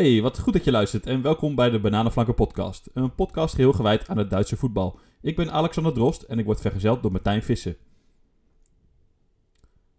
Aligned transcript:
Hey, 0.00 0.22
wat 0.22 0.38
goed 0.38 0.52
dat 0.52 0.64
je 0.64 0.70
luistert 0.70 1.06
en 1.06 1.22
welkom 1.22 1.54
bij 1.54 1.70
de 1.70 1.80
Bananenflanken 1.80 2.34
podcast. 2.34 2.90
Een 2.94 3.14
podcast 3.14 3.54
geheel 3.54 3.72
gewijd 3.72 4.08
aan 4.08 4.18
het 4.18 4.30
Duitse 4.30 4.56
voetbal. 4.56 4.98
Ik 5.20 5.36
ben 5.36 5.52
Alexander 5.52 5.92
Drost 5.92 6.22
en 6.22 6.38
ik 6.38 6.44
word 6.44 6.60
vergezeld 6.60 7.02
door 7.02 7.12
Martijn 7.12 7.42
Vissen. 7.42 7.76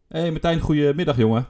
Hey 0.07 0.31
Martijn, 0.31 0.59
goedemiddag 0.59 1.17
jongen. 1.17 1.47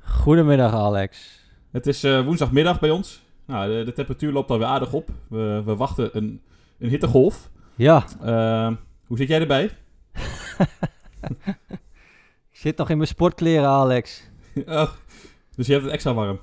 Goedemiddag 0.00 0.72
Alex. 0.72 1.40
Het 1.70 1.86
is 1.86 2.04
eh, 2.04 2.24
woensdagmiddag 2.24 2.80
bij 2.80 2.90
ons. 2.90 3.22
Nou, 3.46 3.76
de, 3.78 3.84
de 3.84 3.92
temperatuur 3.92 4.32
loopt 4.32 4.50
alweer 4.50 4.66
aardig 4.66 4.92
op. 4.92 5.08
We, 5.28 5.62
we 5.64 5.76
wachten 5.76 6.16
een, 6.16 6.42
een 6.78 6.88
hittegolf. 6.88 7.50
Ja, 7.74 8.04
Eh, 8.20 8.72
hoe 9.06 9.16
zit 9.16 9.28
jij 9.28 9.40
erbij? 9.40 9.64
ik 12.50 12.58
zit 12.58 12.76
nog 12.76 12.90
in 12.90 12.96
mijn 12.96 13.08
sportkleren 13.08 13.68
Alex. 13.68 14.22
Oh, 14.66 14.90
dus 15.56 15.66
je 15.66 15.72
hebt 15.72 15.84
het 15.84 15.94
extra 15.94 16.14
warm. 16.14 16.38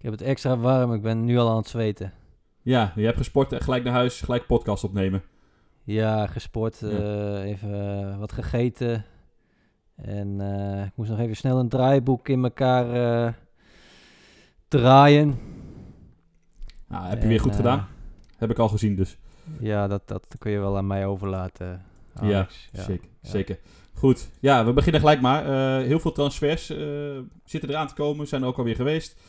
Ik 0.00 0.06
heb 0.06 0.12
het 0.18 0.22
extra 0.28 0.56
warm, 0.58 0.92
ik 0.94 1.02
ben 1.02 1.24
nu 1.24 1.38
al 1.38 1.50
aan 1.50 1.56
het 1.56 1.68
zweten. 1.68 2.12
Ja, 2.62 2.92
je 2.96 3.04
hebt 3.04 3.16
gesport 3.16 3.52
en 3.52 3.60
gelijk 3.60 3.84
naar 3.84 3.92
huis, 3.92 4.20
gelijk 4.20 4.46
podcast 4.46 4.84
opnemen. 4.84 5.22
Ja, 5.84 6.26
gesport, 6.26 6.78
Ja. 6.80 6.88
eh, 6.88 7.44
even 7.50 7.98
eh, 8.10 8.18
wat 8.18 8.32
gegeten. 8.32 9.04
En 9.96 10.40
eh, 10.40 10.84
ik 10.84 10.92
moest 10.94 11.10
nog 11.10 11.18
even 11.18 11.36
snel 11.36 11.58
een 11.58 11.68
draaiboek 11.68 12.28
in 12.28 12.42
elkaar 12.44 13.34
draaien. 14.68 15.38
Nou, 16.88 17.06
heb 17.06 17.22
je 17.22 17.28
weer 17.28 17.40
goed 17.40 17.56
gedaan. 17.56 17.88
Heb 18.36 18.50
ik 18.50 18.58
al 18.58 18.68
gezien 18.68 18.96
dus. 18.96 19.16
Ja, 19.60 19.86
dat, 19.88 20.08
dat 20.08 20.26
kun 20.38 20.50
je 20.50 20.58
wel 20.58 20.76
aan 20.76 20.86
mij 20.86 21.06
overlaten, 21.06 21.84
Alex. 22.14 22.68
Ja, 22.72 22.82
Zeker, 22.82 23.08
ja. 23.20 23.28
zeker. 23.28 23.58
Goed, 23.94 24.28
ja, 24.40 24.64
we 24.64 24.72
beginnen 24.72 25.00
gelijk 25.00 25.20
maar. 25.20 25.44
Heel 25.80 26.00
veel 26.00 26.12
transfers 26.12 26.66
zitten 27.44 27.68
eraan 27.70 27.86
te 27.88 27.94
komen, 27.94 28.26
zijn 28.28 28.42
er 28.42 28.48
ook 28.48 28.58
alweer 28.58 28.74
geweest. 28.76 29.20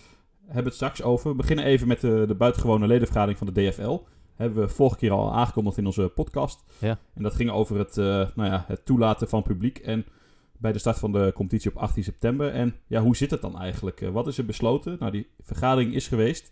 Hebben 0.46 0.66
het 0.66 0.74
straks 0.74 1.02
over. 1.04 1.30
We 1.30 1.36
beginnen 1.36 1.66
even 1.66 1.88
met 1.88 2.02
de, 2.02 2.24
de 2.28 2.36
buitengewone 2.36 2.88
ledenvergadering 2.88 3.38
van 3.38 3.48
de 3.54 3.70
DFL. 3.70 4.00
Hebben 4.36 4.62
we 4.64 4.70
vorige 4.70 4.98
keer 4.98 5.12
al 5.12 5.34
aangekondigd 5.34 5.78
in 5.78 5.86
onze 5.86 6.12
podcast. 6.16 6.64
Ja. 6.78 6.98
En 7.14 7.24
dat 7.24 7.34
ging 7.34 7.50
over 7.52 7.78
het, 7.78 7.98
eh, 7.98 8.06
nou 8.06 8.50
ja, 8.50 8.64
het 8.68 8.86
toelaten 8.86 9.30
van 9.30 9.44
publiek. 9.44 9.78
En 9.78 10.06
bij 10.58 10.72
de 10.72 10.80
start 10.80 11.00
van 11.00 11.12
de 11.12 11.32
competitie 11.36 11.72
op 11.72 11.78
18 11.78 12.04
september. 12.04 12.52
En 12.54 12.76
ja, 12.88 13.02
hoe 13.02 13.16
zit 13.16 13.32
het 13.32 13.42
dan 13.42 13.60
eigenlijk? 13.60 14.02
Eh, 14.02 14.10
wat 14.10 14.28
is 14.28 14.38
er 14.38 14.46
besloten? 14.46 14.96
Nou, 15.00 15.12
die 15.12 15.28
vergadering 15.42 15.94
is 15.94 16.08
geweest. 16.08 16.52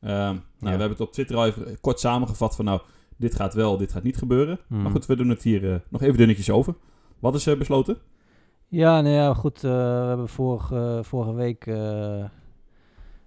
Ehm, 0.00 0.12
nou, 0.14 0.40
We 0.58 0.68
hebben 0.68 0.88
het 0.90 1.00
op 1.00 1.12
Twitter 1.12 1.36
al 1.36 1.46
even 1.46 1.80
kort 1.80 2.00
samengevat 2.00 2.56
van 2.56 2.64
nou, 2.64 2.80
dit 3.16 3.34
gaat 3.34 3.54
wel, 3.54 3.76
dit 3.76 3.92
gaat 3.92 4.02
niet 4.02 4.16
gebeuren. 4.16 4.58
Hmm. 4.66 4.82
Maar 4.82 4.90
goed, 4.90 5.06
we 5.06 5.16
doen 5.16 5.28
het 5.28 5.42
hier 5.42 5.72
eh, 5.72 5.78
nog 5.88 6.02
even 6.02 6.16
dunnetjes 6.16 6.50
over. 6.50 6.74
Wat 7.18 7.34
is 7.34 7.46
er 7.46 7.58
besloten? 7.58 7.96
Ja, 8.68 9.00
nou 9.00 9.14
ja, 9.14 9.34
goed. 9.34 9.64
eh, 9.64 9.70
we 9.70 10.06
hebben 10.08 10.28
vorige, 10.28 11.00
vorige 11.02 11.34
week 11.34 11.66
eh, 11.66 12.24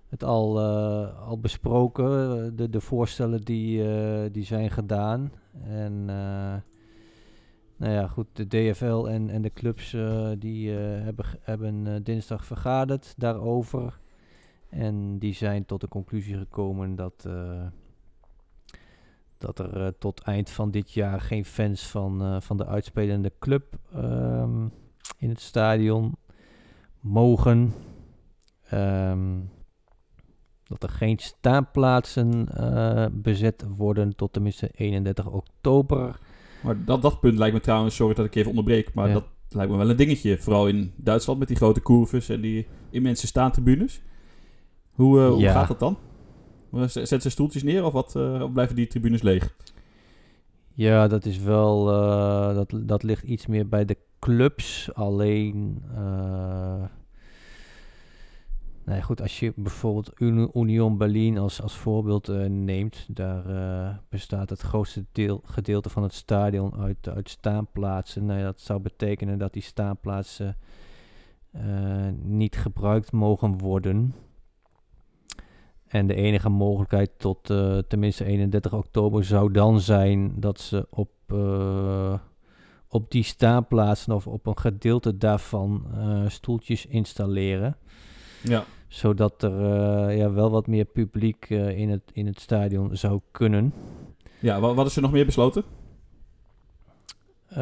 het 0.09 0.23
al, 0.23 0.59
eh, 0.59 1.27
al 1.27 1.39
besproken. 1.39 2.55
De, 2.55 2.69
de 2.69 2.81
voorstellen 2.81 3.41
die, 3.41 3.91
eh, 3.91 4.31
die 4.31 4.45
zijn 4.45 4.69
gedaan. 4.69 5.31
En 5.63 6.03
eh, 6.07 6.55
nou 7.75 7.93
ja, 7.93 8.07
goed. 8.07 8.27
De 8.33 8.47
DFL 8.47 9.05
en, 9.05 9.30
en 9.30 9.41
de 9.41 9.53
clubs 9.53 9.95
die 10.39 10.69
hebben, 10.71 11.25
hebben 11.41 12.03
dinsdag 12.03 12.45
vergaderd 12.45 13.13
daarover. 13.17 13.99
En 14.69 15.19
die 15.19 15.33
zijn 15.33 15.65
tot 15.65 15.81
de 15.81 15.87
conclusie 15.87 16.37
gekomen 16.37 16.95
dat, 16.95 17.30
dat 19.37 19.59
er 19.59 19.97
tot 19.97 20.21
eind 20.21 20.49
van 20.49 20.71
dit 20.71 20.91
jaar 20.91 21.21
geen 21.21 21.45
fans 21.45 21.87
van, 21.87 22.41
van 22.41 22.57
de 22.57 22.65
uitspelende 22.65 23.31
club 23.39 23.80
ehm, 23.93 24.67
in 25.17 25.30
het 25.30 25.39
stadion 25.39 26.15
mogen. 26.99 27.73
Ehm, 28.69 29.37
dat 30.70 30.84
er 30.84 30.89
geen 30.89 31.17
staanplaatsen 31.20 32.48
eh, 32.56 33.06
bezet 33.12 33.66
worden 33.78 34.16
tot 34.16 34.34
tenminste 34.34 34.70
31 34.76 35.28
oktober. 35.28 36.20
Maar 36.64 36.86
dat, 36.86 37.02
dat 37.02 37.20
punt 37.20 37.38
lijkt 37.38 37.53
me 37.53 37.61
trouwens, 37.61 37.95
sorry 37.95 38.14
dat 38.16 38.26
ik 38.26 38.36
even 38.36 38.50
onderbreek, 38.50 38.94
maar 38.94 39.08
Ja. 39.08 39.14
dat 39.14 39.26
lijkt 39.49 39.71
me 39.71 39.77
wel 39.77 39.89
een 39.89 39.95
dingetje. 39.95 40.38
Vooral 40.38 40.67
in 40.67 40.93
Duitsland 40.95 41.39
met 41.39 41.48
die 41.48 41.58
grote 41.58 41.82
curves 41.82 42.30
en 42.30 42.42
die 42.42 42.67
immense 42.89 43.27
staantribunes. 43.27 44.02
Hoe, 44.92 45.20
eh, 45.20 45.30
hoe 45.30 45.39
Ja. 45.39 45.52
gaat 45.52 45.67
dat 45.67 45.80
dan? 45.80 45.98
Eh, 46.73 46.82
Zetten 46.88 47.22
ze 47.22 47.30
stoeltjes 47.30 47.64
neer 47.64 47.83
of, 47.86 47.93
wat, 47.93 48.16
of 48.16 48.52
blijven 48.52 48.76
die 48.76 48.88
tribunes 48.88 49.22
leeg? 49.22 49.55
Ja, 50.73 51.08
dat 51.08 51.26
is 51.26 51.39
wel. 51.39 51.86
dat, 52.54 52.73
dat 52.83 53.04
ligt 53.04 53.23
iets 53.23 53.48
meer 53.48 53.67
bij 53.67 53.86
de 53.86 53.98
clubs. 54.20 54.89
Alleen. 54.93 55.83
Nee, 58.89 59.02
goed, 59.02 59.22
als 59.22 59.39
je 59.39 59.54
bijvoorbeeld 59.55 60.11
Uni- 60.17 60.50
Union 60.54 60.98
Berlin 60.98 61.38
als, 61.38 61.61
als 61.61 61.73
voorbeeld 61.73 62.30
eh, 62.30 62.45
neemt, 62.45 63.05
daar 63.08 63.45
eh, 63.45 63.95
bestaat 64.10 64.50
het 64.50 64.61
grootste 64.61 65.05
deel, 65.11 65.42
gedeelte 65.44 65.89
van 65.89 66.04
het 66.04 66.14
stadion 66.14 66.76
uit, 66.76 67.10
uit 67.10 67.30
staanplaatsen. 67.30 68.26
Nou, 68.26 68.42
dat 68.42 68.61
zou 68.61 68.80
betekenen 68.80 69.38
dat 69.38 69.54
die 69.54 69.61
staanplaatsen 69.61 70.58
eh, 71.52 71.61
niet 72.22 72.58
gebruikt 72.58 73.11
mogen 73.11 73.58
worden. 73.58 74.16
En 75.88 76.08
de 76.08 76.16
enige 76.16 76.49
mogelijkheid 76.49 77.11
tot 77.17 77.44
tenminste 77.88 78.26
31 78.26 78.73
oktober 78.73 79.26
zou 79.26 79.52
dan 79.52 79.80
zijn 79.80 80.39
dat 80.39 80.60
ze 80.60 80.88
op, 80.89 81.10
op 82.88 83.11
die 83.11 83.23
staanplaatsen 83.23 84.14
of 84.14 84.28
op 84.28 84.45
een 84.45 84.58
gedeelte 84.58 85.17
daarvan 85.17 85.86
stoeltjes 86.28 86.86
installeren. 86.86 87.78
Ja. 88.44 88.66
Zodat 88.89 89.44
er 89.44 89.52
eh, 89.52 90.17
ja, 90.17 90.32
wel 90.32 90.50
wat 90.50 90.67
meer 90.67 90.86
publiek 90.86 91.50
eh, 91.50 91.77
in, 91.77 91.89
het, 91.89 92.02
in 92.14 92.26
het 92.26 92.39
stadion 92.39 92.98
zou 92.98 93.20
kunnen. 93.32 93.73
Ja, 94.39 94.60
wat, 94.60 94.76
wat 94.76 94.86
is 94.86 94.95
er 94.95 95.02
nog 95.02 95.11
meer 95.11 95.26
besloten? 95.26 95.64
Eh, 97.48 97.58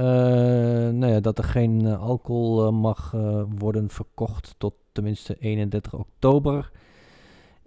nou 0.89 1.07
ja, 1.07 1.19
dat 1.19 1.37
er 1.37 1.43
geen 1.43 1.85
alcohol 1.85 2.71
mag 2.71 3.11
worden 3.57 3.89
verkocht 3.89 4.55
tot 4.57 4.73
tenminste 4.91 5.35
31 5.39 5.93
oktober. 5.93 6.71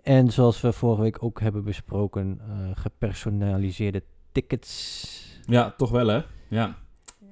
En 0.03 0.31
zoals 0.31 0.61
we 0.61 0.73
vorige 0.73 1.03
week 1.03 1.23
ook 1.23 1.41
hebben 1.41 1.65
besproken, 1.65 2.41
gepersonaliseerde 2.75 4.03
tickets. 4.33 5.39
Ja, 5.47 5.75
toch 5.77 5.91
wel 5.91 6.07
hè? 6.07 6.23
Ja. 6.49 6.77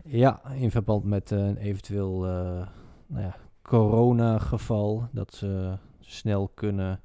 Ja, 0.05 0.41
in 0.55 0.71
verband 0.71 1.05
met 1.05 1.31
een 1.31 1.57
eventueel 1.57 2.27
eh 2.27 2.67
nou 3.07 3.23
ja, 3.23 3.37
corona-geval. 3.63 5.09
Dat 5.13 5.35
ze 5.35 5.77
snel 6.09 6.51
kunnen 6.55 7.01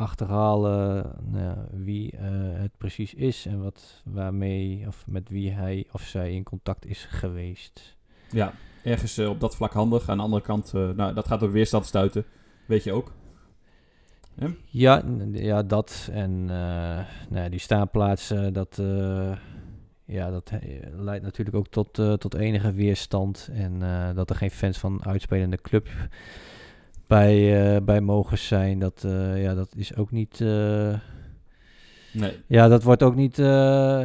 achterhalen 0.00 1.12
nou 1.24 1.44
ja, 1.44 1.66
wie 1.70 2.12
eh, 2.12 2.28
het 2.52 2.70
precies 2.78 3.14
is 3.14 3.46
en 3.46 3.62
wat, 3.62 4.02
waarmee 4.04 4.84
of 4.86 5.04
met 5.06 5.28
wie 5.28 5.50
hij 5.50 5.86
of 5.92 6.02
zij 6.02 6.32
in 6.32 6.42
contact 6.42 6.86
is 6.86 7.04
geweest. 7.04 7.96
ja, 8.30 8.52
ergens 8.82 9.18
eh, 9.18 9.28
op 9.28 9.40
dat 9.40 9.56
vlak 9.56 9.72
handig. 9.72 10.08
Aan 10.08 10.16
de 10.16 10.22
andere 10.22 10.42
kant, 10.42 10.74
eh, 10.74 10.90
nou, 10.90 11.14
dat 11.14 11.26
gaat 11.26 11.42
op 11.42 11.50
weerstand 11.50 11.86
stuiten. 11.86 12.24
Weet 12.66 12.84
je 12.84 12.92
ook. 12.92 13.12
Ja, 14.66 15.02
ja 15.32 15.62
dat 15.62 16.08
en 16.12 16.44
nou 16.44 17.04
ja, 17.30 17.48
die 17.48 17.58
staanplaatsen, 17.58 18.52
dat, 18.52 18.82
ja, 20.04 20.30
dat 20.30 20.52
leidt 20.92 21.24
natuurlijk 21.24 21.56
ook 21.56 21.68
tot, 21.68 21.94
tot 21.94 22.34
enige 22.34 22.72
weerstand. 22.72 23.50
En 23.52 23.78
dat 24.14 24.30
er 24.30 24.36
geen 24.36 24.50
fans 24.50 24.78
van 24.78 25.04
uitspelende 25.04 25.60
club 25.60 25.88
bij, 27.10 27.74
eh, 27.76 27.82
bij 27.82 28.00
mogen 28.00 28.38
zijn, 28.38 28.78
dat, 28.78 29.04
eh, 29.04 29.42
ja, 29.42 29.54
dat 29.54 29.74
is 29.76 29.96
ook 29.96 30.10
niet... 30.10 30.40
eh, 30.40 30.98
Nee. 32.12 32.42
ja, 32.46 32.68
dat 32.68 32.82
wordt 32.82 33.02
ook 33.02 33.14
niet 33.14 33.36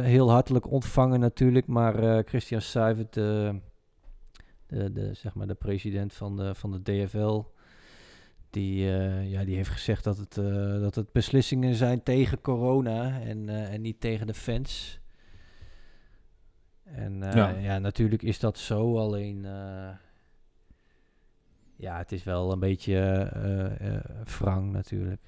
heel 0.02 0.30
hartelijk 0.30 0.70
ontvangen 0.70 1.20
natuurlijk, 1.20 1.66
maar 1.66 2.22
Christian 2.24 2.60
Seivert, 2.60 3.12
de, 3.14 3.60
de, 4.66 4.92
de, 4.92 5.14
zeg 5.14 5.34
maar 5.34 5.46
de 5.46 5.54
president 5.54 6.12
van 6.12 6.36
de, 6.36 6.54
van 6.54 6.70
de 6.70 6.82
DFL, 6.82 7.42
die, 8.50 8.84
ja, 9.28 9.44
die 9.44 9.56
heeft 9.56 9.70
gezegd 9.70 10.04
dat 10.04 10.16
het, 10.18 10.34
dat 10.80 10.94
het 10.94 11.12
beslissingen 11.12 11.74
zijn 11.74 12.02
tegen 12.02 12.40
corona 12.40 13.20
en, 13.20 13.48
en 13.48 13.80
niet 13.80 14.00
tegen 14.00 14.26
de 14.26 14.34
fans. 14.34 15.00
En 16.84 17.18
Ja. 17.20 17.48
ja. 17.48 17.78
natuurlijk 17.78 18.22
is 18.22 18.38
dat 18.38 18.58
zo, 18.58 18.98
alleen 18.98 19.46
ja, 21.76 21.98
het 21.98 22.12
is 22.12 22.24
wel 22.24 22.52
een 22.52 22.58
beetje 22.58 22.96
eh 22.96 23.94
eh, 23.94 24.02
wrang 24.38 24.72
natuurlijk. 24.72 25.20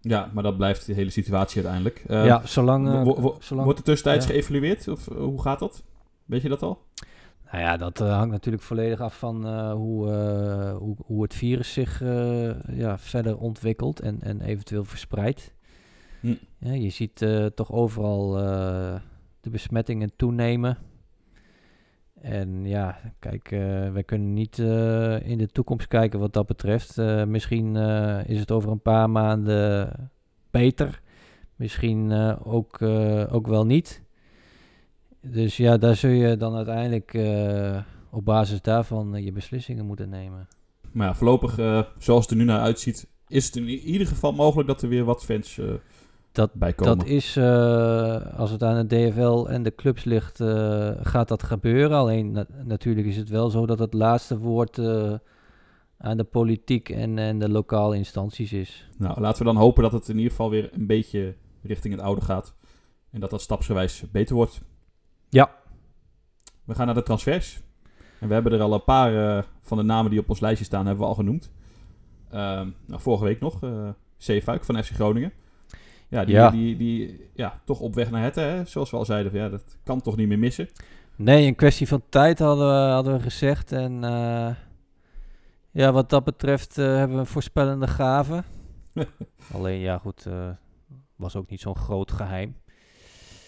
Ja, 0.00 0.30
maar 0.32 0.42
dat 0.42 0.56
blijft 0.56 0.86
de 0.86 0.92
hele 0.92 1.10
situatie 1.10 1.56
uiteindelijk. 1.56 2.04
Eh, 2.06 2.26
ja, 2.26 2.46
zolang... 2.46 3.04
wo- 3.04 3.20
wo- 3.20 3.36
zolang 3.40 3.64
Wordt 3.64 3.78
er 3.78 3.84
tussentijds 3.84 4.26
ja. 4.26 4.32
geëvalueerd? 4.32 4.88
Of 4.88 5.06
hoe 5.06 5.42
gaat 5.42 5.58
dat? 5.58 5.84
Weet 6.24 6.42
je 6.42 6.48
dat 6.48 6.62
al? 6.62 6.82
Nou 7.50 7.64
ja, 7.64 7.76
dat 7.76 7.98
hangt 7.98 8.30
natuurlijk 8.30 8.62
volledig 8.62 9.00
af 9.00 9.18
van 9.18 9.70
hoe, 9.70 10.10
hoe, 10.78 10.96
hoe 11.04 11.22
het 11.22 11.34
virus 11.34 11.72
zich 11.72 12.00
ja, 12.72 12.98
verder 12.98 13.38
ontwikkelt 13.38 14.00
en, 14.00 14.22
en 14.22 14.40
eventueel 14.40 14.84
verspreidt. 14.84 15.54
Hm. 16.20 16.34
Ja, 16.58 16.72
je 16.72 16.90
ziet 16.90 17.26
toch 17.54 17.72
overal 17.72 18.32
de 19.40 19.50
besmettingen 19.50 20.10
toenemen. 20.16 20.78
En 22.22 22.64
ja, 22.64 22.98
kijk, 23.18 23.50
eh 23.50 23.92
wij 23.92 24.02
kunnen 24.04 24.32
niet 24.32 24.58
eh, 24.58 25.28
in 25.28 25.38
de 25.38 25.48
toekomst 25.48 25.88
kijken 25.88 26.18
wat 26.18 26.32
dat 26.32 26.46
betreft. 26.46 26.98
Eh, 26.98 27.24
misschien 27.24 27.76
is 28.26 28.40
het 28.40 28.50
over 28.50 28.70
een 28.70 28.80
paar 28.80 29.10
maanden 29.10 30.10
beter. 30.50 31.00
Misschien 31.56 32.12
ook, 32.44 32.82
ook 33.30 33.46
wel 33.46 33.66
niet. 33.66 34.02
Dus 35.20 35.56
ja, 35.56 35.76
daar 35.76 35.96
zul 35.96 36.10
je 36.10 36.36
dan 36.36 36.54
uiteindelijk 36.54 37.18
op 38.10 38.24
basis 38.24 38.62
daarvan 38.62 39.24
je 39.24 39.32
beslissingen 39.32 39.86
moeten 39.86 40.08
nemen. 40.08 40.48
Maar 40.92 41.06
ja, 41.06 41.14
voorlopig, 41.14 41.54
zoals 41.98 42.22
het 42.22 42.30
er 42.30 42.36
nu 42.36 42.44
naar 42.44 42.60
uitziet, 42.60 43.08
is 43.28 43.46
het 43.46 43.56
in 43.56 43.68
ieder 43.68 44.06
geval 44.06 44.32
mogelijk 44.32 44.68
dat 44.68 44.82
er 44.82 44.88
weer 44.88 45.04
wat 45.04 45.24
fans 45.24 45.60
Dat- 46.32 46.52
bij 46.54 46.72
komen. 46.72 46.98
Dat 46.98 47.06
is, 47.06 47.36
eh, 47.36 48.38
als 48.38 48.50
het 48.50 48.62
aan 48.62 48.86
de 48.86 48.96
DFL 49.10 49.46
en 49.48 49.62
de 49.62 49.74
clubs 49.74 50.04
ligt, 50.04 50.40
eh, 50.40 50.90
gaat 51.02 51.28
dat 51.28 51.42
gebeuren. 51.42 51.96
Alleen 51.96 52.30
na- 52.32 52.46
natuurlijk 52.64 53.06
is 53.06 53.16
het 53.16 53.28
wel 53.28 53.50
zo 53.50 53.66
dat 53.66 53.78
het 53.78 53.94
laatste 53.94 54.38
woord 54.38 54.78
eh, 54.78 55.12
aan 55.98 56.16
de 56.16 56.24
politiek 56.24 56.88
en, 56.88 57.18
en 57.18 57.38
de 57.38 57.48
lokale 57.48 57.96
instanties 57.96 58.52
is. 58.52 58.88
Nou, 58.98 59.20
laten 59.20 59.38
we 59.38 59.52
dan 59.52 59.62
hopen 59.62 59.82
dat 59.82 59.92
het 59.92 60.08
in 60.08 60.16
ieder 60.16 60.30
geval 60.30 60.50
weer 60.50 60.70
een 60.72 60.86
beetje 60.86 61.34
richting 61.62 61.94
het 61.94 62.02
oude 62.02 62.20
gaat. 62.20 62.54
En 63.10 63.20
dat 63.20 63.30
dat 63.30 63.40
stapsgewijs 63.40 64.04
beter 64.12 64.34
wordt. 64.34 64.60
Ja. 65.28 65.50
We 66.64 66.74
gaan 66.74 66.86
naar 66.86 66.94
de 66.94 67.02
transfers. 67.02 67.60
En 68.20 68.28
we 68.28 68.34
hebben 68.34 68.52
er 68.52 68.60
al 68.60 68.74
een 68.74 68.84
paar 68.84 69.44
van 69.60 69.76
de 69.76 69.82
namen 69.82 70.10
die 70.10 70.20
op 70.20 70.28
ons 70.28 70.40
lijstje 70.40 70.64
staan, 70.64 70.86
hebben 70.86 71.02
we 71.02 71.08
al 71.10 71.14
genoemd. 71.16 71.50
Ehm, 72.30 72.68
nou, 72.86 73.00
vorige 73.00 73.24
week 73.24 73.40
nog, 73.40 73.60
Zeefuik 74.16 74.64
van 74.64 74.82
FC 74.84 74.90
Groningen. 74.90 75.32
Ja, 76.12 76.24
die, 76.24 76.34
Ja. 76.34 76.50
Die, 76.50 76.76
die, 76.76 77.30
ja, 77.34 77.60
toch 77.64 77.80
op 77.80 77.94
weg 77.94 78.10
naar 78.10 78.22
het, 78.22 78.34
hè? 78.34 78.64
zoals 78.64 78.90
we 78.90 78.96
al 78.96 79.04
zeiden. 79.04 79.32
Ja, 79.34 79.48
dat 79.48 79.76
kan 79.82 80.00
toch 80.00 80.16
niet 80.16 80.28
meer 80.28 80.38
missen. 80.38 80.68
Nee, 81.16 81.46
een 81.46 81.54
kwestie 81.54 81.88
van 81.88 82.02
tijd 82.08 82.38
hadden 82.38 82.66
we, 82.66 82.92
hadden 82.92 83.16
we 83.16 83.22
gezegd. 83.22 83.72
En 83.72 84.04
eh, 84.04 84.54
ja, 85.70 85.92
wat 85.92 86.10
dat 86.10 86.24
betreft 86.24 86.78
eh, 86.78 86.84
hebben 86.84 87.16
we 87.16 87.20
een 87.20 87.26
voorspellende 87.26 87.86
gave. 87.86 88.42
Alleen 89.54 89.78
ja, 89.78 89.98
goed, 89.98 90.26
eh, 90.26 90.48
was 91.16 91.36
ook 91.36 91.50
niet 91.50 91.60
zo'n 91.60 91.76
groot 91.76 92.12
geheim. 92.12 92.56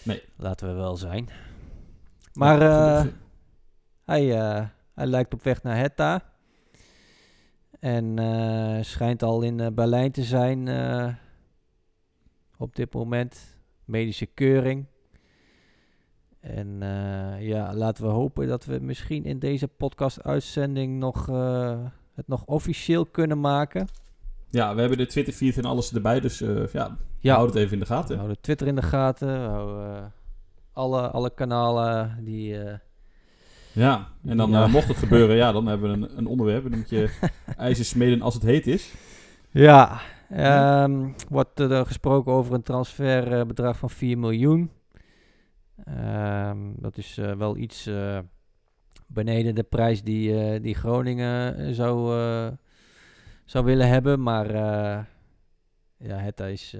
Nee. 0.03 0.23
Laten 0.37 0.67
we 0.67 0.73
wel 0.73 0.97
zijn. 0.97 1.29
Maar 2.33 2.61
Ja, 2.61 3.07
hij, 4.05 4.25
hij 4.93 5.05
lijkt 5.05 5.33
op 5.33 5.43
weg 5.43 5.63
naar 5.63 5.77
Hetta. 5.77 6.21
En 7.79 8.19
schijnt 8.85 9.23
al 9.23 9.41
in 9.41 9.73
Berlijn 9.73 10.11
te 10.11 10.23
zijn 10.23 10.67
op 12.57 12.75
dit 12.75 12.93
moment. 12.93 13.57
Medische 13.85 14.25
keuring. 14.25 14.85
En 16.39 16.77
eh, 16.81 17.47
ja, 17.47 17.73
laten 17.73 18.03
we 18.03 18.09
hopen 18.09 18.47
dat 18.47 18.65
we 18.65 18.79
misschien 18.81 19.25
in 19.25 19.39
deze 19.39 19.67
podcast-uitzending 19.67 20.99
nog, 20.99 21.29
eh, 21.29 21.79
het 22.13 22.27
nog 22.27 22.45
officieel 22.45 23.05
kunnen 23.05 23.39
maken. 23.39 23.87
ja, 24.49 24.73
we 24.73 24.79
hebben 24.79 24.97
de 24.97 25.05
Twitter 25.05 25.33
feed 25.33 25.57
en 25.57 25.65
alles 25.65 25.93
erbij, 25.93 26.19
dus 26.19 26.41
eh, 26.41 26.67
ja, 26.67 26.97
Ja, 27.19 27.35
houd 27.35 27.47
het 27.47 27.55
even 27.57 27.73
in 27.73 27.79
de 27.79 27.85
gaten. 27.85 28.15
houden 28.15 28.41
Twitter 28.41 28.67
in 28.67 28.75
de 28.75 28.81
gaten. 28.81 29.27
We 29.27 29.47
houden 29.49 29.95
eh, 29.95 30.03
alle, 30.73 31.09
alle 31.09 31.33
kanalen 31.33 32.17
die... 32.23 32.57
Ja, 33.71 34.07
en 34.25 34.37
dan 34.37 34.49
Ja. 34.49 34.67
mocht 34.67 34.87
het 34.87 34.97
gebeuren, 34.97 35.35
ja, 35.35 35.51
dan 35.51 35.65
hebben 35.65 35.91
we 35.99 36.07
een, 36.07 36.17
een 36.17 36.25
onderwerp. 36.27 36.63
Dan 36.69 36.77
moet 36.79 36.89
je 36.89 37.09
ijzer 37.57 37.85
smeden 37.85 38.21
als 38.21 38.33
het 38.33 38.43
heet 38.43 38.67
is. 38.67 38.93
Ja, 39.51 39.99
ehm, 40.29 41.09
wordt 41.29 41.59
er 41.59 41.85
gesproken 41.85 42.31
over 42.31 42.53
een 42.53 42.63
transferbedrag 42.63 43.77
van 43.77 43.89
4 43.89 44.17
miljoen. 44.17 44.71
Ehm, 45.83 46.57
dat 46.75 46.97
is 46.97 47.17
eh, 47.17 47.31
wel 47.31 47.57
iets 47.57 47.87
eh, 47.87 48.19
beneden 49.07 49.55
de 49.55 49.63
prijs 49.63 50.03
die, 50.03 50.39
eh, 50.39 50.61
die 50.61 50.75
Groningen 50.75 51.73
zou, 51.75 52.13
zou 53.45 53.65
willen 53.65 53.87
hebben. 53.87 54.23
Maar 54.23 54.51
ja, 55.97 56.17
het 56.17 56.39
is 56.39 56.75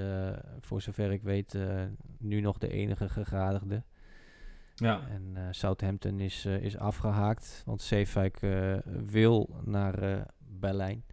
voor 0.60 0.82
zover 0.82 1.12
ik 1.12 1.24
weet 1.24 1.58
nu 2.20 2.42
nog 2.42 2.58
de 2.58 2.70
enige 2.70 3.10
gegadigde. 3.10 3.84
Ja, 4.76 5.02
En 5.10 5.38
Southampton 5.52 6.20
is, 6.20 6.46
is 6.46 6.78
afgehaakt, 6.78 7.62
want 7.66 7.82
Zeefuik 7.82 8.42
eh, 8.42 8.78
wil 9.06 9.50
naar 9.64 10.26
Berlijn. 10.38 11.04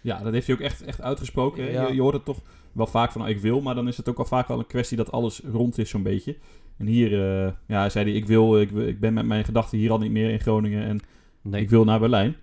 Ja 0.00 0.22
dat 0.22 0.32
heeft 0.32 0.46
hij 0.46 0.56
ook 0.56 0.62
echt, 0.62 0.82
echt 0.82 1.00
uitgesproken. 1.00 1.72
Ja. 1.72 1.86
Je, 1.86 1.94
je 1.94 2.00
hoort 2.00 2.14
het 2.14 2.24
toch 2.24 2.40
wel 2.72 2.86
vaak 2.86 3.12
van, 3.12 3.22
oh, 3.22 3.28
ik 3.28 3.40
wil, 3.40 3.60
maar 3.60 3.74
dan 3.74 3.88
is 3.88 3.96
het 3.96 4.08
ook 4.08 4.18
al 4.18 4.24
vaak 4.24 4.48
wel 4.48 4.58
een 4.58 4.66
kwestie 4.66 4.96
dat 4.96 5.12
alles 5.12 5.40
rond 5.52 5.78
is 5.78 5.90
zo'n 5.90 6.02
beetje. 6.02 6.36
En 6.76 6.86
hier 6.86 7.12
uh, 7.44 7.52
ja, 7.66 7.88
zei 7.88 8.04
hij, 8.04 8.14
ik 8.14 8.26
wil, 8.26 8.60
ik, 8.60 8.70
ik 8.70 9.00
ben 9.00 9.12
met 9.12 9.26
mijn 9.26 9.44
gedachten 9.44 9.78
hier 9.78 9.90
al 9.90 9.98
niet 9.98 10.10
meer 10.10 10.30
in 10.30 10.40
Groningen 10.40 10.84
en 10.84 11.00
Nee. 11.42 11.62
ik 11.62 11.70
wil 11.70 11.84
naar 11.84 12.00
Berlijn. 12.00 12.36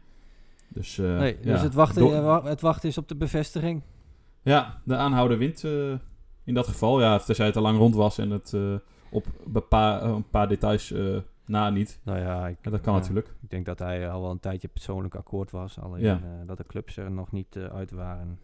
Dus, 0.67 0.97
uh, 0.97 1.17
Nee, 1.17 1.37
ja, 1.41 1.51
dus 1.51 1.61
het 1.61 1.73
wachten, 1.73 2.13
eh, 2.13 2.43
het 2.43 2.61
wachten 2.61 2.89
is 2.89 2.97
op 2.97 3.07
de 3.07 3.15
bevestiging. 3.15 3.81
Ja, 4.41 4.81
de 4.83 4.95
aanhouder 4.95 5.37
wint 5.37 5.63
uh, 5.63 5.93
in 6.43 6.53
dat 6.53 6.67
geval. 6.67 7.01
Ja, 7.01 7.19
tenzij 7.19 7.45
het 7.45 7.55
al 7.55 7.61
lang 7.61 7.77
rond 7.77 7.95
was 7.95 8.17
en 8.17 8.29
het 8.29 8.53
op 9.09 9.25
een 9.69 10.29
paar 10.29 10.47
details 10.47 10.93
na 11.47 11.69
niet. 11.69 11.99
Nou 12.03 12.19
ja, 12.19 12.47
ik, 12.47 12.57
dat 12.63 12.81
kan 12.81 12.93
natuurlijk. 12.93 13.27
Ik 13.41 13.49
denk 13.49 13.65
dat 13.65 13.79
hij 13.79 14.09
al 14.09 14.21
wel 14.21 14.31
een 14.31 14.39
tijdje 14.39 14.67
persoonlijk 14.67 15.15
akkoord 15.15 15.51
was. 15.51 15.79
Alleen 15.79 16.01
Ja. 16.03 16.15
eh, 16.23 16.47
dat 16.47 16.57
de 16.57 16.65
clubs 16.65 16.97
er 16.97 17.11
nog 17.11 17.31
niet 17.31 17.55
eh, 17.55 17.63
uit 17.65 17.91
waren. 17.91 18.39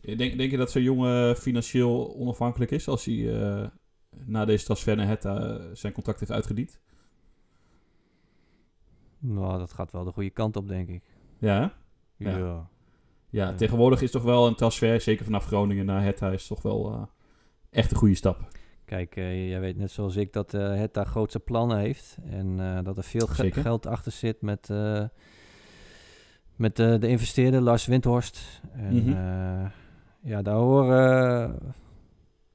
Denk, 0.00 0.36
denk 0.36 0.50
je 0.50 0.56
dat 0.56 0.70
zo'n 0.70 0.82
jongen 0.82 1.36
financieel 1.36 2.14
onafhankelijk 2.16 2.70
is 2.70 2.88
als 2.88 3.04
hij 3.04 3.70
na 4.24 4.44
deze 4.44 4.64
transfer 4.64 4.96
naar 4.96 5.06
Hetta 5.06 5.60
zijn 5.74 5.92
contract 5.92 6.20
heeft 6.20 6.32
uitgediend? 6.32 6.80
Nou, 9.18 9.58
dat 9.58 9.72
gaat 9.72 9.92
wel 9.92 10.04
de 10.04 10.12
goede 10.12 10.30
kant 10.30 10.56
op, 10.56 10.68
denk 10.68 10.88
ik. 10.88 11.02
Ja? 11.38 11.72
Ja. 12.16 12.68
Ja. 13.30 13.54
tegenwoordig 13.54 14.02
is 14.02 14.10
toch 14.10 14.22
wel 14.22 14.46
een 14.46 14.54
transfer, 14.54 15.00
zeker 15.00 15.24
vanaf 15.24 15.44
Groningen 15.46 15.84
naar 15.86 16.02
Hetta, 16.02 16.30
is 16.30 16.46
toch 16.46 16.62
wel 16.62 17.08
echt 17.70 17.90
een 17.90 17.96
goede 17.96 18.14
stap. 18.14 18.48
Kijk, 18.92 19.16
eh, 19.16 19.48
jij 19.48 19.60
weet 19.60 19.76
net 19.76 19.90
zoals 19.90 20.16
ik 20.16 20.32
dat 20.32 20.54
uh, 20.54 20.74
het 20.74 20.94
daar 20.94 21.06
grootste 21.06 21.38
plannen 21.40 21.78
heeft. 21.78 22.16
En 22.30 22.58
uh, 22.58 22.78
dat 22.82 22.96
er 22.96 23.02
veel 23.04 23.26
ge 23.26 23.34
Zeker. 23.34 23.62
geld 23.62 23.86
achter 23.86 24.12
zit 24.12 24.40
met, 24.42 24.68
met 26.56 26.76
de 26.76 26.98
investeerder 27.08 27.60
Lars 27.60 27.86
Windhorst. 27.86 28.62
En 28.72 28.94
Mhm. 28.94 29.10
ja, 30.20 30.42
daar 30.42 30.54
horen 30.54 31.58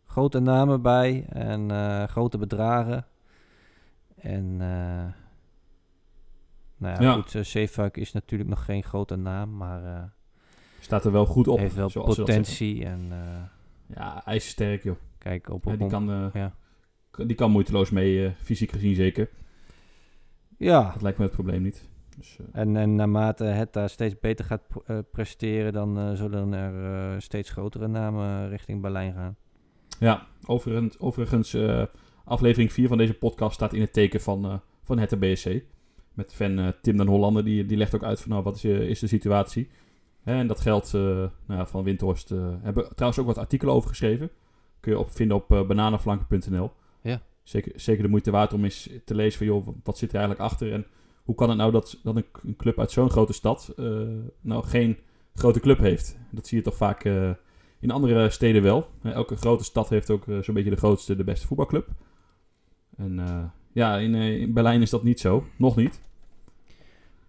grote 0.05 0.39
namen 0.39 0.81
bij 0.81 1.25
en 1.29 1.69
grote 2.09 2.37
bedragen. 2.37 3.05
En 4.15 4.57
nou 6.77 6.93
ja, 6.95 7.01
Ja. 7.01 7.13
goed, 7.13 7.35
Zeefuik 7.41 7.97
is 7.97 8.11
natuurlijk 8.11 8.49
nog 8.49 8.65
geen 8.65 8.83
grote 8.83 9.15
naam, 9.15 9.57
maar 9.57 10.11
Staat 10.79 11.05
er 11.05 11.11
wel 11.11 11.25
goed 11.25 11.47
op. 11.47 11.59
heeft 11.59 11.75
wel 11.75 11.89
potentie. 11.89 12.85
En. 12.85 13.11
Ja, 13.95 14.25
ijzersterk 14.25 14.83
joh. 14.83 14.95
Kijk, 15.27 15.49
op, 15.49 15.65
Ja, 15.65 15.71
op 15.71 15.79
die, 15.79 15.87
kan, 15.87 16.09
uh, 16.09 16.25
ja. 16.33 16.55
die 17.25 17.35
kan 17.35 17.51
moeiteloos 17.51 17.89
mee, 17.89 18.23
uh, 18.23 18.31
fysiek 18.37 18.71
gezien 18.71 18.95
zeker. 18.95 19.29
ja, 20.57 20.91
Dat 20.91 21.01
lijkt 21.01 21.17
me 21.17 21.23
het 21.23 21.33
probleem 21.33 21.61
niet. 21.61 21.89
Dus, 22.17 22.37
uh, 22.41 22.47
En, 22.51 22.75
en 22.75 22.95
naarmate 22.95 23.43
het 23.43 23.73
daar 23.73 23.89
steeds 23.89 24.19
beter 24.19 24.45
gaat 24.45 24.61
presteren, 25.11 25.73
dan 25.73 26.17
zullen 26.17 26.53
er 26.53 27.21
steeds 27.21 27.49
grotere 27.49 27.87
namen 27.87 28.49
richting 28.49 28.81
Berlijn 28.81 29.13
gaan. 29.13 29.35
Ja, 29.99 30.27
overigens, 30.45 30.99
overigens 30.99 31.57
aflevering 32.23 32.73
4 32.73 32.87
van 32.87 32.97
deze 32.97 33.13
podcast 33.13 33.53
staat 33.53 33.73
in 33.73 33.81
het 33.81 33.93
teken 33.93 34.21
van, 34.21 34.61
van 34.83 34.99
het 34.99 35.19
BSC. 35.19 35.61
Met 36.13 36.33
fan 36.33 36.59
uh, 36.59 36.67
Tim 36.81 36.97
den 36.97 37.07
Hollander, 37.07 37.43
die, 37.43 37.65
die 37.65 37.77
legt 37.77 37.95
ook 37.95 38.03
uit 38.03 38.21
van 38.21 38.29
nou, 38.31 38.43
wat 38.43 38.55
is, 38.55 38.63
is 38.63 38.99
de 38.99 39.07
situatie. 39.07 39.69
En 40.23 40.47
dat 40.47 40.59
geldt 40.59 40.91
nou 40.91 41.29
ja, 41.47 41.65
van 41.65 41.83
Windhorst. 41.83 42.29
hebben 42.29 42.83
we 42.83 42.93
trouwens 42.93 43.19
ook 43.19 43.27
wat 43.27 43.37
artikelen 43.37 43.73
over 43.73 43.89
geschreven. 43.89 44.29
Kun 44.87 44.95
je 44.95 45.01
op, 45.01 45.11
vinden 45.11 45.37
op 45.37 45.47
bananenflanken.nl. 45.67 46.71
Ja. 47.01 47.21
Zeker, 47.43 47.71
zeker 47.75 48.03
de 48.03 48.09
moeite 48.09 48.31
waard 48.31 48.53
om 48.53 48.63
eens 48.63 48.89
te 49.05 49.15
lezen 49.15 49.37
van 49.37 49.47
joh, 49.47 49.67
wat 49.83 49.97
zit 49.97 50.09
er 50.09 50.15
eigenlijk 50.15 50.49
achter 50.49 50.73
en 50.73 50.85
hoe 51.23 51.35
kan 51.35 51.49
het 51.49 51.57
nou 51.57 51.71
dat, 51.71 51.99
dat 52.03 52.15
een, 52.15 52.55
club 52.57 52.79
uit 52.79 52.91
zo'n 52.91 53.09
grote 53.09 53.33
stad 53.33 53.73
uh, 53.75 54.07
nou 54.41 54.63
geen 54.63 54.97
grote 55.33 55.59
club 55.59 55.77
heeft? 55.77 56.17
Dat 56.31 56.47
zie 56.47 56.57
je 56.57 56.63
toch 56.63 56.75
vaak 56.75 57.03
uh, 57.03 57.29
in 57.79 57.91
andere 57.91 58.29
steden 58.29 58.61
wel. 58.61 58.89
Elke 59.03 59.35
grote 59.35 59.63
stad 59.63 59.89
heeft 59.89 60.09
ook 60.09 60.23
zo'n 60.41 60.53
beetje 60.53 60.69
de 60.69 60.75
grootste, 60.75 61.15
de 61.15 61.23
beste 61.23 61.47
voetbalclub. 61.47 61.87
En 62.97 63.17
uh, 63.17 63.43
ja, 63.71 63.97
in, 63.97 64.15
in, 64.15 64.53
Berlijn 64.53 64.81
is 64.81 64.89
dat 64.89 65.03
niet 65.03 65.19
zo. 65.19 65.45
Nog 65.55 65.75
niet. 65.75 66.01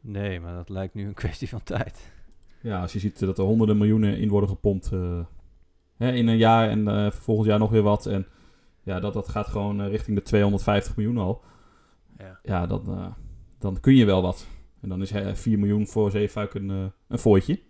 Nee, 0.00 0.40
maar 0.40 0.54
dat 0.54 0.68
lijkt 0.68 0.94
nu 0.94 1.06
een 1.06 1.14
kwestie 1.14 1.48
van 1.48 1.62
tijd. 1.62 2.12
Ja, 2.60 2.80
als 2.80 2.92
je 2.92 2.98
ziet 2.98 3.18
dat 3.18 3.38
er 3.38 3.44
honderden 3.44 3.78
miljoenen 3.78 4.18
in 4.18 4.28
worden 4.28 4.48
gepompt 4.48 4.90
uh, 4.92 5.20
hè, 5.98 6.12
in 6.12 6.26
een 6.26 6.36
jaar 6.36 6.68
en 6.68 6.88
uh, 6.88 7.10
volgend 7.10 7.46
jaar 7.48 7.58
nog 7.58 7.70
weer 7.70 7.82
wat. 7.82 8.06
En 8.06 8.26
ja, 8.82 9.00
dat, 9.00 9.12
dat 9.12 9.28
gaat 9.28 9.46
gewoon 9.46 9.82
richting 9.86 10.16
de 10.16 10.22
250 10.22 10.96
miljoen 10.96 11.18
al. 11.18 11.42
Ja, 12.18 12.38
ja 12.42 12.66
dan, 12.66 12.84
uh, 12.88 13.06
dan 13.58 13.80
kun 13.80 13.94
je 13.94 14.04
wel 14.04 14.22
wat. 14.22 14.46
En 14.80 14.88
dan 14.88 15.02
is 15.02 15.12
4 15.32 15.58
miljoen 15.58 15.86
voor 15.86 16.10
Zeefuik 16.10 16.54
een, 16.54 16.70
uh, 16.70 16.84
een 17.08 17.18
fooitje. 17.18 17.60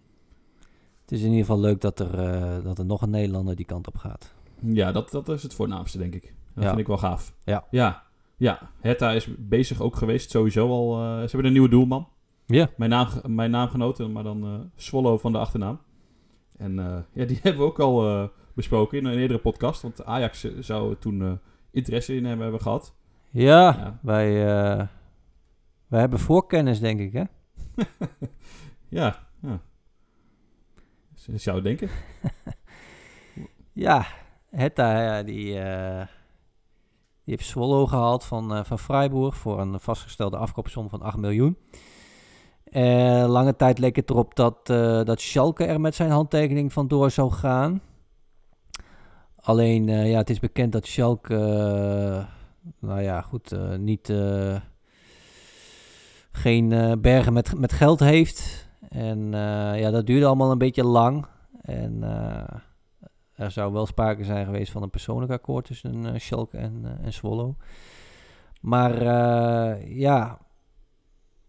Het 1.01 1.13
is 1.13 1.23
in 1.23 1.31
ieder 1.31 1.45
geval 1.45 1.61
leuk 1.61 1.81
dat 1.81 2.01
er, 2.01 2.35
uh, 2.35 2.65
dat 2.65 2.79
er 2.79 2.87
nog 2.87 3.03
een 3.03 3.11
Nederlander 3.11 3.57
die 3.57 3.65
kant 3.65 3.87
op 3.87 3.97
gaat. 3.97 4.35
Ja, 4.61 4.93
dat, 4.93 5.11
dat 5.11 5.29
is 5.29 5.43
het 5.43 5.55
voornaamste, 5.55 5.99
denk 5.99 6.15
ik. 6.15 6.35
Dat 6.55 6.63
ja. 6.65 6.69
vind 6.69 6.81
ik 6.81 6.87
wel 6.87 6.99
gaaf. 6.99 7.35
Ja. 7.45 7.65
Ja, 7.71 8.03
ja. 8.37 8.71
Hertha 8.81 9.11
is 9.11 9.29
bezig 9.39 9.81
ook 9.81 9.97
geweest, 9.97 10.31
sowieso 10.31 10.69
al. 10.69 11.03
Uh, 11.03 11.15
ze 11.15 11.27
hebben 11.27 11.45
een 11.45 11.53
nieuwe 11.53 11.69
doelman. 11.69 12.09
Ja. 12.47 12.71
Mijn, 12.77 12.91
naam, 12.91 13.09
mijn 13.27 13.51
naamgenoten, 13.51 14.13
maar 14.13 14.23
dan 14.23 14.45
uh, 14.45 14.61
Swallow 14.77 15.19
van 15.19 15.33
de 15.33 15.39
achternaam. 15.39 15.81
En 16.59 16.79
uh, 16.79 16.99
ja, 17.13 17.25
die 17.25 17.39
hebben 17.43 17.63
we 17.63 17.69
ook 17.69 17.81
al 17.81 18.31
besproken 18.59 18.99
in 18.99 19.05
een 19.05 19.19
eerdere 19.19 19.41
podcast. 19.41 19.83
Want 19.83 20.05
Ajax 20.05 20.45
eh, 20.45 20.53
zou 20.61 20.97
toen 20.97 21.23
eh, 21.23 21.33
interesse 21.71 22.15
in 22.17 22.25
hem 22.25 22.41
hebben 22.41 22.61
gehad. 22.61 22.95
Ja, 23.31 23.75
Ja. 23.77 23.99
Wij, 24.03 24.47
eh, 24.47 24.87
wij 25.87 26.01
hebben 26.01 26.19
voorkennis, 26.19 26.81
denk 26.81 27.01
ik, 27.01 27.13
hè? 27.13 27.25
Ja, 28.89 29.27
ja. 29.43 29.61
Zou 31.35 31.63
denken. 31.63 31.89
Ja, 33.73 34.07
Hetta, 34.51 35.23
die, 35.23 35.59
eh, 35.59 36.07
die 37.25 37.35
heeft 37.35 37.45
Swallow 37.45 37.89
gehaald 37.89 38.25
van, 38.25 38.55
eh, 38.55 38.65
van 38.65 38.79
Freiburg 38.79 39.37
voor 39.37 39.61
een 39.61 39.81
vastgestelde 39.81 40.37
afkoopsom 40.37 40.89
van 40.89 41.03
8 41.03 41.17
miljoen. 41.17 41.59
Eh, 42.71 43.25
lange 43.29 43.57
tijd 43.57 43.79
leek 43.79 43.97
het 43.97 44.11
erop 44.11 44.35
dat, 44.35 44.71
eh, 44.71 45.05
dat 45.05 45.21
Schalke 45.21 45.65
er 45.65 45.81
met 45.81 45.95
zijn 45.95 46.11
handtekening 46.11 46.73
vandoor 46.73 47.11
zou 47.11 47.31
gaan. 47.31 47.81
Alleen, 49.41 49.89
eh, 49.89 50.11
ja, 50.11 50.19
het 50.19 50.31
is 50.31 50.41
bekend 50.41 50.73
dat 50.73 50.87
Schalke, 50.87 51.37
nou 52.79 53.01
ja, 53.01 53.21
goed, 53.21 53.57
niet, 53.79 54.13
geen 56.33 56.99
bergen 57.01 57.33
met, 57.33 57.59
met 57.59 57.73
geld 57.73 58.01
heeft. 58.01 58.69
En 58.89 59.31
ja, 59.77 59.91
dat 59.91 60.07
duurde 60.07 60.27
allemaal 60.27 60.51
een 60.51 60.59
beetje 60.59 60.85
lang. 60.85 61.27
En 61.63 62.03
er 63.35 63.51
zou 63.51 63.73
wel 63.73 63.87
sprake 63.87 64.25
zijn 64.25 64.45
geweest 64.45 64.73
van 64.73 64.83
een 64.83 64.91
persoonlijk 64.91 65.33
akkoord 65.33 65.65
tussen 65.65 66.21
Schalke 66.21 66.57
en, 66.57 66.99
en 67.03 67.13
Swallow. 67.13 67.55
Maar 68.61 69.05
ja, 69.89 70.39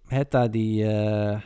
Hetta 0.09 0.47
die, 0.47 0.85
eh, 0.85 1.39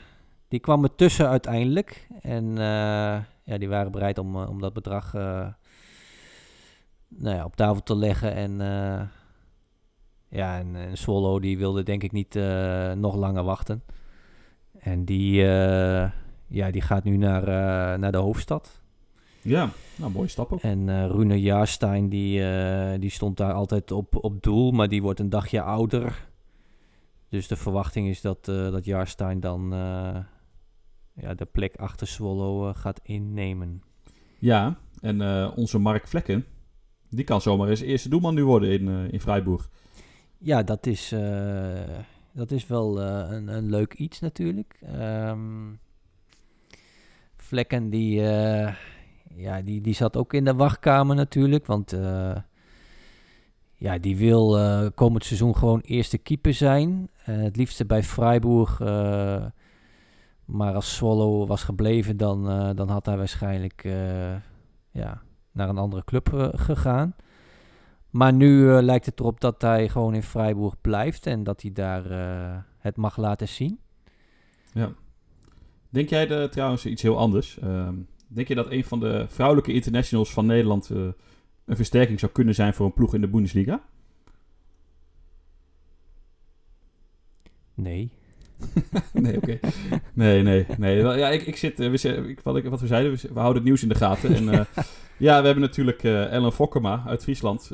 die 0.47 0.59
kwam 0.59 0.83
er 0.83 0.95
tussen 0.95 1.29
uiteindelijk. 1.29 2.07
En 2.21 2.57
eh, 2.57 3.17
ja, 3.43 3.57
die 3.57 3.69
waren 3.69 3.91
bereid 3.91 4.17
om, 4.17 4.35
eh, 4.35 4.49
om 4.49 4.61
dat 4.61 4.73
bedrag 4.73 5.13
nou 7.07 7.35
ja, 7.35 7.45
op 7.45 7.55
tafel 7.55 7.83
te 7.83 7.95
leggen. 7.95 8.33
En 8.33 8.57
ja, 10.29 10.59
en, 10.59 10.75
en 10.75 10.97
Swallow 10.97 11.41
die 11.41 11.57
wilde 11.57 11.83
denk 11.83 12.03
ik 12.03 12.11
niet 12.11 12.33
nog 12.95 13.15
langer 13.15 13.43
wachten. 13.43 13.83
En 14.79 15.05
die, 15.05 15.41
ja, 16.47 16.71
die 16.71 16.81
gaat 16.81 17.03
nu 17.03 17.17
naar, 17.17 17.45
naar 17.99 18.11
de 18.11 18.17
hoofdstad. 18.17 18.81
Ja, 19.41 19.69
nou, 19.95 20.11
mooie 20.11 20.27
stap 20.27 20.51
ook. 20.51 20.61
En 20.61 21.07
Rune 21.07 21.41
Jaarstein, 21.41 22.09
die, 22.09 22.41
die 22.99 23.09
stond 23.09 23.37
daar 23.37 23.53
altijd 23.53 23.91
op, 23.91 24.23
op 24.23 24.43
doel, 24.43 24.71
maar 24.71 24.87
die 24.87 25.01
wordt 25.01 25.19
een 25.19 25.29
dagje 25.29 25.61
ouder. 25.61 26.31
Dus 27.33 27.47
de 27.47 27.55
verwachting 27.55 28.07
is 28.07 28.21
dat, 28.21 28.47
eh 28.47 28.71
dat 28.71 28.85
Jaarstein 28.85 29.39
dan 29.39 29.73
eh, 29.73 30.17
ja, 31.13 31.33
de 31.33 31.45
plek 31.45 31.75
achter 31.75 32.07
Swallow 32.07 32.67
eh, 32.67 32.75
gaat 32.75 32.99
innemen. 33.03 33.81
Ja, 34.39 34.77
en 35.01 35.21
onze 35.55 35.79
Mark 35.79 36.07
Vlekken, 36.07 36.45
die 37.09 37.23
kan 37.23 37.41
zomaar 37.41 37.69
eens 37.69 37.81
eerste 37.81 38.09
doelman 38.09 38.33
nu 38.33 38.45
worden 38.45 38.71
in, 38.71 39.11
in 39.11 39.19
Freiburg. 39.19 39.69
Ja, 40.37 40.63
dat 40.63 40.85
is, 40.85 41.09
dat 42.33 42.51
is 42.51 42.67
wel 42.67 43.01
een, 43.01 43.47
een 43.47 43.69
leuk 43.69 43.93
iets 43.93 44.19
natuurlijk. 44.19 44.79
Ehm, 44.81 45.73
Vlekken, 47.35 47.89
die, 47.89 48.21
ja, 49.35 49.61
die, 49.63 49.81
die 49.81 49.93
zat 49.93 50.17
ook 50.17 50.33
in 50.33 50.45
de 50.45 50.53
wachtkamer 50.53 51.15
natuurlijk. 51.15 51.65
Want 51.65 51.93
ja, 53.83 53.97
die 53.97 54.17
wil 54.17 54.59
eh, 54.59 54.87
komend 54.95 55.25
seizoen 55.25 55.55
gewoon 55.55 55.79
eerste 55.79 56.17
keeper 56.17 56.53
zijn. 56.53 57.09
Eh, 57.25 57.35
het 57.35 57.55
liefste 57.55 57.85
bij 57.85 58.03
Freiburg. 58.03 58.79
eh, 58.79 59.45
maar 60.45 60.73
als 60.73 60.95
Swallow 60.95 61.47
was 61.47 61.63
gebleven, 61.63 62.17
dan, 62.17 62.43
dan 62.75 62.89
had 62.89 63.05
hij 63.05 63.17
waarschijnlijk 63.17 63.83
ja, 64.91 65.21
naar 65.51 65.69
een 65.69 65.77
andere 65.77 66.03
club 66.03 66.51
gegaan. 66.55 67.15
Maar 68.09 68.33
nu 68.33 68.65
lijkt 68.81 69.05
het 69.05 69.19
erop 69.19 69.39
dat 69.39 69.61
hij 69.61 69.89
gewoon 69.89 70.13
in 70.13 70.23
Freiburg 70.23 70.81
blijft 70.81 71.25
en 71.25 71.43
dat 71.43 71.61
hij 71.61 71.71
daar 71.71 72.03
het 72.77 72.97
mag 72.97 73.17
laten 73.17 73.47
zien. 73.47 73.79
Ja. 74.73 74.91
Denk 75.89 76.09
jij 76.09 76.47
trouwens 76.47 76.85
iets 76.85 77.01
heel 77.01 77.17
anders? 77.17 77.59
Ehm, 77.59 77.95
denk 78.27 78.47
je 78.47 78.55
dat 78.55 78.71
een 78.71 78.83
van 78.83 78.99
de 78.99 79.25
vrouwelijke 79.27 79.73
internationals 79.73 80.33
van 80.33 80.45
Nederland 80.45 80.91
een 81.65 81.75
versterking 81.75 82.19
zou 82.19 82.31
kunnen 82.31 82.55
zijn 82.55 82.73
voor 82.73 82.85
een 82.85 82.93
ploeg 82.93 83.13
in 83.13 83.21
de 83.21 83.27
Bundesliga? 83.27 83.81
Nee. 87.73 88.09
nee, 89.13 89.37
oké. 89.37 89.59
Nee, 90.13 90.41
nee, 90.43 90.65
nee. 90.77 90.95
Ja, 90.97 91.29
ik, 91.29 91.41
ik 91.41 91.55
zit, 91.57 91.79
eh, 91.79 91.89
we, 91.91 92.27
ik, 92.29 92.39
wat, 92.43 92.55
ik, 92.57 92.65
wat 92.65 92.81
we 92.81 92.87
zeiden, 92.87 93.11
we, 93.11 93.19
we 93.33 93.39
houden 93.39 93.55
het 93.55 93.63
nieuws 93.63 93.81
in 93.83 93.89
de 93.89 93.95
gaten. 93.95 94.35
En 94.35 94.49
eh, 94.49 94.65
ja, 95.17 95.39
we 95.39 95.45
hebben 95.45 95.63
natuurlijk 95.63 96.03
eh, 96.03 96.31
Ellen 96.31 96.51
Fokkema 96.53 97.03
uit 97.07 97.23
Friesland, 97.23 97.67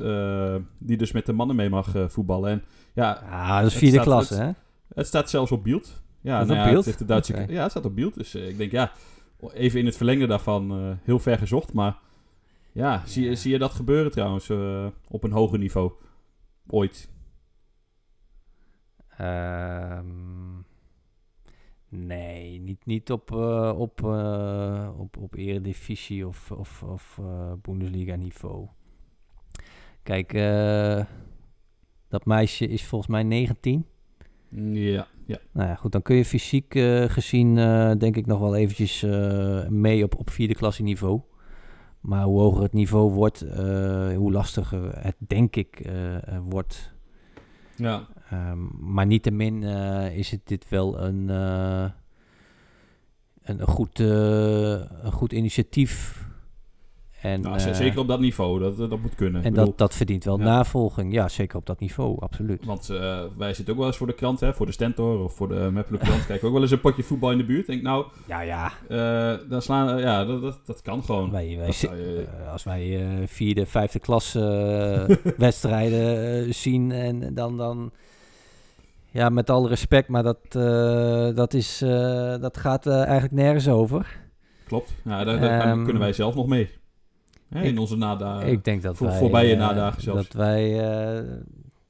die 0.78 0.98
dus 0.98 1.12
met 1.12 1.26
de 1.26 1.34
mannen 1.34 1.56
mee 1.56 1.70
mag 1.70 1.94
voetballen. 2.08 2.52
En 2.52 2.64
ja, 2.94 3.12
Ah, 3.30 3.58
dat 3.58 3.66
is 3.66 3.72
Het 3.74 3.82
vierde 3.82 3.94
staat- 3.96 4.06
klasse, 4.06 4.34
het- 4.34 4.44
hè? 4.44 4.52
het 4.96 5.08
staat 5.08 5.30
zelfs 5.30 5.52
op 5.52 5.64
beeld. 5.64 6.02
Ja, 6.22 6.32
nou 6.40 6.50
op 6.52 6.56
ja, 6.66 6.72
beeld? 6.72 6.86
Het 6.86 6.98
de 6.98 7.06
Duitse, 7.06 7.34
Oké. 7.34 7.46
Ja, 7.52 7.62
het 7.62 7.72
staat 7.72 7.86
op 7.86 7.96
beeld. 7.96 8.14
Dus 8.14 8.36
ik 8.36 8.58
denk, 8.58 8.72
ja, 8.72 8.92
even 9.54 9.80
in 9.80 9.86
het 9.86 9.98
verlengde 9.98 10.28
daarvan, 10.28 10.98
heel 11.04 11.20
ver 11.20 11.38
gezocht. 11.38 11.74
Maar 11.74 11.98
ja, 12.72 13.06
zie, 13.06 13.36
zie 13.36 13.52
je 13.52 13.58
dat 13.58 13.72
gebeuren 13.72 14.12
trouwens 14.12 14.50
eh, 14.50 14.88
op 15.08 15.24
een 15.24 15.32
hoger 15.32 15.58
niveau? 15.58 15.92
Ooit. 16.68 17.10
Ehm, 19.18 20.58
nee, 21.90 22.60
niet, 22.60 22.86
niet 22.86 23.12
op, 23.12 23.32
eh, 23.32 23.74
op, 23.78 24.04
eh, 24.04 24.90
op, 24.98 25.18
op 25.18 25.36
eredivisie 25.36 26.28
of, 26.28 26.52
of, 26.52 26.84
of 26.84 27.20
Bundesliga 27.62 28.16
niveau. 28.16 28.68
Kijk, 30.04 30.34
dat 32.08 32.26
meisje 32.26 32.68
is 32.68 32.86
volgens 32.86 33.12
mij 33.12 33.24
19. 33.24 33.86
Ja, 34.72 35.08
ja. 35.26 35.38
Nou 35.52 35.68
ja, 35.68 35.76
goed, 35.76 35.92
dan 35.92 36.02
kun 36.02 36.16
je 36.16 36.26
fysiek 36.26 36.74
gezien 37.08 37.56
denk 37.98 38.16
ik 38.16 38.26
nog 38.26 38.40
wel 38.40 38.56
eventjes 38.56 39.02
mee 39.70 40.04
op, 40.04 40.16
op 40.16 40.30
vierde 40.30 40.56
klasse 40.56 40.84
niveau. 40.84 41.22
Maar 42.00 42.24
hoe 42.24 42.40
hoger 42.40 42.62
het 42.62 42.74
niveau 42.74 43.12
wordt, 43.12 43.42
eh, 43.42 44.16
hoe 44.16 44.32
lastiger 44.32 45.04
het 45.04 45.16
denk 45.18 45.56
ik 45.56 45.80
eh, 45.80 46.16
eh, 46.16 46.42
wordt. 46.50 46.94
ja. 47.76 48.08
Ehm, 48.30 48.94
maar 48.94 49.06
niettemin 49.06 49.64
is 50.14 50.32
het 50.32 50.42
dit 50.44 50.70
wel 50.70 51.00
een, 51.00 51.30
een, 51.30 51.92
een 53.44 53.68
goed, 53.68 54.00
een 54.00 55.12
goed 55.12 55.34
initiatief. 55.34 56.28
En, 57.22 57.42
Nou, 57.42 57.58
eh, 57.60 57.74
zeker 57.74 58.00
op 58.00 58.08
dat 58.08 58.20
niveau, 58.20 58.60
dat, 58.60 58.78
dat 58.78 59.00
moet 59.02 59.16
kunnen. 59.16 59.42
en 59.42 59.48
Ik 59.48 59.54
bedoel, 59.54 59.66
dat, 59.70 59.78
dat 59.78 59.96
verdient 59.96 60.24
wel 60.24 60.38
ja. 60.38 60.44
navolging. 60.44 61.14
Ja, 61.14 61.28
zeker 61.28 61.58
op 61.58 61.66
dat 61.66 61.80
niveau, 61.80 62.20
absoluut. 62.20 62.66
Want 62.66 62.90
eh, 62.90 63.20
wij 63.38 63.54
zitten 63.54 63.74
ook 63.74 63.80
wel 63.80 63.88
eens 63.88 63.98
voor 63.98 64.08
de 64.08 64.14
krant, 64.14 64.40
hè, 64.40 64.54
voor 64.54 64.66
de 64.66 64.72
Stentor 64.72 65.24
of 65.24 65.34
voor 65.36 65.48
de 65.48 65.70
Meppelen 65.74 66.00
krant. 66.00 66.26
Kijken 66.26 66.48
ook 66.48 66.54
wel 66.54 66.62
eens 66.62 66.72
een 66.72 66.80
potje 66.80 67.04
voetbal 67.04 67.32
in 67.32 67.38
de 67.38 67.44
buurt. 67.46 67.68
Denk 67.68 67.82
nou, 67.82 68.06
Ja, 68.26 68.42
ja. 68.42 68.72
eh, 68.90 69.50
dan 69.50 69.62
slaan, 69.62 69.98
eh, 69.98 70.04
ja, 70.04 70.26
dat, 70.26 70.42
dat, 70.42 70.60
dat 70.66 70.82
kan 70.82 71.04
gewoon. 71.04 71.32
Wij, 71.32 71.56
wij 71.58 71.68
je- 71.80 72.26
eh, 72.46 72.52
als 72.52 72.64
wij 72.64 73.00
eh, 73.02 73.28
vierde, 73.28 73.66
vijfde 73.66 74.00
klas 74.00 74.36
eh, 74.36 75.04
wedstrijden 75.38 76.44
eh, 76.46 76.54
zien 76.54 76.92
en 76.92 77.34
dan, 77.34 77.58
dan... 77.58 77.92
Ja, 79.12 79.30
met 79.30 79.50
alle 79.50 79.68
respect, 79.70 80.08
maar 80.08 80.24
dat, 80.24 80.38
eh, 80.50 81.36
dat, 81.36 81.54
is, 81.54 81.82
eh, 81.82 81.90
dat 82.42 82.58
gaat 82.58 82.86
eh, 82.88 83.04
eigenlijk 83.04 83.32
nergens 83.34 83.68
over. 83.68 84.18
Klopt. 84.66 84.94
Ja, 85.04 85.24
daar, 85.24 85.40
daar 85.40 85.62
Ehm, 85.62 85.84
kunnen 85.84 86.02
wij 86.02 86.14
zelf 86.14 86.36
nog 86.36 86.48
mee. 86.48 86.70
Hè, 87.50 87.62
in 87.64 87.74
ik- 87.74 87.80
onze 87.80 87.96
nadagen. 87.98 88.48
ik 88.48 88.64
denk 88.64 88.82
dat 88.82 88.98
voor- 88.98 89.08
wij... 89.08 89.18
voorbije 89.18 89.54
eh, 89.54 89.60
nadagen 89.60 90.02
zelfs. 90.02 90.24
Dat 90.24 90.34
wij 90.34 90.80
eh, 91.18 91.24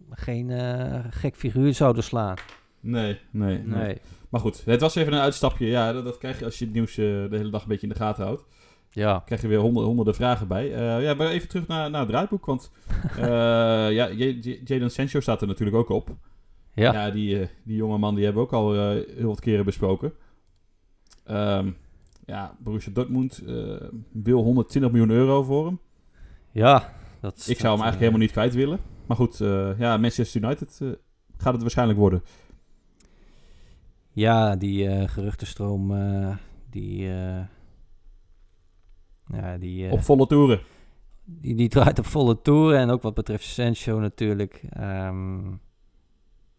geen 0.09 0.49
eh, 0.49 0.99
gek 1.09 1.35
figuur 1.35 1.73
zouden 1.73 2.03
slaan. 2.03 2.35
Nee, 2.79 3.19
nee, 3.31 3.57
nee, 3.57 3.77
Nee. 3.83 3.97
Maar 4.29 4.41
goed, 4.41 4.65
het 4.65 4.81
was 4.81 4.95
even 4.95 5.13
een 5.13 5.19
uitstapje. 5.19 5.65
Ja, 5.67 5.93
dat, 5.93 6.03
dat 6.03 6.17
krijg 6.17 6.39
je 6.39 6.45
als 6.45 6.59
je 6.59 6.65
het 6.65 6.73
nieuws 6.73 6.95
de 6.95 7.27
hele 7.31 7.49
dag 7.49 7.61
een 7.61 7.67
beetje 7.67 7.87
in 7.87 7.93
de 7.93 7.99
gaten 7.99 8.23
houdt. 8.23 8.43
Ja. 8.91 9.21
krijg 9.25 9.41
je 9.41 9.47
weer 9.47 9.57
honderden, 9.59 9.85
honderden 9.87 10.15
vragen 10.15 10.47
bij. 10.47 10.67
Ja, 11.01 11.13
maar 11.13 11.27
even 11.27 11.47
terug 11.47 11.67
naar, 11.67 11.89
naar 11.89 11.99
het 11.99 12.09
draaiboek. 12.09 12.45
Want 12.45 12.71
eh, 13.17 13.25
ja, 13.91 14.09
J- 14.11 14.37
J- 14.41 14.61
Jadon 14.63 14.89
Sancho 14.89 15.19
staat 15.19 15.41
er 15.41 15.47
natuurlijk 15.47 15.77
ook 15.77 15.89
op. 15.89 16.09
Ja. 16.73 16.93
Ja, 16.93 17.11
die, 17.11 17.49
die 17.63 17.75
jonge 17.75 17.97
man 17.97 18.15
die 18.15 18.23
hebben 18.23 18.41
we 18.43 18.47
ook 18.47 18.53
al 18.55 18.73
heel 18.73 19.27
wat 19.27 19.39
keren 19.39 19.65
besproken. 19.65 20.13
Ehm, 21.25 21.71
ja, 22.29 22.55
Borussia 22.59 22.91
Dortmund 22.93 23.41
eh, 23.47 23.75
wil 24.11 24.41
120 24.43 24.91
miljoen 24.91 25.09
euro 25.09 25.43
voor 25.43 25.65
hem. 25.65 25.79
Ja. 26.51 26.93
Dat 27.21 27.33
Ik 27.33 27.59
zou 27.59 27.73
hem 27.73 27.83
eigenlijk 27.83 27.93
eh, 27.93 27.97
helemaal 27.99 28.19
niet 28.19 28.31
kwijt 28.31 28.53
willen. 28.53 28.79
Maar 29.05 29.17
goed, 29.17 29.41
eh, 29.41 29.79
ja, 29.79 29.97
Manchester 29.97 30.43
United 30.43 30.79
eh, 30.81 30.87
gaat 31.37 31.53
het 31.53 31.61
waarschijnlijk 31.61 31.99
worden. 31.99 32.23
Ja, 34.11 34.55
die 34.55 34.87
eh, 34.87 35.07
geruchtenstroom, 35.09 35.95
eh, 35.95 36.35
die... 36.69 37.07
eh, 37.09 37.41
ja, 39.31 39.57
die... 39.57 39.85
eh, 39.85 39.91
Op 39.91 40.01
volle 40.01 40.27
toeren. 40.27 40.59
Die, 41.23 41.55
die 41.55 41.69
draait 41.69 41.99
op 41.99 42.05
volle 42.05 42.41
toeren. 42.41 42.79
En 42.79 42.89
ook 42.89 43.01
wat 43.01 43.13
betreft 43.13 43.43
Sancho 43.43 43.99
natuurlijk. 43.99 44.63
Ehm 44.69 45.39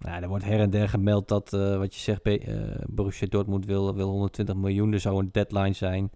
nou, 0.01 0.23
er 0.23 0.29
wordt 0.29 0.45
her 0.45 0.61
en 0.61 0.71
der 0.71 0.89
gemeld 0.89 1.29
dat, 1.29 1.53
eh, 1.53 1.77
wat 1.77 1.95
je 1.95 2.01
zegt, 2.01 2.23
eh, 2.23 2.59
Borussia 2.87 3.27
Dortmund 3.31 3.67
wil, 3.67 3.95
wil 3.95 4.09
120 4.09 4.57
miljoen. 4.57 4.93
Er 4.93 5.01
zou 5.01 5.19
een 5.19 5.29
deadline 5.33 5.73
zijn. 5.73 6.11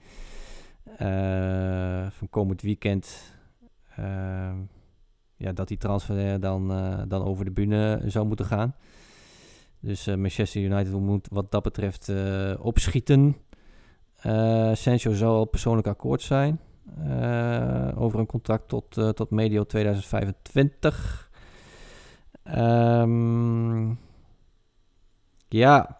eh, 0.96 2.06
van 2.10 2.28
komend 2.30 2.62
weekend. 2.62 3.32
ehm, 3.96 4.56
ja, 5.36 5.52
dat 5.52 5.68
die 5.68 5.76
transfer 5.76 6.40
dan, 6.40 6.68
dan 7.08 7.22
over 7.24 7.44
de 7.44 7.50
bühne 7.50 8.02
zou 8.06 8.26
moeten 8.26 8.46
gaan. 8.46 8.74
Dus 9.80 10.06
Manchester 10.06 10.62
United 10.62 10.92
moet 10.92 11.28
wat 11.30 11.50
dat 11.50 11.62
betreft 11.62 12.12
opschieten. 12.58 13.36
Sancho 14.72 15.12
zal 15.12 15.36
al 15.36 15.44
persoonlijk 15.44 15.86
akkoord 15.86 16.22
zijn 16.22 16.60
over 17.94 18.18
een 18.18 18.26
contract 18.26 18.68
tot, 18.68 19.16
tot 19.16 19.30
medio 19.30 19.64
2025. 19.64 21.23
Ehm, 22.44 23.92
ja, 25.48 25.98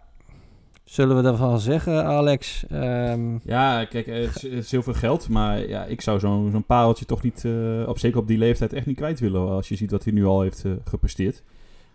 zullen 0.85 1.17
we 1.17 1.23
daarvan 1.23 1.61
zeggen, 1.61 2.05
Alex? 2.05 2.67
Ehm, 2.67 3.39
Ja, 3.45 3.85
kijk, 3.85 4.07
eh, 4.07 4.15
het 4.27 4.37
is, 4.37 4.43
het 4.43 4.53
is 4.53 4.71
heel 4.71 4.83
veel 4.83 4.95
geld. 4.95 5.29
Maar 5.29 5.69
ja, 5.69 5.85
ik 5.85 6.01
zou 6.01 6.19
zo'n 6.19 6.51
zo'n 6.51 6.65
pareltje 6.65 7.05
toch 7.05 7.23
niet, 7.23 7.45
eh, 7.45 7.85
op, 7.89 7.99
zeker 7.99 8.19
op 8.19 8.27
die 8.27 8.39
leeftijd, 8.39 8.73
echt 8.73 8.87
niet 8.87 8.97
kwijt 8.97 9.21
willen. 9.21 9.49
Als 9.49 9.69
je 9.69 9.77
ziet 9.77 9.91
wat 9.91 10.05
hij 10.05 10.13
nu 10.13 10.25
al 10.25 10.41
heeft 10.41 10.65
eh, 10.65 10.73
gepresteerd. 10.85 11.43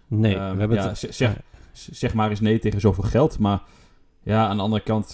nee, 0.08 0.36
Ehm, 0.36 0.54
we 0.54 0.60
hebben 0.60 0.78
ja, 0.78 0.88
het... 0.88 1.08
zeg, 1.10 1.38
zeg 1.72 2.14
maar 2.14 2.30
eens 2.30 2.40
nee 2.40 2.60
tegen 2.60 2.80
zoveel 2.80 3.04
geld. 3.04 3.40
Maar 3.40 3.62
ja, 4.24 4.48
aan 4.48 4.58
de 4.58 4.64
andere 4.64 4.84
kant, 4.84 5.14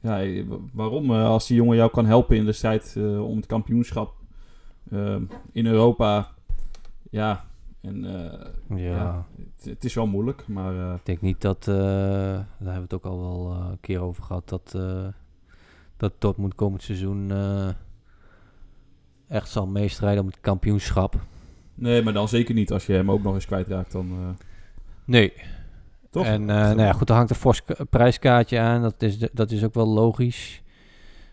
ja, 0.00 0.44
wa- 0.46 0.56
waarom? 0.72 1.10
als 1.10 1.46
die 1.46 1.56
jongen 1.56 1.76
jou 1.76 1.90
kan 1.90 2.06
helpen 2.06 2.36
in 2.36 2.44
de 2.44 2.52
strijd 2.52 2.96
om 3.20 3.36
het 3.36 3.46
kampioenschap 3.46 4.14
in 5.52 5.66
Europa. 5.66 6.28
Ja, 7.10 7.44
en 7.82 8.04
eh, 8.04 8.78
ja. 8.78 8.94
ja. 8.96 9.26
het, 9.56 9.64
het 9.64 9.84
is 9.84 9.94
wel 9.94 10.06
moeilijk, 10.06 10.48
maar 10.48 10.74
eh, 10.88 10.94
Ik 10.94 11.06
denk 11.06 11.20
niet 11.20 11.40
dat, 11.40 11.68
eh, 11.68 11.74
daar 11.74 12.46
hebben 12.72 12.74
we 12.74 12.80
het 12.80 12.94
ook 12.94 13.04
al 13.04 13.20
wel 13.20 13.52
een 13.70 13.80
keer 13.80 14.00
over 14.00 14.22
gehad, 14.22 14.48
dat, 14.48 14.78
dat 15.96 16.12
Dortmund 16.18 16.54
komend 16.54 16.82
seizoen 16.82 17.32
echt 19.28 19.48
zal 19.48 19.66
meestrijden 19.66 20.20
om 20.22 20.26
het 20.28 20.40
kampioenschap. 20.40 21.20
nee, 21.74 22.02
maar 22.02 22.12
dan 22.12 22.28
zeker 22.28 22.54
niet 22.54 22.72
als 22.72 22.86
je 22.86 22.92
hem 22.92 23.10
ook 23.10 23.22
nog 23.22 23.34
eens 23.34 23.46
kwijtraakt. 23.46 23.92
Dan, 23.92 24.36
Nee. 25.04 25.32
toch? 26.10 26.24
En 26.24 26.44
nou 26.44 26.80
ja, 26.80 26.92
goed, 26.92 27.08
er 27.08 27.14
hangt 27.14 27.30
een 27.30 27.36
fors 27.36 27.64
ka- 27.64 27.84
prijskaartje 27.90 28.58
aan, 28.60 28.82
dat 28.82 29.02
is, 29.02 29.18
de- 29.18 29.30
dat 29.32 29.50
is 29.50 29.64
ook 29.64 29.74
wel 29.74 29.88
logisch. 29.88 30.62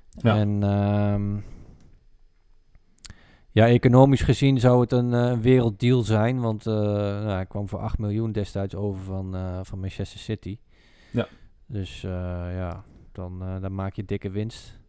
Ja. 0.10 0.36
En 0.38 0.64
ehm, 0.64 1.36
ja, 3.52 3.68
economisch 3.68 4.22
gezien 4.22 4.60
zou 4.60 4.82
het 4.82 4.92
een 4.92 5.14
eh, 5.14 5.38
werelddeal 5.38 6.02
zijn, 6.02 6.40
want 6.40 6.68
eh, 6.68 6.74
nou, 6.74 7.30
hij 7.30 7.46
kwam 7.46 7.68
voor 7.68 7.80
8 7.80 7.98
miljoen 7.98 8.32
destijds 8.32 8.76
over 8.76 9.04
van, 9.04 9.36
eh, 9.36 9.60
van 9.64 9.80
Manchester 9.80 10.20
City. 10.20 10.58
Ja. 11.12 11.28
Dus 11.66 12.02
ja, 12.02 12.84
dan, 13.12 13.60
dan 13.62 13.76
maak 13.76 13.94
je 13.94 14.06
dikke 14.06 14.30
winst. 14.30 14.80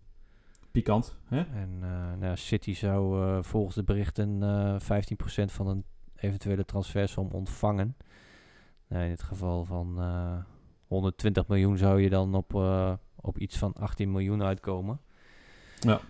Pikant, 0.71 1.17
hè? 1.25 1.41
En 1.41 1.79
nou, 1.79 2.25
ja, 2.25 2.37
City 2.37 2.75
zou 2.75 3.45
volgens 3.45 3.75
de 3.75 3.83
berichten 3.83 4.43
eh 4.43 4.77
15% 4.81 5.53
van 5.53 5.67
een 5.67 5.85
eventuele 6.17 6.65
transfersom 6.65 7.29
ontvangen. 7.31 7.97
Nou, 8.89 9.05
in 9.05 9.11
het 9.11 9.23
geval 9.23 9.65
van 9.65 10.01
eh 10.01 10.39
120 10.87 11.49
miljoen 11.49 11.77
zou 11.77 12.01
je 12.01 12.11
dan 12.11 12.35
op, 12.35 12.55
op 13.17 13.39
iets 13.39 13.59
van 13.59 13.73
18 13.73 14.11
miljoen 14.11 14.43
uitkomen. 14.43 15.01
Ja. 15.81 16.01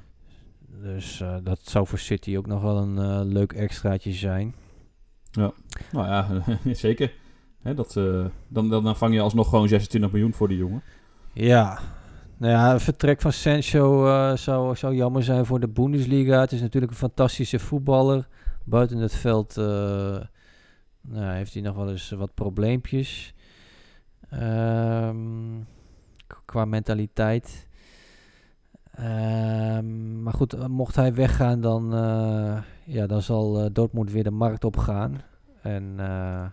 Dus 0.78 1.20
eh, 1.20 1.36
dat 1.42 1.60
zou 1.62 1.86
voor 1.86 1.98
City 1.98 2.36
ook 2.36 2.46
nog 2.46 2.62
wel 2.62 2.76
een 2.76 2.98
eh, 2.98 3.20
leuk 3.24 3.52
extraatje 3.52 4.12
zijn. 4.12 4.54
Nou 5.32 5.52
ja, 5.92 6.42
zeker. 6.72 7.12
Hè, 7.62 7.74
dat, 7.74 7.96
eh, 7.96 8.24
dan, 8.48 8.68
dan, 8.68 8.84
dan 8.84 8.96
vang 8.96 9.14
je 9.14 9.20
alsnog 9.20 9.48
gewoon 9.48 9.68
26 9.68 10.10
miljoen 10.10 10.32
voor 10.32 10.48
die 10.48 10.56
jongen. 10.56 10.82
Ja, 11.32 11.78
nou 12.36 12.52
ja, 12.52 12.72
een 12.72 12.80
vertrek 12.80 13.20
van 13.20 13.32
Sancho 13.32 14.06
zou, 14.36 14.76
zou 14.76 14.94
jammer 14.94 15.22
zijn 15.22 15.46
voor 15.46 15.60
de 15.60 15.68
Bundesliga. 15.68 16.40
Het 16.40 16.52
is 16.52 16.60
natuurlijk 16.60 16.92
een 16.92 16.98
fantastische 16.98 17.58
voetballer. 17.58 18.28
Buiten 18.64 18.98
het 18.98 19.14
veld 19.14 19.56
nou, 21.00 21.34
heeft 21.34 21.52
hij 21.52 21.62
nog 21.62 21.76
wel 21.76 21.90
eens 21.90 22.10
wat 22.10 22.34
probleempjes. 22.34 23.34
Ehm, 24.30 25.60
qua 26.44 26.64
mentaliteit. 26.64 27.68
Ehm, 29.00 30.22
maar 30.22 30.32
goed, 30.32 30.52
eh, 30.52 30.66
mocht 30.66 30.96
hij 30.96 31.14
weggaan, 31.14 31.60
dan, 31.60 31.94
eh, 31.94 32.62
ja, 32.84 33.06
dan 33.06 33.22
zal 33.22 33.60
eh, 33.60 33.66
Dortmund 33.72 34.10
weer 34.10 34.24
de 34.24 34.30
markt 34.30 34.64
opgaan. 34.64 35.22
En 35.62 35.94
eh, 35.96 36.46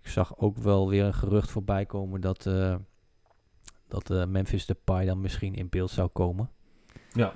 ik 0.00 0.08
zag 0.08 0.36
ook 0.38 0.56
wel 0.56 0.88
weer 0.88 1.04
een 1.04 1.14
gerucht 1.14 1.50
voorbij 1.50 1.86
komen 1.86 2.20
dat, 2.20 2.50
dat 3.88 4.08
Memphis 4.28 4.66
Depay 4.66 5.06
dan 5.06 5.20
misschien 5.20 5.54
in 5.54 5.68
beeld 5.68 5.90
zou 5.90 6.08
komen. 6.08 6.50
Ja. 7.12 7.32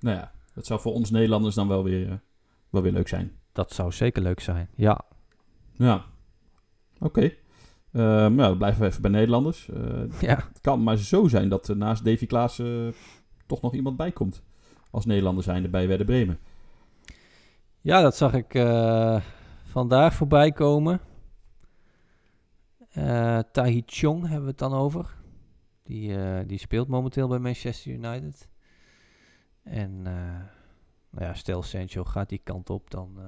Nou 0.00 0.16
ja, 0.16 0.32
dat 0.54 0.66
zou 0.66 0.80
voor 0.80 0.92
ons 0.92 1.10
Nederlanders 1.10 1.54
dan 1.54 1.68
wel 1.68 1.84
weer, 1.84 2.20
wel 2.70 2.82
weer 2.82 2.92
leuk 2.92 3.08
zijn. 3.08 3.32
Dat 3.52 3.72
zou 3.72 3.92
zeker 3.92 4.22
leuk 4.22 4.40
zijn. 4.40 4.68
Ja, 4.74 5.00
Ja. 5.72 6.04
Oké. 7.00 7.32
Ehm, 7.92 8.34
nou, 8.34 8.48
dan 8.48 8.58
blijven 8.58 8.80
we 8.80 8.86
even 8.86 9.02
bij 9.02 9.10
Nederlanders. 9.10 9.68
Eh, 9.68 10.20
ja. 10.20 10.36
het 10.36 10.60
kan 10.60 10.82
maar 10.82 10.96
zo 10.96 11.28
zijn 11.28 11.48
dat 11.48 11.68
er 11.68 11.76
naast 11.76 12.04
Davy 12.04 12.26
Klaassen 12.26 12.86
eh, 12.86 12.92
toch 13.46 13.62
nog 13.62 13.74
iemand 13.74 13.96
bij 13.96 14.12
komt. 14.12 14.42
Als 14.90 15.04
Nederlander 15.04 15.44
zijnde 15.44 15.68
bij 15.68 15.88
Werder 15.88 16.06
Bremen. 16.06 16.38
ja 17.80 18.00
dat 18.00 18.16
zag 18.16 18.32
ik 18.32 18.54
eh, 18.54 19.20
vandaag 19.64 20.14
voorbij 20.14 20.52
komen. 20.52 21.00
Eh 22.88 23.38
Tahi 23.52 23.82
Chong 23.86 24.20
hebben 24.22 24.42
we 24.42 24.48
het 24.48 24.58
dan 24.58 24.72
over. 24.72 25.16
Die, 25.88 26.16
eh, 26.16 26.46
die 26.46 26.58
speelt 26.58 26.88
momenteel 26.88 27.28
bij 27.28 27.38
Manchester 27.38 27.92
United. 27.92 28.48
En 29.62 30.06
eh, 30.06 30.12
nou 31.10 31.24
ja, 31.24 31.34
stel 31.34 31.62
Sancho 31.62 32.04
gaat 32.04 32.28
die 32.28 32.40
kant 32.44 32.70
op, 32.70 32.90
dan, 32.90 33.14
eh, 33.18 33.24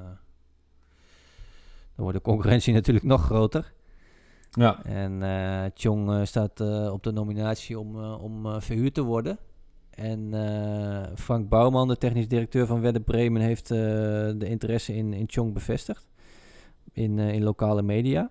dan 1.95 2.05
wordt 2.05 2.17
de 2.17 2.23
concurrentie 2.23 2.73
natuurlijk 2.81 3.07
nog 3.07 3.25
groter. 3.25 3.73
Ja. 4.51 4.85
En 4.85 5.23
eh 5.23 5.71
Chong 5.75 6.11
eh, 6.11 6.25
staat 6.25 6.61
eh, 6.61 6.93
op 6.93 7.03
de 7.03 7.13
nominatie 7.13 7.79
om, 7.79 7.97
om 8.05 8.61
verhuurd 8.61 8.95
te 8.95 9.03
worden. 9.03 9.39
En 9.91 10.33
Frank 11.17 11.49
Bouwman, 11.49 11.89
de 11.89 11.97
technisch 11.97 12.29
directeur 12.29 12.67
van 12.67 12.81
Werder 12.81 13.03
Bremen, 13.03 13.43
heeft 13.43 13.69
de 13.69 14.47
interesse 14.47 14.95
in, 14.95 15.13
in 15.13 15.25
Chong 15.27 15.53
bevestigd. 15.53 16.09
In, 16.93 17.19
in 17.19 17.43
lokale 17.43 17.83
media. 17.83 18.31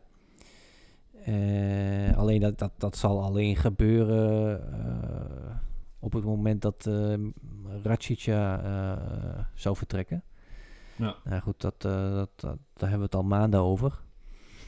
Alleen 2.15 2.39
dat, 2.39 2.58
dat, 2.60 2.71
dat 2.77 2.97
zal 2.97 3.23
alleen 3.23 3.55
gebeuren 3.55 4.62
op 5.99 6.13
het 6.13 6.23
moment 6.23 6.62
dat 6.62 6.86
uh, 6.89 7.13
Racica 7.84 8.62
zou 9.55 9.75
vertrekken. 9.75 10.23
Ja. 10.95 11.15
Nou 11.23 11.41
goed, 11.41 11.62
dat, 11.62 11.82
dat, 11.82 12.29
dat, 12.36 12.58
daar 12.73 12.89
hebben 12.89 12.97
we 12.99 13.03
het 13.03 13.15
al 13.15 13.23
maanden 13.23 13.60
over. 13.60 13.99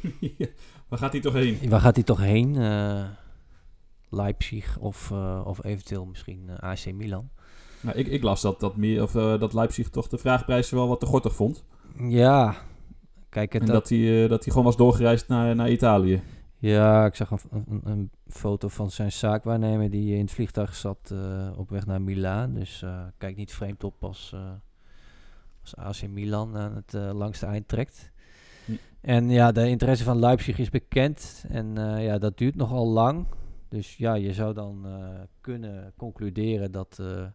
Waar 0.89 0.99
gaat 0.99 1.11
hij 1.11 1.21
toch 1.21 1.33
heen? 1.33 1.69
Waar 1.69 1.79
gaat 1.79 1.95
hij 1.95 2.03
toch 2.03 2.19
heen? 2.19 2.55
Eh, 2.55 3.03
Leipzig 4.09 4.77
of, 4.77 5.11
eh, 5.11 5.41
of 5.45 5.63
eventueel 5.63 6.05
misschien 6.05 6.49
eh, 6.49 6.69
AC 6.69 6.93
Milan. 6.93 7.29
Nou, 7.81 7.97
ik, 7.97 8.07
ik 8.07 8.23
las 8.23 8.41
dat, 8.41 8.59
dat, 8.59 8.75
meer, 8.75 9.03
of, 9.03 9.11
dat 9.11 9.53
Leipzig 9.53 9.89
toch 9.89 10.07
de 10.07 10.17
vraagprijs 10.17 10.69
wel 10.69 10.87
wat 10.87 10.99
te 10.99 11.05
gortig 11.05 11.35
vond. 11.35 11.63
Ja, 11.97 12.55
kijk, 13.29 13.53
het 13.53 13.61
en 13.61 13.67
dat, 13.67 13.89
hij, 13.89 14.27
dat 14.27 14.43
hij 14.43 14.49
gewoon 14.49 14.63
was 14.65 14.77
doorgereisd 14.77 15.27
naar, 15.27 15.55
naar 15.55 15.71
Italië. 15.71 16.21
ja, 16.57 17.05
ik 17.05 17.15
zag 17.15 17.31
een, 17.31 17.39
een, 17.51 17.81
een 17.83 18.11
foto 18.27 18.67
van 18.67 18.91
zijn 18.91 19.11
zaakwaarnemer 19.11 19.89
die 19.89 20.15
in 20.15 20.21
het 20.21 20.31
vliegtuig 20.31 20.75
zat 20.75 21.13
op 21.55 21.69
weg 21.69 21.85
naar 21.85 22.01
Milaan. 22.01 22.53
Dus 22.53 22.85
kijk 23.17 23.35
niet 23.35 23.53
vreemd 23.53 23.83
op 23.83 24.03
als, 24.03 24.35
als 25.61 25.75
AC 25.75 26.07
Milan 26.07 26.57
aan 26.57 26.75
het 26.75 27.13
langste 27.13 27.45
eind 27.45 27.67
trekt. 27.67 28.11
En 29.01 29.29
ja, 29.29 29.51
de 29.51 29.69
interesse 29.69 30.03
van 30.03 30.19
Leipzig 30.19 30.57
is 30.57 30.69
bekend 30.69 31.45
en 31.49 31.77
eh, 31.77 32.05
ja, 32.05 32.17
dat 32.17 32.37
duurt 32.37 32.55
nogal 32.55 32.87
lang. 32.87 33.25
Dus 33.69 33.97
ja, 33.97 34.13
je 34.13 34.33
zou 34.33 34.53
dan 34.53 34.85
eh, 34.85 35.19
kunnen 35.41 35.93
concluderen 35.97 36.71
dat, 36.71 36.97
eh, 36.99 37.25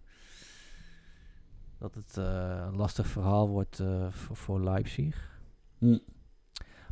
dat 1.79 1.95
het 1.95 2.17
een 2.17 2.77
lastig 2.77 3.07
verhaal 3.07 3.49
wordt 3.49 3.83
voor, 4.11 4.37
voor 4.37 4.61
Leipzig. 4.61 5.41
Hm. 5.79 5.99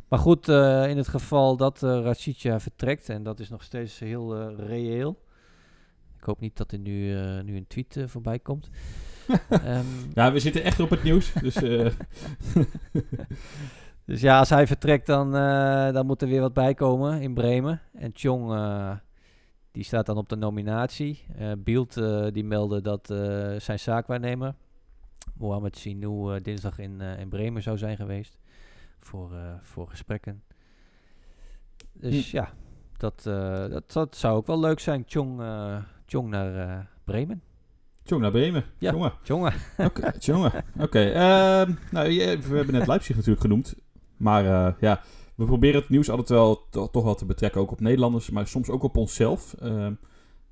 Maar 0.07 0.19
goed, 0.19 0.47
in 0.47 0.97
het 0.97 1.07
geval 1.07 1.57
dat 1.57 1.83
uh, 1.83 2.01
Racica 2.03 2.59
vertrekt, 2.59 3.09
en 3.09 3.23
dat 3.23 3.39
is 3.39 3.49
nog 3.49 3.63
steeds 3.63 3.99
heel 3.99 4.49
reëel. 4.55 5.23
Ik 6.17 6.23
hoop 6.23 6.39
niet 6.39 6.57
dat 6.57 6.71
er 6.71 6.79
nu, 6.79 7.13
nu 7.43 7.55
een 7.55 7.67
tweet 7.67 7.99
voorbij 8.05 8.39
komt. 8.39 8.69
um, 9.49 9.85
ja, 10.13 10.31
we 10.31 10.39
zitten 10.39 10.63
echt 10.63 10.79
op 10.79 10.89
het 10.89 11.03
nieuws. 11.03 11.33
Dus, 11.33 11.55
dus 14.05 14.21
ja, 14.21 14.39
als 14.39 14.49
hij 14.49 14.67
vertrekt, 14.67 15.05
dan, 15.05 15.35
uh, 15.35 15.91
dan 15.91 16.05
moet 16.05 16.21
er 16.21 16.27
weer 16.27 16.41
wat 16.41 16.53
bij 16.53 16.73
komen 16.73 17.21
in 17.21 17.33
Bremen. 17.33 17.81
En 17.93 18.11
Chong, 18.13 18.51
uh, 18.51 18.95
die 19.71 19.83
staat 19.83 20.05
dan 20.05 20.17
op 20.17 20.29
de 20.29 20.35
nominatie. 20.35 21.23
Uh, 21.39 21.51
Bielt, 21.57 21.93
die 22.33 22.43
meldde 22.43 22.81
dat 22.81 23.07
zijn 23.57 23.79
zaakwaarnemer, 23.79 24.55
Mohamed 25.33 25.77
Sinou, 25.77 26.41
dinsdag 26.41 26.79
in, 26.79 27.01
in 27.01 27.29
Bremen 27.29 27.61
zou 27.61 27.77
zijn 27.77 27.95
geweest 27.95 28.37
voor, 28.99 29.31
voor 29.61 29.89
gesprekken. 29.89 30.43
Dus 31.93 32.31
hm. 32.31 32.37
ja, 32.37 32.49
dat, 32.97 33.23
dat, 33.23 33.91
dat, 33.91 34.15
zou 34.15 34.35
ook 34.37 34.47
wel 34.47 34.59
leuk 34.59 34.79
zijn. 34.79 35.03
Chong, 35.07 35.41
Chong 36.05 36.29
naar 36.29 36.87
Bremen. 37.03 37.41
Tjong 38.05 38.21
naar 38.21 38.31
Bremen. 38.31 38.63
Ja. 38.77 38.91
Jongen. 38.91 39.13
Jongen. 39.23 39.53
Oké, 39.77 40.13
jongen. 40.19 40.51
Oké. 40.79 40.99
ehm, 40.99 41.73
nou, 41.91 42.07
we 42.17 42.55
hebben 42.55 42.73
net 42.73 42.87
Leipzig 42.93 43.15
natuurlijk 43.15 43.41
genoemd. 43.41 43.75
Maar 44.17 44.45
eh, 44.45 44.73
ja, 44.79 45.01
we 45.35 45.45
proberen 45.45 45.79
het 45.81 45.89
nieuws 45.89 46.09
altijd 46.09 46.29
wel 46.29 46.67
to- 46.69 46.89
toch 46.89 47.03
wel 47.03 47.15
te 47.15 47.25
betrekken. 47.25 47.61
Ook 47.61 47.71
op 47.71 47.79
Nederlanders, 47.79 48.29
maar 48.29 48.47
soms 48.47 48.69
ook 48.69 48.83
op 48.83 48.97
onszelf. 48.97 49.53
Ehm, 49.53 49.93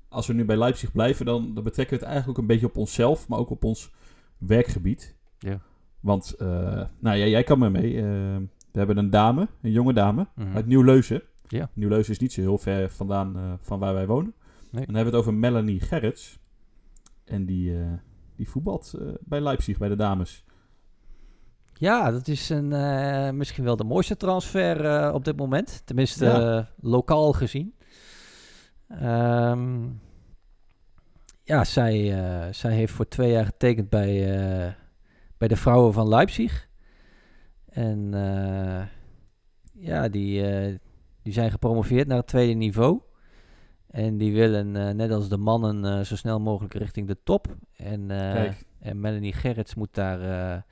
als 0.08 0.26
we 0.26 0.32
nu 0.32 0.44
bij 0.44 0.56
Leipzig 0.56 0.92
blijven, 0.92 1.26
dan, 1.26 1.54
dan 1.54 1.64
betrekken 1.64 1.94
we 1.98 2.02
het 2.04 2.12
eigenlijk 2.12 2.28
ook 2.38 2.38
een 2.44 2.54
beetje 2.54 2.66
op 2.66 2.76
onszelf. 2.76 3.28
Maar 3.28 3.38
ook 3.38 3.50
op 3.50 3.64
ons 3.64 3.90
werkgebied. 4.38 5.16
Ja. 5.38 5.60
Want, 6.00 6.32
eh, 6.38 6.46
nou 6.98 7.16
ja, 7.16 7.26
jij 7.26 7.42
kan 7.44 7.58
me 7.58 7.70
mee. 7.70 7.96
Ehm, 7.96 8.40
we 8.72 8.78
hebben 8.78 8.96
een 8.96 9.10
dame, 9.10 9.48
een 9.62 9.70
jonge 9.72 9.92
dame, 9.92 10.26
Mhm. 10.34 10.54
uit 10.54 10.66
Nieuw-Leuzen. 10.66 11.22
Ja. 11.48 11.70
Nieuw-Leuzen 11.72 12.12
is 12.12 12.18
niet 12.18 12.32
zo 12.32 12.40
heel 12.40 12.58
ver 12.58 12.90
vandaan 12.90 13.36
eh, 13.36 13.52
van 13.60 13.78
waar 13.78 13.94
wij 13.94 14.06
wonen. 14.06 14.34
Nee. 14.70 14.80
En 14.80 14.86
dan 14.86 14.94
hebben 14.94 15.12
we 15.12 15.18
het 15.18 15.28
over 15.28 15.34
Melanie 15.34 15.80
Gerrits. 15.80 16.38
En 17.24 17.44
die, 17.46 17.76
die 18.36 18.48
voetbalt 18.48 18.94
bij 19.20 19.40
Leipzig, 19.40 19.78
bij 19.78 19.88
de 19.88 19.96
dames. 19.96 20.44
Ja, 21.78 22.10
dat 22.10 22.28
is 22.28 22.48
een, 22.48 22.72
eh, 22.72 23.30
misschien 23.30 23.64
wel 23.64 23.76
de 23.76 23.84
mooiste 23.84 24.16
transfer 24.16 24.84
eh, 24.84 25.14
op 25.14 25.24
dit 25.24 25.36
moment. 25.36 25.82
Tenminste, 25.84 26.24
Ja. 26.24 26.56
eh, 26.58 26.64
lokaal 26.80 27.32
gezien. 27.32 27.74
Ehm, 28.88 29.82
ja, 31.42 31.64
zij, 31.64 32.14
zij 32.52 32.72
heeft 32.74 32.92
voor 32.92 33.08
twee 33.08 33.30
jaar 33.30 33.44
getekend 33.44 33.88
bij, 33.88 34.76
bij 35.38 35.48
de 35.48 35.56
vrouwen 35.56 35.92
van 35.92 36.08
Leipzig. 36.08 36.68
En 37.68 38.10
ja, 39.72 40.08
die, 40.08 40.42
die 41.22 41.32
zijn 41.32 41.50
gepromoveerd 41.50 42.06
naar 42.08 42.16
het 42.16 42.26
tweede 42.26 42.52
niveau. 42.52 43.00
En 43.90 44.16
die 44.16 44.32
willen, 44.32 44.96
net 44.96 45.10
als 45.10 45.28
de 45.28 45.36
mannen, 45.36 46.06
zo 46.06 46.16
snel 46.16 46.40
mogelijk 46.40 46.74
richting 46.74 47.06
de 47.06 47.16
top. 47.24 47.56
En, 47.76 48.10
en 48.80 49.00
Melanie 49.00 49.32
Gerrits 49.32 49.74
moet, 49.74 49.94
daar, 49.94 50.64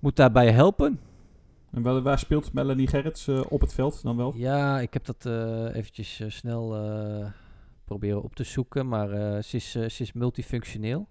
moet 0.00 0.16
daarbij 0.16 0.52
helpen. 0.52 1.00
En 1.70 1.82
wel, 1.82 2.02
waar 2.02 2.18
speelt 2.18 2.52
Melanie 2.52 2.86
Gerrits 2.86 3.28
eh, 3.28 3.40
op 3.48 3.60
het 3.60 3.74
veld 3.74 4.02
dan 4.02 4.16
wel? 4.16 4.32
Ja, 4.36 4.80
ik 4.80 4.92
heb 4.92 5.04
dat 5.04 5.26
eh, 5.26 5.74
eventjes 5.74 6.20
eh, 6.20 6.30
snel 6.30 6.76
eh, 6.76 7.26
proberen 7.84 8.22
op 8.22 8.34
te 8.34 8.44
zoeken. 8.44 8.88
Maar 8.88 9.10
eh, 9.10 9.42
ze, 9.42 9.56
is, 9.56 9.74
eh, 9.74 9.88
ze 9.88 10.02
is 10.02 10.12
multifunctioneel. 10.12 11.08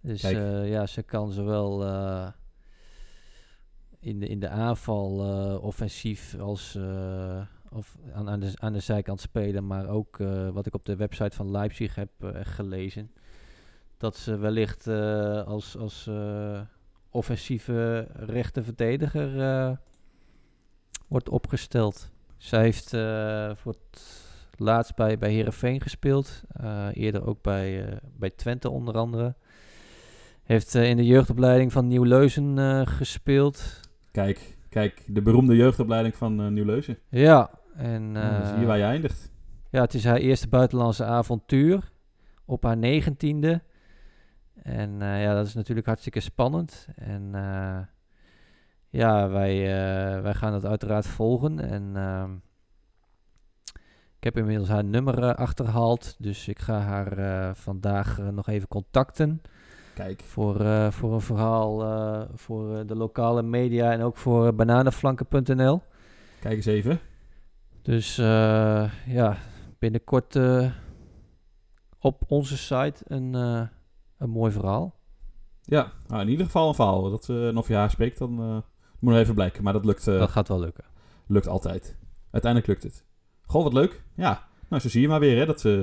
Dus 0.00 0.22
eh, 0.22 0.68
ja, 0.68 0.86
ze 0.86 1.02
kan 1.02 1.30
zowel 1.32 1.84
eh, 1.84 2.28
in, 4.00 4.20
de, 4.20 4.26
in 4.26 4.40
de 4.40 4.48
aanval 4.48 5.24
eh, 5.24 5.64
offensief 5.64 6.38
als 6.38 6.74
eh, 6.74 7.42
of 7.70 7.96
aan, 8.12 8.28
aan, 8.28 8.40
de, 8.40 8.52
aan 8.54 8.72
de 8.72 8.80
zijkant 8.80 9.20
spelen. 9.20 9.66
Maar 9.66 9.88
ook 9.88 10.18
eh, 10.20 10.48
wat 10.48 10.66
ik 10.66 10.74
op 10.74 10.84
de 10.84 10.96
website 10.96 11.36
van 11.36 11.50
Leipzig 11.50 11.94
heb 11.94 12.10
eh, 12.18 12.30
gelezen. 12.42 13.10
Dat 13.96 14.16
ze 14.16 14.36
wellicht 14.36 14.86
eh, 14.86 15.46
als, 15.46 15.76
als 15.76 16.06
eh, 16.06 16.60
offensieve 17.14 18.08
rechte 18.12 18.62
verdediger 18.62 19.40
eh, 19.40 19.76
wordt 21.08 21.28
opgesteld. 21.28 22.10
Zij 22.36 22.62
heeft 22.62 22.92
eh, 22.92 23.50
voor 23.54 23.72
het 23.72 24.02
laatst 24.56 24.94
bij, 24.94 25.18
bij 25.18 25.32
Herenveen 25.32 25.80
gespeeld. 25.80 26.42
eh, 26.48 26.88
eerder 26.92 27.26
ook 27.26 27.42
bij, 27.42 27.98
bij 28.16 28.30
Twente 28.30 28.70
onder 28.70 28.94
andere. 28.96 29.34
Heeft 30.42 30.74
in 30.74 30.96
de 30.96 31.06
jeugdopleiding 31.06 31.72
van 31.72 31.88
Nieuw-Leuzen 31.88 32.86
gespeeld. 32.86 33.80
Kijk, 34.10 34.56
kijk, 34.68 35.02
de 35.06 35.22
beroemde 35.22 35.56
jeugdopleiding 35.56 36.16
van 36.16 36.52
Nieuw-Leuzen. 36.52 36.98
Ja, 37.08 37.50
en 37.76 38.02
zie 38.44 38.54
je 38.54 38.60
eh, 38.60 38.66
waar 38.66 38.78
je 38.78 38.84
eindigt. 38.84 39.30
ja, 39.70 39.80
het 39.80 39.94
is 39.94 40.04
haar 40.04 40.16
eerste 40.16 40.48
buitenlandse 40.48 41.04
avontuur 41.04 41.92
op 42.44 42.62
haar 42.62 42.76
negentiende. 42.76 43.62
En 44.64 45.02
eh, 45.02 45.22
ja, 45.22 45.34
dat 45.34 45.46
is 45.46 45.54
natuurlijk 45.54 45.86
hartstikke 45.86 46.20
spannend. 46.20 46.86
En 46.94 47.30
eh, 47.32 47.78
ja, 48.88 49.28
wij, 49.28 49.52
eh, 49.56 50.22
wij 50.22 50.34
gaan 50.34 50.52
dat 50.52 50.64
uiteraard 50.64 51.06
volgen. 51.06 51.60
En 51.60 51.90
ehm, 51.94 52.32
ik 54.18 54.24
heb 54.24 54.36
inmiddels 54.36 54.68
haar 54.68 54.84
nummer 54.84 55.34
achterhaald. 55.34 56.16
Dus 56.18 56.48
ik 56.48 56.58
ga 56.58 56.78
haar 56.78 57.56
vandaag 57.56 58.18
nog 58.18 58.48
even 58.48 58.68
contacten. 58.68 59.42
Kijk, 59.94 60.22
Voor, 60.22 60.56
voor 60.92 61.12
een 61.12 61.20
verhaal 61.20 61.78
voor 62.34 62.86
de 62.86 62.96
lokale 62.96 63.42
media 63.42 63.92
en 63.92 64.02
ook 64.02 64.16
voor 64.16 64.54
bananenflanken.nl. 64.54 65.82
kijk 66.40 66.56
eens 66.56 66.66
even. 66.66 67.00
Dus 67.82 68.16
ja, 69.06 69.36
binnenkort 69.78 70.38
op 71.98 72.22
onze 72.26 72.56
site 72.56 73.04
een, 73.04 73.34
een 74.24 74.30
mooi 74.30 74.52
verhaal. 74.52 74.94
Ja, 75.62 75.92
nou, 76.08 76.22
in 76.22 76.28
ieder 76.28 76.46
geval 76.46 76.68
een 76.68 76.74
verhaal. 76.74 77.10
Dat, 77.10 77.28
eh, 77.28 77.48
en 77.48 77.56
of 77.56 77.68
je 77.68 77.74
haar 77.74 77.90
spreekt, 77.90 78.18
dan 78.18 78.40
eh, 78.40 78.56
moet 78.98 79.12
nog 79.12 79.22
even 79.22 79.34
blijken. 79.34 79.62
Maar 79.62 79.72
dat 79.72 79.84
lukt, 79.84 80.08
eh, 80.08 80.18
dat 80.18 80.30
gaat 80.30 80.48
wel 80.48 80.60
lukken. 80.60 80.84
lukt 81.26 81.48
altijd. 81.48 81.96
Uiteindelijk 82.30 82.72
lukt 82.72 82.82
het. 82.82 83.04
Goh, 83.46 83.62
wat 83.62 83.72
leuk. 83.72 84.02
Ja, 84.14 84.48
nou 84.68 84.82
zo 84.82 84.88
zie 84.88 85.00
je 85.00 85.08
maar 85.08 85.20
weer. 85.20 85.38
Hè, 85.38 85.46
dat, 85.46 85.64
eh, 85.64 85.80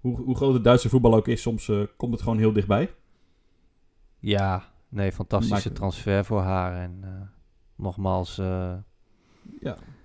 hoe, 0.00 0.16
hoe 0.16 0.36
groot 0.36 0.54
het 0.54 0.64
Duitse 0.64 0.88
voetbal 0.88 1.14
ook 1.14 1.28
is, 1.28 1.42
soms 1.42 1.70
komt 1.96 2.12
het 2.12 2.22
gewoon 2.22 2.38
heel 2.38 2.52
dichtbij. 2.52 2.94
Ja, 4.18 4.64
nee, 4.88 5.12
fantastische 5.12 5.72
transfer 5.72 6.24
voor 6.24 6.40
haar. 6.40 6.82
En 6.82 7.04
nogmaals, 7.76 8.38
eh, 8.38 8.74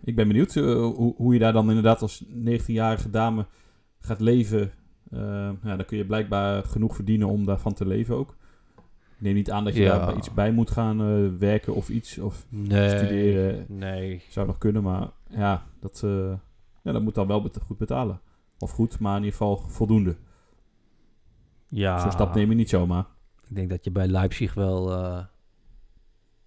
Ik 0.03 0.15
ben 0.15 0.27
benieuwd 0.27 0.53
hoe, 0.53 1.13
hoe 1.17 1.33
je 1.33 1.39
daar 1.39 1.53
dan 1.53 1.67
inderdaad 1.67 2.01
als 2.01 2.25
19-jarige 2.27 3.09
dame 3.09 3.45
gaat 3.99 4.19
leven. 4.19 4.71
Eh, 5.13 5.49
ja, 5.63 5.75
dan 5.75 5.85
kun 5.85 5.97
je 5.97 6.05
blijkbaar 6.05 6.63
genoeg 6.63 6.95
verdienen 6.95 7.27
om 7.27 7.45
daarvan 7.45 7.73
te 7.73 7.85
leven 7.87 8.15
ook. 8.15 8.35
Ik 9.15 9.21
neem 9.29 9.33
niet 9.33 9.51
aan 9.51 9.63
dat 9.63 9.75
je 9.75 9.81
Ja. 9.81 9.97
daar 10.05 10.17
iets 10.17 10.33
bij 10.33 10.51
moet 10.51 10.71
gaan 10.71 11.01
eh, 11.01 11.39
werken 11.39 11.73
of 11.75 11.89
iets. 11.89 12.17
Of 12.17 12.45
nee, 12.49 12.89
studeren 12.89 13.65
nee. 13.67 14.23
zou 14.29 14.47
nog 14.47 14.57
kunnen, 14.57 14.83
maar 14.83 15.07
ja, 15.29 15.63
dat, 15.79 16.01
eh, 16.03 16.33
ja, 16.83 16.91
dat 16.91 17.01
moet 17.01 17.15
dan 17.15 17.27
wel 17.27 17.41
bet- 17.41 17.59
goed 17.65 17.77
betalen. 17.77 18.19
Of 18.59 18.71
goed, 18.71 18.99
maar 18.99 19.11
in 19.17 19.23
ieder 19.23 19.37
geval 19.37 19.57
voldoende. 19.57 20.15
Ja, 21.67 21.99
Zo'n 21.99 22.11
stap 22.11 22.35
neem 22.35 22.49
je 22.49 22.55
niet 22.55 22.69
zomaar. 22.69 23.05
ik 23.49 23.55
denk 23.55 23.69
dat 23.69 23.83
je 23.83 23.91
bij 23.91 24.07
Leipzig 24.07 24.53
wel, 24.53 24.87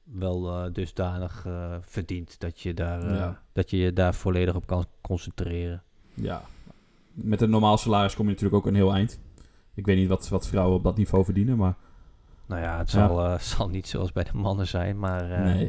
wel 0.04 0.72
dusdanig 0.72 1.46
verdient 1.80 2.40
dat 2.40 2.60
je, 2.60 2.74
daar, 2.74 3.14
Ja. 3.14 3.42
dat 3.52 3.70
je 3.70 3.76
je 3.76 3.92
daar 3.92 4.14
volledig 4.14 4.54
op 4.54 4.66
kan 4.66 4.84
concentreren. 5.00 5.82
Ja, 6.14 6.42
met 7.16 7.40
een 7.40 7.50
normaal 7.50 7.78
salaris 7.78 8.14
kom 8.14 8.24
je 8.26 8.30
natuurlijk 8.32 8.56
ook 8.58 8.66
een 8.66 8.74
heel 8.78 8.92
eind. 8.92 9.20
Ik 9.74 9.86
weet 9.86 9.96
niet 9.96 10.08
wat, 10.08 10.28
wat 10.28 10.46
vrouwen 10.46 10.76
op 10.76 10.82
dat 10.82 10.96
niveau 10.96 11.24
verdienen, 11.24 11.56
maar 11.56 11.74
Nou 12.46 12.60
ja, 12.60 12.78
het 12.78 12.90
Ja. 12.90 13.06
zal, 13.06 13.24
eh, 13.24 13.38
zal 13.56 13.68
niet 13.68 13.88
zoals 13.88 14.12
bij 14.12 14.24
de 14.24 14.34
mannen 14.36 14.66
zijn, 14.66 14.98
maar 14.98 15.30
eh, 15.30 15.44
nee. 15.44 15.64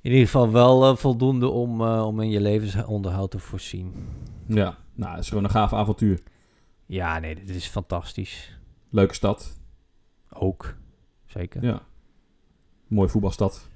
in 0.00 0.10
ieder 0.10 0.20
geval 0.26 0.50
wel 0.50 0.84
eh, 0.90 0.96
voldoende 0.96 1.48
om, 1.48 1.82
om 1.82 2.20
in 2.20 2.30
je 2.30 2.40
levensonderhoud 2.40 3.30
te 3.30 3.38
voorzien. 3.38 3.94
Ja, 4.46 4.76
nou, 4.94 5.10
het 5.14 5.20
is 5.22 5.28
gewoon 5.28 5.44
een 5.44 5.50
gaaf 5.50 5.72
avontuur. 5.72 6.20
Ja, 6.86 7.18
nee, 7.18 7.34
dit 7.34 7.48
is 7.48 7.66
fantastisch. 7.66 8.58
Leuke 8.88 9.14
stad. 9.14 9.60
Ook, 10.32 10.74
zeker. 11.26 11.62
Ja. 11.64 11.82
Mooie 12.86 13.08
voetbalstad. 13.08 13.68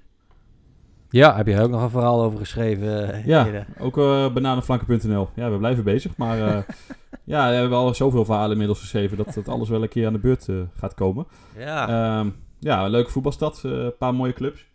Ja, 1.14 1.36
heb 1.36 1.46
je 1.46 1.60
ook 1.60 1.70
nog 1.70 1.82
een 1.82 1.90
verhaal 1.90 2.22
over 2.22 2.38
geschreven? 2.38 3.12
eh, 3.12 3.26
Ja, 3.26 3.46
eerder? 3.46 3.66
ook 3.78 3.98
eh 3.98 4.32
bananenflanken.nl. 4.32 5.28
Ja, 5.34 5.50
we 5.50 5.58
blijven 5.58 5.84
bezig, 5.84 6.16
maar 6.16 6.38
eh, 6.40 6.62
ja, 7.34 7.48
we 7.48 7.54
hebben 7.54 7.78
al 7.78 7.94
zoveel 7.94 8.24
verhalen 8.24 8.50
inmiddels 8.50 8.80
geschreven 8.80 9.16
dat 9.16 9.34
het 9.34 9.48
alles 9.48 9.68
wel 9.68 9.82
een 9.82 9.88
keer 9.88 10.06
aan 10.06 10.12
de 10.12 10.18
beurt 10.18 10.48
gaat 10.74 10.94
komen. 10.94 11.26
Ja. 11.56 11.88
Ehm, 11.88 12.30
ja, 12.58 12.84
een 12.84 12.90
leuke 12.90 13.10
voetbalstad. 13.10 13.60
Een 13.62 13.96
paar 13.98 14.14
mooie 14.14 14.32
clubs. 14.32 14.66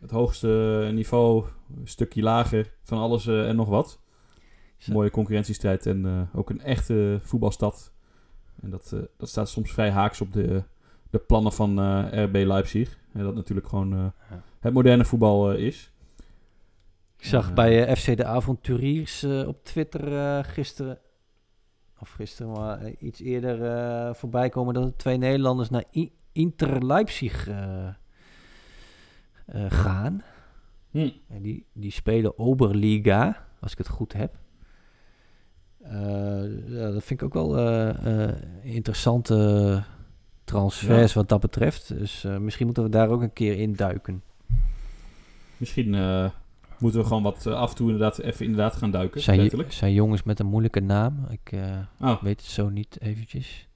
Het 0.00 0.10
hoogste 0.10 0.88
niveau, 0.92 1.44
een 1.80 1.88
stukje 1.88 2.22
lager, 2.22 2.72
van 2.82 2.98
alles 2.98 3.26
en 3.26 3.56
nog 3.56 3.68
wat. 3.68 3.98
Zo. 4.78 4.92
Mooie 4.92 5.10
concurrentiestrijd 5.10 5.86
en 5.86 6.28
ook 6.34 6.50
een 6.50 6.60
echte 6.60 7.18
voetbalstad. 7.22 7.92
En 8.62 8.70
dat, 8.70 8.94
dat 9.16 9.28
staat 9.28 9.48
soms 9.48 9.72
vrij 9.72 9.90
haaks 9.90 10.20
op 10.20 10.32
de, 10.32 10.62
de 11.10 11.18
plannen 11.18 11.52
van 11.52 11.80
RB 12.24 12.34
Leipzig. 12.34 12.98
En 13.12 13.22
dat 13.22 13.34
natuurlijk 13.34 13.68
gewoon 13.68 14.12
Ja. 14.30 14.42
Het 14.62 14.72
moderne 14.72 15.04
voetbal 15.04 15.52
eh, 15.52 15.66
is. 15.66 15.92
Ik 17.16 17.24
zag 17.24 17.48
Eh, 17.48 17.54
bij 17.54 17.86
eh, 17.86 17.96
FC 17.96 18.16
de 18.16 18.24
Avonturiers 18.24 19.24
op 19.24 19.64
Twitter 19.64 20.44
gisteren, 20.44 20.98
of 22.00 22.10
gisteren, 22.10 22.52
maar 22.52 22.90
iets 22.98 23.20
eerder 23.20 23.64
eh, 23.64 24.14
voorbij 24.14 24.48
komen 24.48 24.74
dat 24.74 24.84
er 24.84 24.96
twee 24.96 25.16
Nederlanders 25.16 25.70
naar 25.70 25.84
I- 25.94 26.12
Inter 26.32 26.86
Leipzig 26.86 27.48
gaan. 29.68 30.22
Hm. 30.90 31.10
En 31.28 31.42
die, 31.42 31.66
die 31.72 31.90
spelen 31.90 32.38
Oberliga, 32.38 33.46
als 33.60 33.72
ik 33.72 33.78
het 33.78 33.88
goed 33.88 34.12
heb. 34.12 34.38
Ja, 36.66 36.90
dat 36.90 37.04
vind 37.04 37.20
ik 37.20 37.22
ook 37.22 37.34
wel 37.34 37.58
interessante 38.62 39.82
transfers 40.44 41.12
wat 41.14 41.28
dat 41.28 41.40
betreft. 41.40 41.98
Dus 41.98 42.22
misschien 42.38 42.66
moeten 42.66 42.84
we 42.84 42.88
daar 42.90 43.08
ook 43.08 43.22
een 43.22 43.32
keer 43.32 43.58
in 43.58 43.72
duiken. 43.72 44.22
Misschien 45.62 45.94
eh, 45.94 46.30
moeten 46.78 47.00
we 47.00 47.06
gewoon 47.06 47.22
wat 47.22 47.46
eh, 47.46 47.52
af 47.54 47.70
en 47.70 47.76
toe 47.76 47.90
inderdaad 47.90 48.18
even 48.18 48.44
inderdaad 48.44 48.76
gaan 48.76 48.90
duiken. 48.90 49.20
Zijn, 49.20 49.50
zijn 49.68 49.92
jongens 49.92 50.22
met 50.22 50.40
een 50.40 50.46
moeilijke 50.46 50.80
naam. 50.80 51.26
Ik 51.30 51.52
eh, 51.52 51.78
Oh, 52.00 52.22
weet 52.22 52.40
het 52.40 52.50
zo 52.50 52.68
niet 52.68 53.00
eventjes. 53.00 53.68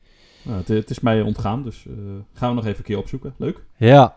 Nou, 0.44 0.58
het, 0.58 0.68
het 0.68 0.90
is 0.90 1.00
mij 1.00 1.22
ontgaan, 1.22 1.62
dus 1.62 1.86
gaan 2.32 2.48
we 2.48 2.54
nog 2.54 2.64
even 2.64 2.78
een 2.78 2.84
keer 2.84 2.98
opzoeken. 2.98 3.34
Leuk. 3.36 3.64
Ja, 3.76 4.16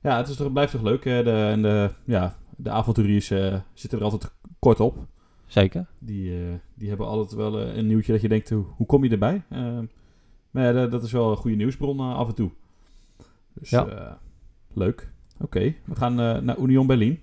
Ja, 0.00 0.16
het 0.16 0.28
is 0.28 0.36
toch, 0.36 0.52
blijft 0.52 0.72
toch 0.72 0.82
leuk. 0.82 1.04
Hè? 1.04 1.22
De, 1.22 1.30
en 1.32 1.62
de, 1.62 1.90
ja, 2.04 2.36
de 2.56 2.70
avonturiers 2.70 3.26
zitten 3.74 3.98
er 3.98 4.04
altijd 4.04 4.32
kort 4.58 4.80
op. 4.80 5.06
zeker. 5.46 5.86
Die, 5.98 6.32
die 6.74 6.88
hebben 6.88 7.06
altijd 7.06 7.32
wel 7.34 7.60
een 7.60 7.86
nieuwtje 7.86 8.12
dat 8.12 8.20
je 8.20 8.28
denkt, 8.28 8.50
hoe, 8.50 8.64
hoe 8.76 8.86
kom 8.86 9.04
je 9.04 9.10
erbij? 9.10 9.42
Maar 10.50 10.74
ja, 10.74 10.86
dat- 10.86 11.02
is 11.02 11.12
wel 11.12 11.30
een 11.30 11.36
goede 11.36 11.56
nieuwsbron 11.56 12.00
af 12.00 12.28
en 12.28 12.34
toe. 12.34 12.50
Dus 13.54 13.70
Ja. 13.70 14.18
leuk. 14.72 15.10
Oké, 15.42 15.74
we 15.84 15.94
gaan 15.94 16.20
eh, 16.20 16.38
naar 16.38 16.58
Union 16.58 16.86
Berlin. 16.86 17.20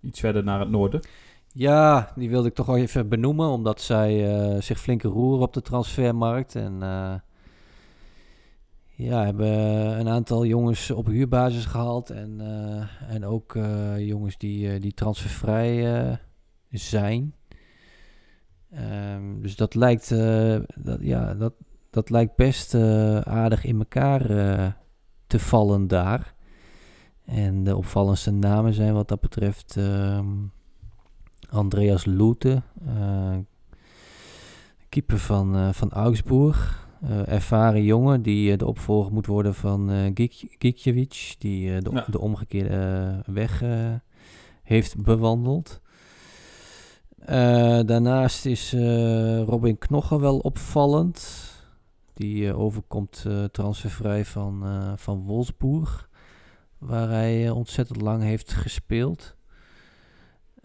Iets 0.00 0.20
verder 0.20 0.44
naar 0.44 0.60
het 0.60 0.70
noorden. 0.70 1.00
Ja, 1.52 2.12
die 2.16 2.30
wilde 2.30 2.48
ik 2.48 2.54
toch 2.54 2.66
wel 2.66 2.76
even 2.76 3.08
benoemen, 3.08 3.48
omdat 3.48 3.80
zij 3.80 4.30
eh, 4.30 4.60
zich 4.60 4.80
flink 4.80 5.02
roeren 5.02 5.42
op 5.42 5.52
de 5.52 5.62
transfermarkt. 5.62 6.54
En 6.54 6.82
eh, 6.82 7.14
ja, 8.90 9.24
hebben 9.24 9.48
een 10.00 10.08
aantal 10.08 10.44
jongens 10.44 10.90
op 10.90 11.06
huurbasis 11.06 11.64
gehaald. 11.64 12.10
En, 12.10 12.40
en 13.08 13.24
ook 13.24 13.58
jongens 13.98 14.38
die, 14.38 14.78
die 14.78 14.94
transfervrij 14.94 16.18
zijn. 16.70 17.34
Ehm, 18.70 19.40
dus 19.40 19.56
dat 19.56 19.74
lijkt, 19.74 20.08
dat, 20.76 20.98
ja, 21.00 21.34
dat, 21.34 21.52
dat 21.90 22.10
lijkt 22.10 22.36
best 22.36 22.74
aardig 23.24 23.64
in 23.64 23.78
elkaar 23.78 24.26
te 25.26 25.38
vallen 25.38 25.88
daar. 25.88 26.34
En 27.30 27.64
de 27.64 27.76
opvallendste 27.76 28.30
namen 28.30 28.72
zijn 28.74 28.94
wat 28.94 29.08
dat 29.08 29.20
betreft 29.20 29.76
ehm, 29.76 30.26
Andreas 31.50 32.04
Lute, 32.04 32.62
eh, 32.86 33.36
keeper 34.88 35.18
van, 35.18 35.56
eh, 35.56 35.68
van 35.72 35.90
Augsburg. 35.90 36.88
Eh, 37.02 37.28
ervaren 37.32 37.82
jongen 37.84 38.22
die 38.22 38.56
de 38.56 38.66
opvolger 38.66 39.12
moet 39.12 39.26
worden 39.26 39.54
van 39.54 39.90
eh 39.90 40.10
Gik- 40.14 40.56
Gikjevic, 40.58 41.34
die 41.38 41.80
de, 41.80 41.90
Ja. 41.92 42.04
de 42.10 42.20
omgekeerde 42.20 43.22
weg 43.26 43.62
heeft 44.62 45.02
bewandeld. 45.02 45.80
Daarnaast 47.86 48.46
is 48.46 48.72
Robin 49.46 49.78
Knogge 49.78 50.20
wel 50.20 50.38
opvallend. 50.38 51.48
Die 52.14 52.54
overkomt 52.54 53.26
transfervrij 53.52 54.24
van, 54.24 54.64
van 54.96 55.18
Wolfsburg, 55.24 56.08
waar 56.80 57.08
hij 57.08 57.46
eh, 57.46 57.56
ontzettend 57.56 58.00
lang 58.00 58.22
heeft 58.22 58.52
gespeeld. 58.52 59.36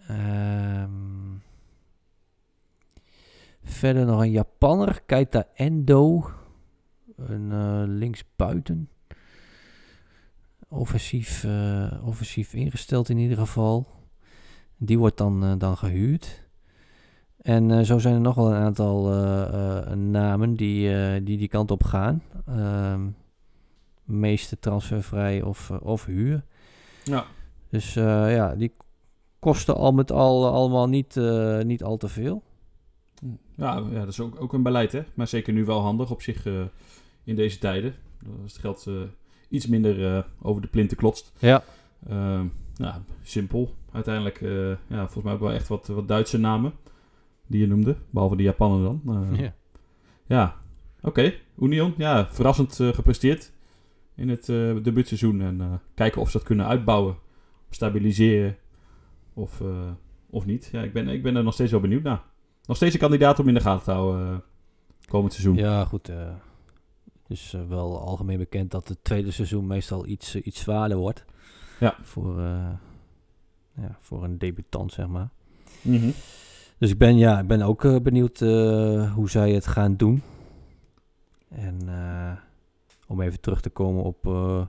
Ehm, 0.08 0.90
verder 3.64 4.06
nog 4.06 4.22
een 4.22 4.32
Japanner, 4.32 5.02
Keita 5.06 5.48
Endo. 5.54 6.30
Een 7.16 7.52
eh, 7.52 7.84
linksbuiten. 7.86 8.90
Offensief, 10.68 11.44
eh, 11.44 12.02
offensief 12.04 12.54
ingesteld 12.54 13.10
in 13.10 13.18
ieder 13.18 13.38
geval. 13.38 13.88
Die 14.78 15.00
wordt 15.00 15.18
dan, 15.18 15.58
dan 15.58 15.78
gehuurd. 15.78 16.44
En 17.38 17.86
zo 17.86 17.98
zijn 18.00 18.14
er 18.14 18.22
nog 18.22 18.36
wel 18.36 18.54
een 18.54 18.62
aantal 18.62 19.08
namen 19.96 20.56
die, 20.56 20.90
die 21.24 21.38
die 21.38 21.48
kant 21.48 21.72
op 21.72 21.84
gaan. 21.84 22.24
Ehm 22.46 23.02
meeste 24.06 24.60
transfervrij 24.60 25.42
of, 25.42 25.70
eh, 25.70 25.78
of 25.82 26.06
huur. 26.06 26.44
Ja. 27.04 27.26
Dus 27.70 27.96
eh, 27.96 28.36
ja, 28.36 28.56
die 28.56 28.74
kosten 29.40 29.76
al 29.76 29.92
met 29.92 30.12
al 30.12 30.48
allemaal 30.54 30.88
niet, 30.90 31.18
eh, 31.18 31.60
niet 31.62 31.84
al 31.84 31.98
te 31.98 32.08
veel. 32.08 32.44
Ja, 33.56 33.84
ja 33.92 34.00
dat 34.00 34.08
is 34.08 34.20
ook, 34.20 34.42
ook 34.42 34.54
een 34.54 34.64
beleid, 34.64 34.92
hè. 34.92 35.04
Maar 35.14 35.28
zeker 35.28 35.54
nu 35.54 35.66
wel 35.66 35.80
handig 35.82 36.12
op 36.12 36.22
zich 36.22 36.46
eh, 36.46 36.54
in 37.24 37.36
deze 37.36 37.58
tijden. 37.58 37.96
Als 38.44 38.52
het 38.54 38.62
geld 38.62 38.88
eh, 38.88 38.94
iets 39.50 39.68
minder 39.68 40.16
eh, 40.16 40.24
over 40.42 40.62
de 40.62 40.68
plinten 40.68 40.98
klotst. 40.98 41.32
Ja. 41.40 41.64
Ja, 42.78 43.02
simpel. 43.24 43.74
Uiteindelijk, 43.92 44.42
eh, 44.42 44.68
ja, 44.68 44.78
volgens 44.98 45.24
mij 45.24 45.34
ook 45.34 45.40
wel 45.40 45.52
echt 45.52 45.68
wat, 45.68 45.88
wat 45.88 46.08
Duitse 46.08 46.38
namen 46.38 46.74
die 47.48 47.60
je 47.62 47.68
noemde. 47.68 47.96
Behalve 48.10 48.36
de 48.36 48.44
Japaner 48.44 48.84
dan. 48.84 49.02
Eh, 49.32 49.40
Ja. 49.40 49.54
Ja, 50.28 50.56
oké. 51.02 51.34
Union, 51.60 51.94
ja, 51.98 52.28
verrassend 52.32 52.80
eh, 52.80 52.88
gepresteerd 52.94 53.52
in 54.16 54.30
het 54.30 54.50
eh 54.50 54.76
debuutseizoen. 54.84 55.42
En 55.42 55.62
eh, 55.62 55.74
kijken 55.94 56.22
of 56.22 56.30
ze 56.30 56.38
dat 56.38 56.46
kunnen 56.46 56.66
uitbouwen, 56.68 57.18
stabiliseren 57.70 58.58
of, 59.34 59.62
eh, 59.62 59.92
of 60.30 60.46
niet. 60.46 60.70
Ja, 60.72 60.82
ik 60.82 60.94
ben, 60.94 61.08
ik 61.08 61.24
ben 61.24 61.36
er 61.36 61.44
nog 61.44 61.54
steeds 61.54 61.72
wel 61.72 61.80
benieuwd 61.80 62.04
naar. 62.04 62.24
Nog 62.66 62.76
steeds 62.76 62.94
een 62.94 63.00
kandidaat 63.00 63.40
om 63.40 63.48
in 63.48 63.54
de 63.54 63.60
gaten 63.60 63.84
te 63.84 63.92
houden 63.92 64.44
komend 65.06 65.34
seizoen. 65.34 65.56
Ja, 65.56 65.86
goed. 65.86 66.08
het 66.08 67.28
is 67.28 67.56
wel 67.68 68.00
algemeen 68.00 68.38
bekend 68.38 68.72
dat 68.72 68.88
het 68.88 69.04
tweede 69.04 69.32
seizoen 69.32 69.68
meestal 69.68 70.08
iets, 70.08 70.36
iets 70.36 70.60
zwaarder 70.60 70.98
wordt. 70.98 71.26
Ja. 71.80 71.96
Voor, 72.02 72.40
ja, 73.76 73.98
voor 74.00 74.24
een 74.24 74.38
debutant, 74.38 74.92
zeg 74.92 75.08
maar. 75.08 75.30
Mhm. 75.82 76.10
Dus 76.78 76.92
ik 76.92 76.98
ben, 76.98 77.18
ja, 77.18 77.40
ik 77.40 77.48
ben 77.48 77.62
ook 77.62 78.04
benieuwd 78.04 78.40
hoe 79.14 79.30
zij 79.30 79.52
het 79.52 79.68
gaan 79.68 79.96
doen. 79.96 80.22
En 81.50 81.80
om 83.06 83.22
even 83.22 83.42
terug 83.42 83.62
te 83.62 83.70
komen 83.70 84.04
op, 84.04 84.26
eh 84.26 84.66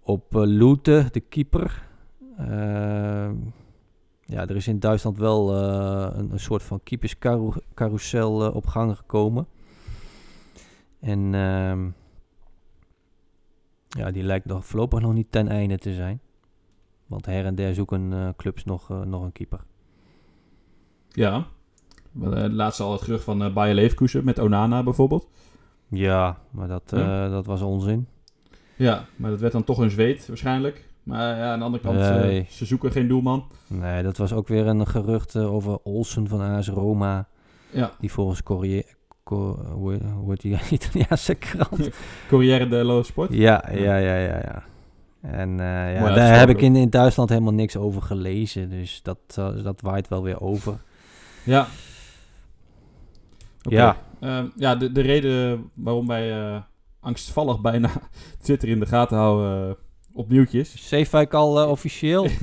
op 0.00 0.36
eh, 0.36 0.42
Lute, 0.44 1.08
de 1.10 1.20
keeper. 1.20 1.88
Ehm, 2.38 3.34
ja, 4.20 4.46
er 4.46 4.56
is 4.56 4.68
in 4.68 4.78
Duitsland 4.78 5.18
wel 5.18 5.56
eh, 5.56 6.18
een, 6.18 6.32
een 6.32 6.40
soort 6.40 6.62
van 6.62 6.80
keeperscarousel 6.82 8.44
eh, 8.44 8.54
op 8.54 8.66
gang 8.66 8.96
gekomen. 8.96 9.46
En 11.00 11.34
ehm, 11.34 11.88
ja, 13.88 14.10
die 14.10 14.22
lijkt 14.22 14.46
nog 14.46 14.66
voorlopig 14.66 15.00
nog 15.00 15.12
niet 15.12 15.30
ten 15.30 15.48
einde 15.48 15.78
te 15.78 15.94
zijn. 15.94 16.20
Want 17.06 17.26
her 17.26 17.44
en 17.44 17.54
der 17.54 17.74
zoeken 17.74 18.12
eh, 18.12 18.28
clubs 18.36 18.64
nog, 18.64 18.90
eh, 18.90 19.00
nog 19.00 19.22
een 19.22 19.32
keeper. 19.32 19.64
Ja. 21.08 21.46
Laatst 22.50 22.80
al 22.80 22.92
het 22.92 23.02
gerucht 23.02 23.24
van 23.24 23.42
eh 23.42 23.52
Bayer 23.52 23.74
Leverkusen 23.74 24.24
met 24.24 24.38
Onana 24.38 24.82
bijvoorbeeld. 24.82 25.28
Ja, 25.96 26.38
maar 26.50 26.68
dat, 26.68 26.82
Ja. 26.86 27.24
eh, 27.24 27.30
dat 27.30 27.46
was 27.46 27.60
onzin. 27.60 28.06
Ja, 28.76 29.04
maar 29.16 29.30
dat 29.30 29.40
werd 29.40 29.52
dan 29.52 29.64
toch 29.64 29.78
een 29.78 29.90
zweet 29.90 30.26
waarschijnlijk. 30.28 30.84
Maar 31.02 31.36
ja, 31.36 31.52
aan 31.52 31.58
de 31.58 31.64
andere 31.64 31.82
kant, 31.82 31.98
eh, 32.00 32.44
ze 32.48 32.64
zoeken 32.64 32.90
geen 32.92 33.08
doelman. 33.08 33.44
Nee, 33.66 34.02
dat 34.02 34.16
was 34.16 34.32
ook 34.32 34.48
weer 34.48 34.66
een 34.66 34.86
gerucht 34.86 35.34
eh, 35.34 35.52
over 35.54 35.78
Olsen 35.82 36.28
van 36.28 36.40
AS 36.40 36.68
Roma. 36.68 37.28
Ja, 37.70 37.92
Die 38.00 38.12
volgens 38.12 38.42
Corriere... 38.42 38.84
Co 39.24 39.58
hoe, 39.72 39.98
hoe 40.20 40.30
heet 40.30 40.40
die 40.40 40.58
Italiaanse 40.80 41.34
krant? 41.34 41.90
Corriere 42.28 42.68
dello 42.68 43.02
Sport. 43.02 43.32
ja, 43.32 43.64
ja, 43.72 43.96
ja, 43.96 44.16
ja, 44.16 44.36
ja. 44.36 44.62
En 45.20 45.50
ja, 45.58 46.14
daar 46.14 46.38
heb 46.38 46.48
ik 46.48 46.60
in, 46.60 46.76
in 46.76 46.90
Duitsland 46.90 47.28
helemaal 47.28 47.52
niks 47.52 47.76
over 47.76 48.02
gelezen. 48.02 48.70
Dus 48.70 49.02
dat, 49.02 49.18
dat 49.62 49.80
waait 49.80 50.08
wel 50.08 50.22
weer 50.22 50.40
over. 50.40 50.82
Ja. 51.44 51.66
Ja. 53.60 53.96
Ehm, 54.24 54.46
ja, 54.56 54.76
de, 54.76 54.92
de 54.92 55.00
reden 55.00 55.70
waarom 55.74 56.06
wij 56.06 56.32
eh, 56.32 56.62
angstvallig 57.00 57.60
bijna 57.60 57.90
Twitter 58.42 58.68
in 58.68 58.80
de 58.80 58.86
gaten 58.86 59.16
houden 59.16 59.68
eh, 59.68 59.74
op 60.12 60.28
nieuwtjes. 60.28 60.88
Zeefuik 60.88 61.34
al 61.34 61.60
eh, 61.60 61.70
officieel? 61.70 62.26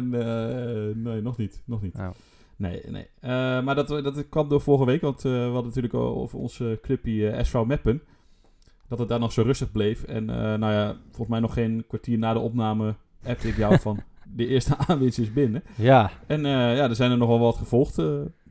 Nee, 0.00 0.94
nee, 0.94 1.20
nog 1.22 1.36
niet. 1.36 1.62
Nog 1.64 1.82
niet. 1.82 1.94
Oh. 1.94 2.08
Nee, 2.56 2.82
nee. 2.88 3.06
Maar 3.62 3.74
dat, 3.74 3.88
dat 3.88 4.28
kwam 4.28 4.48
door 4.48 4.60
vorige 4.60 4.84
week, 4.84 5.00
want 5.00 5.22
we 5.22 5.28
hadden 5.52 5.64
natuurlijk 5.64 5.94
al 5.94 6.16
over 6.16 6.38
onze 6.38 6.78
clubje 6.82 7.38
SV 7.42 7.62
Meppen. 7.66 8.02
Dat 8.88 8.98
het 8.98 9.08
daar 9.08 9.18
nog 9.18 9.32
zo 9.32 9.42
rustig 9.42 9.70
bleef. 9.70 10.02
En 10.02 10.24
nou 10.24 10.72
ja, 10.72 10.96
volgens 11.04 11.28
mij 11.28 11.40
nog 11.40 11.52
geen 11.52 11.84
kwartier 11.88 12.18
na 12.18 12.32
de 12.32 12.38
opname 12.38 12.94
appte 13.24 13.48
ik 13.48 13.56
jou 13.56 13.78
van 13.88 14.00
de 14.34 14.46
eerste 14.46 14.76
aanwinst 14.76 15.18
is 15.18 15.32
binnen. 15.32 15.62
ja, 15.76 16.10
En 16.26 16.40
ja, 16.40 16.88
er 16.88 16.96
zijn 16.96 17.10
er 17.10 17.18
nogal 17.18 17.38
wat 17.38 17.56
gevolgd 17.56 17.98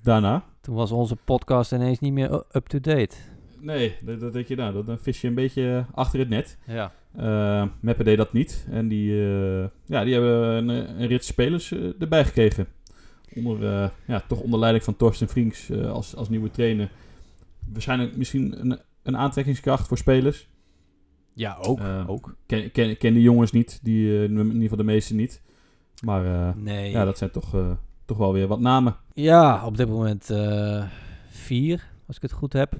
daarna. 0.01 0.43
toen 0.61 0.75
was 0.75 0.91
onze 0.91 1.15
podcast 1.15 1.71
ineens 1.71 1.99
niet 1.99 2.13
meer 2.13 2.43
up-to-date. 2.51 3.15
Nee, 3.59 3.95
dat, 4.03 4.19
dat 4.19 4.33
denk 4.33 4.47
je 4.47 4.55
nou, 4.55 4.73
dat- 4.73 4.85
dan 4.85 4.99
vis 4.99 5.21
je 5.21 5.27
een 5.27 5.33
beetje 5.33 5.85
eh, 5.87 5.93
achter 5.95 6.19
het 6.19 6.29
net. 6.29 6.57
Ja. 6.67 6.91
Meppen 7.79 8.05
deed 8.05 8.17
dat 8.17 8.33
niet. 8.33 8.67
En 8.69 8.87
die, 8.87 9.11
eh, 9.11 9.65
ja, 9.85 10.03
die 10.03 10.13
hebben 10.13 10.33
een, 10.69 10.69
een 11.01 11.07
rit 11.07 11.25
spelers 11.25 11.71
erbij 11.99 12.25
gekregen. 12.25 12.67
Onder, 13.35 13.91
ja, 14.07 14.23
toch 14.27 14.39
onder 14.39 14.59
leiding 14.59 14.83
van 14.83 14.95
Torsten 14.95 15.51
eh, 15.69 15.91
als, 15.91 16.15
als 16.15 16.29
nieuwe 16.29 16.51
trainer. 16.51 16.89
Waarschijnlijk 17.73 18.17
misschien 18.17 18.59
een, 18.59 18.79
een 19.03 19.17
aantrekkingskracht 19.17 19.87
voor 19.87 19.97
spelers. 19.97 20.49
Ja, 21.33 21.57
ook. 21.61 21.79
Ook. 22.07 22.35
Ken, 22.45 22.71
ken, 22.71 22.97
ken 22.97 23.13
die 23.13 23.21
jongens 23.23 23.51
niet, 23.51 23.79
die, 23.83 24.23
in 24.23 24.37
ieder 24.37 24.61
geval 24.61 24.77
de 24.77 24.83
meeste 24.83 25.15
niet. 25.15 25.41
Maar 26.03 26.25
eh, 26.25 26.55
Nee. 26.55 26.91
ja, 26.91 27.05
dat 27.05 27.17
zijn 27.17 27.31
toch, 27.31 27.55
eh, 27.55 27.71
toch 28.07 28.17
wel 28.17 28.33
weer 28.33 28.47
wat 28.47 28.59
namen. 28.59 28.95
Ja, 29.13 29.65
op 29.65 29.77
dit 29.77 29.89
moment 29.89 30.29
eh, 30.29 30.87
vier, 31.29 31.89
als 32.07 32.15
ik 32.15 32.21
het 32.21 32.31
goed 32.31 32.53
heb. 32.53 32.79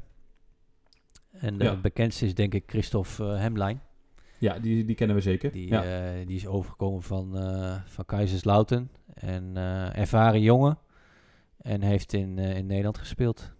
En 1.31 1.57
de 1.57 1.63
Ja. 1.63 1.75
bekendste 1.75 2.25
is 2.25 2.33
denk 2.35 2.53
ik 2.53 2.63
Christophe 2.67 3.23
eh, 3.33 3.39
Hemlijn. 3.39 3.81
Ja, 4.39 4.59
die, 4.59 4.85
die 4.85 4.95
kennen 4.95 5.15
we 5.15 5.21
zeker. 5.21 5.51
Die, 5.51 5.67
ja. 5.67 5.83
eh, 5.83 6.27
die 6.27 6.35
is 6.35 6.47
overgekomen 6.47 7.01
van, 7.03 7.37
eh 7.37 7.75
van 7.85 8.05
Kaiserslautern. 8.05 8.89
En 9.13 9.57
eh, 9.57 9.97
ervaren 9.97 10.41
jongen. 10.41 10.77
En 11.57 11.81
heeft 11.81 12.13
in, 12.13 12.37
eh, 12.39 12.57
in 12.57 12.65
Nederland 12.65 12.97
gespeeld. 12.97 13.51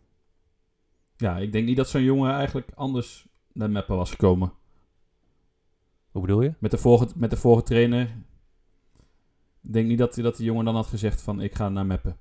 ja, 1.17 1.37
ik 1.37 1.51
denk 1.51 1.65
niet 1.65 1.77
dat 1.77 1.89
zo'n 1.89 2.03
jongen 2.03 2.33
eigenlijk 2.33 2.71
anders 2.75 3.27
naar 3.53 3.69
Meppen 3.69 3.95
was 3.95 4.09
gekomen. 4.09 4.51
Hoe 6.11 6.21
bedoel 6.21 6.41
je? 6.41 6.53
Met 6.59 6.71
de 6.71 6.77
vorige, 6.77 7.07
met 7.15 7.29
de 7.29 7.37
vorige 7.37 7.63
trainer. 7.63 8.15
Ik 9.63 9.73
denk 9.73 9.87
niet 9.87 9.97
dat, 9.97 10.15
dat 10.15 10.37
die 10.37 10.45
jongen 10.45 10.65
dan 10.65 10.75
had 10.75 10.87
gezegd 10.87 11.21
van 11.21 11.41
ik 11.41 11.55
ga 11.55 11.69
naar 11.69 11.85
Meppen. 11.85 12.17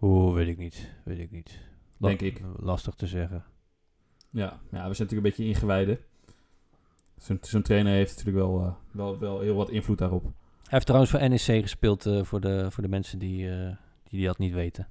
Oeh, 0.00 0.34
weet 0.34 0.48
ik 0.48 0.58
niet. 0.58 0.90
Weet 1.04 1.18
ik 1.18 1.30
niet. 1.30 1.58
La- 1.96 2.08
Denk 2.08 2.20
ik. 2.20 2.42
Lastig 2.56 2.94
te 2.94 3.06
zeggen. 3.06 3.44
Ja, 4.30 4.42
ja 4.48 4.58
we 4.70 4.70
zijn 4.70 4.82
natuurlijk 4.86 5.12
een 5.12 5.22
beetje 5.22 5.44
ingewijden. 5.44 5.98
Zo'n 7.16 7.38
zo'n 7.40 7.62
trainer 7.62 7.92
heeft 7.92 8.16
natuurlijk 8.16 8.46
wel, 8.46 8.60
eh, 8.64 8.72
wel, 8.90 9.18
wel 9.18 9.40
heel 9.40 9.54
wat 9.54 9.70
invloed 9.70 9.98
daarop. 9.98 10.22
Hij 10.22 10.32
heeft 10.62 10.86
trouwens 10.86 11.10
voor 11.12 11.28
NEC 11.28 11.40
gespeeld 11.62 12.06
eh, 12.06 12.22
voor, 12.24 12.40
de, 12.40 12.70
voor 12.70 12.82
de 12.82 12.88
mensen 12.88 13.18
die, 13.18 13.50
eh, 13.50 13.76
die 14.08 14.26
dat 14.26 14.38
niet 14.38 14.52
weten. 14.52 14.88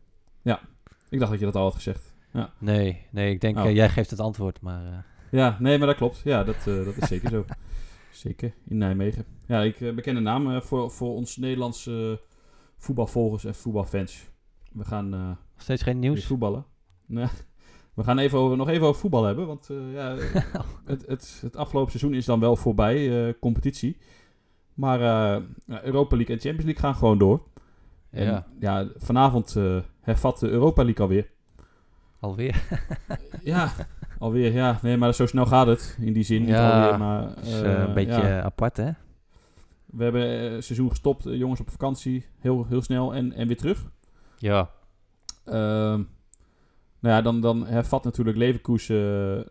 Ik 1.10 1.20
dacht 1.20 1.32
dat 1.32 1.40
je 1.40 1.46
dat 1.46 1.56
al 1.56 1.64
had 1.64 1.76
gezegd. 1.76 2.14
Nee, 2.60 3.06
nee, 3.12 3.32
ik 3.34 3.42
denk, 3.42 3.58
Oh. 3.58 3.66
eh, 3.66 3.76
jij 3.76 3.90
geeft 3.90 4.10
het 4.10 4.20
antwoord, 4.20 4.62
maar... 4.62 4.86
eh, 4.86 4.98
Ja, 5.32 5.58
nee, 5.60 5.78
maar 5.78 5.88
dat 5.88 5.96
klopt. 5.96 6.22
Ja, 6.24 6.44
dat, 6.44 6.56
eh, 6.56 6.86
dat 6.86 6.98
is 6.98 7.08
zeker 7.08 7.30
zo. 7.30 7.46
Zeker, 8.16 8.54
in 8.66 8.78
Nijmegen. 8.78 9.26
Ja, 9.48 9.62
ik 9.62 9.80
uh, 9.80 9.94
bekende 9.94 10.20
naam 10.22 10.52
eh, 10.52 10.62
voor, 10.62 10.92
voor 10.92 11.16
ons 11.16 11.38
Nederlandse 11.38 12.20
eh, 12.22 12.28
voetbalvolgers 12.78 13.46
en 13.46 13.56
voetbalfans. 13.56 14.30
We 14.72 14.86
gaan 14.86 15.14
eh, 15.14 15.20
nog 15.28 15.38
steeds 15.58 15.82
geen 15.84 16.00
nieuws? 16.00 16.26
voetballen. 16.26 16.66
Nee, 17.06 17.28
we 17.94 18.04
gaan 18.04 18.18
even 18.18 18.40
over, 18.40 18.58
nog 18.58 18.70
even 18.70 18.88
over 18.88 19.00
voetbal 19.02 19.24
hebben, 19.24 19.48
want 19.48 19.70
eh, 19.70 19.94
ja, 19.94 20.16
het, 20.86 21.08
het, 21.08 21.38
het 21.42 21.56
afgelopen 21.56 21.92
seizoen 21.92 22.14
is 22.14 22.26
dan 22.26 22.40
wel 22.40 22.56
voorbij, 22.56 23.28
eh, 23.28 23.34
competitie. 23.40 23.98
Maar 24.74 25.02
eh, 25.02 25.42
Europa 25.84 26.16
League 26.16 26.36
en 26.36 26.42
Champions 26.42 26.66
League 26.66 26.82
gaan 26.84 26.96
gewoon 26.96 27.18
door. 27.18 27.44
En 28.10 28.26
ja, 28.26 28.46
ja, 28.60 28.88
vanavond 28.96 29.56
eh, 29.56 29.78
hervat 30.02 30.40
de 30.40 30.50
Europa 30.50 30.84
League 30.84 31.06
alweer. 31.06 31.30
alweer. 32.20 32.64
Ja, 33.44 33.72
alweer, 34.26 34.54
ja. 34.54 34.80
Nee, 34.82 34.98
maar 34.98 35.14
zo 35.14 35.26
snel 35.26 35.46
gaat 35.46 35.68
het. 35.68 35.98
In 36.02 36.14
die 36.14 36.24
zin 36.24 36.40
niet 36.42 36.50
Ja, 36.50 36.82
alweer, 36.84 37.00
maar... 37.00 37.38
Is 37.44 37.62
eh, 37.62 37.74
eh, 37.74 37.88
een 37.88 37.94
beetje 37.94 38.22
ja. 38.22 38.42
apart, 38.42 38.78
hè? 38.78 38.90
We 39.86 40.04
hebben 40.04 40.40
eh, 40.40 40.62
seizoen 40.62 40.90
gestopt, 40.90 41.24
jongens 41.24 41.60
op 41.60 41.70
vakantie, 41.70 42.26
heel, 42.40 42.66
heel 42.70 42.82
snel 42.82 43.14
en, 43.14 43.34
en 43.34 43.48
weer 43.48 43.58
terug. 43.58 43.92
Ja. 44.38 44.70
Ehm, 45.46 46.02
nou 47.00 47.16
ja, 47.16 47.22
dan, 47.22 47.42
dan 47.42 47.68
hervat 47.68 48.04
natuurlijk 48.04 48.38
Leverkusen 48.38 49.44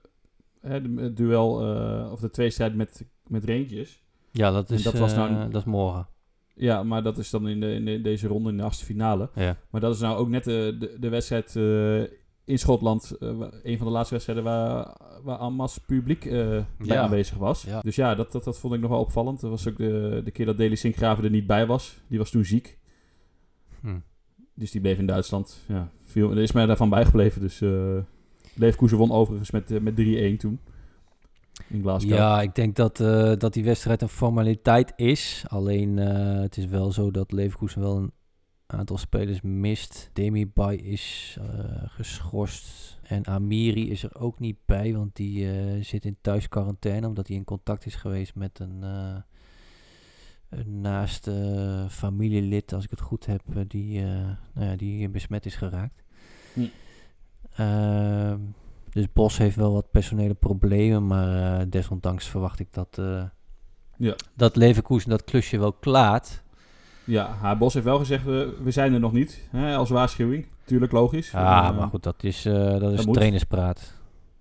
het 0.60 1.16
duel, 1.16 1.50
of 2.10 2.20
de 2.20 2.30
tweestrijd 2.30 2.74
met, 2.74 3.04
met 3.26 3.44
Rangers. 3.44 4.02
Ja, 4.30 4.50
dat 4.50 4.68
En 4.70 4.74
is, 4.76 4.82
dat 4.82 4.98
was 4.98 5.14
nou 5.14 5.50
dat 5.50 5.60
is 5.60 5.66
morgen. 5.66 6.06
Ja, 6.54 6.82
maar 6.82 7.02
dat 7.02 7.18
is 7.18 7.30
dan 7.30 7.48
in, 7.48 7.60
de, 7.60 7.72
in 7.72 7.84
de- 7.84 8.00
deze 8.00 8.28
ronde, 8.28 8.50
in 8.50 8.56
de 8.56 8.62
achtste 8.62 8.84
finale. 8.84 9.30
Ja. 9.34 9.56
Maar 9.70 9.80
dat 9.80 9.94
is 9.94 10.00
nou 10.00 10.16
ook 10.16 10.28
net 10.28 10.44
de, 10.44 10.76
de, 10.78 10.96
de 10.98 11.08
wedstrijd 11.08 11.52
in 12.44 12.58
Schotland. 12.58 13.10
eh, 13.20 13.28
een 13.62 13.76
van 13.78 13.86
de 13.86 13.92
laatste 13.92 14.12
wedstrijden 14.14 14.44
waar, 14.44 14.96
waar 15.22 15.52
masse 15.52 15.80
publiek 15.80 16.24
eh, 16.24 16.32
bij 16.32 16.64
Ja. 16.78 17.02
aanwezig 17.02 17.36
was. 17.36 17.62
Ja. 17.62 17.80
Dus 17.80 17.96
ja, 17.96 18.14
dat, 18.14 18.32
dat, 18.32 18.44
dat 18.44 18.58
vond 18.58 18.74
ik 18.74 18.80
nog 18.80 18.90
wel 18.90 19.00
opvallend. 19.00 19.40
Dat 19.40 19.50
was 19.50 19.68
ook 19.68 19.76
de, 19.76 20.20
de 20.24 20.30
keer 20.30 20.46
dat 20.46 20.56
Deli 20.56 20.76
Sinkgraven 20.76 21.24
er 21.24 21.30
niet 21.30 21.46
bij 21.46 21.66
was. 21.66 21.98
Die 22.06 22.18
was 22.18 22.30
toen 22.30 22.44
ziek. 22.44 22.78
Hm. 23.80 23.98
Dus 24.54 24.70
die 24.70 24.80
bleef 24.80 24.98
in 24.98 25.06
Duitsland. 25.06 25.58
Ja, 25.68 25.90
viel, 26.02 26.30
er 26.30 26.38
is 26.38 26.52
mij 26.52 26.66
daarvan 26.66 26.88
bijgebleven. 26.88 27.40
Dus 27.40 27.60
Leverkusen 28.54 28.98
won 28.98 29.12
overigens 29.12 29.50
met, 29.50 29.82
met 29.82 29.94
3-1 30.34 30.36
toen. 30.38 30.58
In 31.68 31.80
Glasgow. 31.82 32.12
Ja, 32.12 32.42
ik 32.42 32.54
denk 32.54 32.76
dat, 32.76 32.96
dat 33.40 33.52
die 33.52 33.64
wedstrijd 33.64 34.02
een 34.02 34.08
formaliteit 34.08 34.92
is. 34.96 35.44
Alleen 35.48 35.96
het 35.96 36.56
is 36.56 36.66
wel 36.66 36.92
zo 36.92 37.10
dat 37.10 37.32
Leverkusen 37.32 37.80
wel 37.80 37.96
een 37.96 38.12
aantal 38.66 38.98
spelers 38.98 39.40
mist. 39.40 40.10
Demi 40.12 40.46
Bay 40.46 40.74
is 40.74 41.36
eh, 41.40 41.82
geschorst. 41.86 42.98
En 43.02 43.26
Amiri 43.26 43.90
is 43.90 44.02
er 44.02 44.18
ook 44.18 44.38
niet 44.38 44.56
bij, 44.66 44.94
want 44.94 45.16
die 45.16 45.50
eh, 45.50 45.82
zit 45.82 46.04
in 46.04 46.16
thuisquarantaine. 46.20 47.06
Omdat 47.06 47.26
hij 47.26 47.36
in 47.36 47.44
contact 47.44 47.86
is 47.86 47.94
geweest 47.94 48.34
met 48.34 48.58
een, 48.58 48.82
eh 48.82 49.16
een 50.48 50.80
naaste 50.80 51.86
familielid, 51.90 52.72
als 52.72 52.84
ik 52.84 52.90
het 52.90 53.00
goed 53.00 53.26
heb, 53.26 53.42
die, 53.66 54.00
nou 54.02 54.36
ja, 54.54 54.76
die 54.76 55.08
besmet 55.08 55.46
is 55.46 55.56
geraakt. 55.56 56.02
Hm. 56.52 56.66
Ehm, 57.56 58.38
dus 58.90 59.12
Bos 59.12 59.38
heeft 59.38 59.56
wel 59.56 59.72
wat 59.72 59.90
personele 59.90 60.34
problemen, 60.34 61.06
maar 61.06 61.70
desondanks 61.70 62.28
verwacht 62.28 62.58
ik 62.60 62.72
dat, 62.72 63.00
Ja. 63.96 64.14
dat 64.34 64.56
Leverkusen 64.56 65.10
dat 65.10 65.24
klusje 65.24 65.58
wel 65.58 65.72
klaart. 65.72 66.43
Ja, 67.04 67.36
haar 67.40 67.58
Bos 67.58 67.74
heeft 67.74 67.84
wel 67.86 67.98
gezegd, 67.98 68.24
we, 68.24 68.54
we 68.62 68.70
zijn 68.70 68.92
er 68.94 69.00
nog 69.00 69.12
niet. 69.12 69.48
Hè, 69.50 69.76
als 69.76 69.90
waarschuwing. 69.90 70.46
Tuurlijk, 70.64 70.92
logisch. 70.92 71.30
Ja, 71.30 71.70
Eh, 71.70 71.76
maar 71.76 71.88
goed, 71.88 72.02
dat 72.02 72.22
is, 72.24 72.44
eh, 72.44 72.78
dat 72.78 72.92
is 72.92 73.04
trainerspraat. 73.10 73.94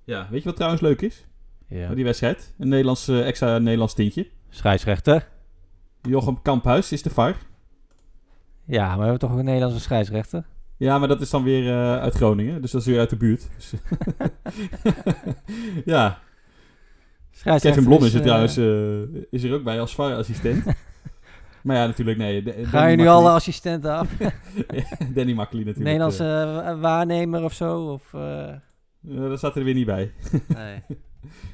Ja, 0.03 0.27
weet 0.29 0.39
je 0.39 0.45
wat 0.45 0.55
trouwens 0.55 0.81
leuk 0.81 1.01
is? 1.01 1.25
Ja. 1.67 1.85
Van 1.85 1.95
die 1.95 2.03
wedstrijd? 2.03 2.53
Een 2.57 2.67
Nederlands, 2.67 3.07
eh, 3.07 3.27
extra 3.27 3.57
Nederlands 3.57 3.93
tintje. 3.93 4.27
Scheidsrechter? 4.49 5.27
Jochem 6.01 6.41
Kamphuis 6.41 6.91
is 6.91 7.01
de 7.01 7.09
VAR. 7.09 7.35
Ja, 8.65 8.87
maar 8.87 8.95
we 8.97 9.01
hebben 9.01 9.19
toch 9.19 9.31
ook 9.31 9.37
een 9.37 9.45
Nederlandse 9.45 9.79
scheidsrechter? 9.79 10.45
Ja, 10.77 10.97
maar 10.99 11.07
dat 11.07 11.21
is 11.21 11.29
dan 11.29 11.43
weer 11.43 11.73
uit 11.99 12.13
Groningen. 12.13 12.61
Dus 12.61 12.71
dat 12.71 12.81
is 12.81 12.87
weer 12.87 12.99
uit 12.99 13.09
de 13.09 13.15
buurt. 13.15 13.47
Dus 13.55 13.73
ja, 15.85 16.19
Kevin 17.43 17.83
Blom 17.83 18.03
is, 18.03 18.13
er 18.13 18.19
eh, 18.19 18.25
trouwens 18.25 18.57
is 19.29 19.43
er 19.43 19.53
ook 19.53 19.63
bij 19.63 19.79
als 19.79 19.95
VAR-assistent. 19.95 20.65
maar 21.63 21.75
ja, 21.75 21.85
natuurlijk 21.85 22.17
nee. 22.17 22.65
Ga 22.65 22.85
je 22.85 22.95
nu 22.95 23.07
alle 23.07 23.29
assistenten 23.29 23.91
af? 23.91 24.09
Danny 25.15 25.33
Makkely 25.33 25.63
natuurlijk. 25.63 25.85
Nederlandse 25.85 26.23
eh. 26.23 26.69
eh, 26.69 26.79
waarnemer 26.79 27.43
of 27.43 27.53
zo? 27.53 27.81
Of, 27.81 28.13
Eh, 28.13 29.29
dat 29.29 29.37
staat 29.37 29.55
er 29.55 29.63
weer 29.63 29.73
niet 29.73 29.85
bij. 29.85 30.11
nee. 30.47 30.81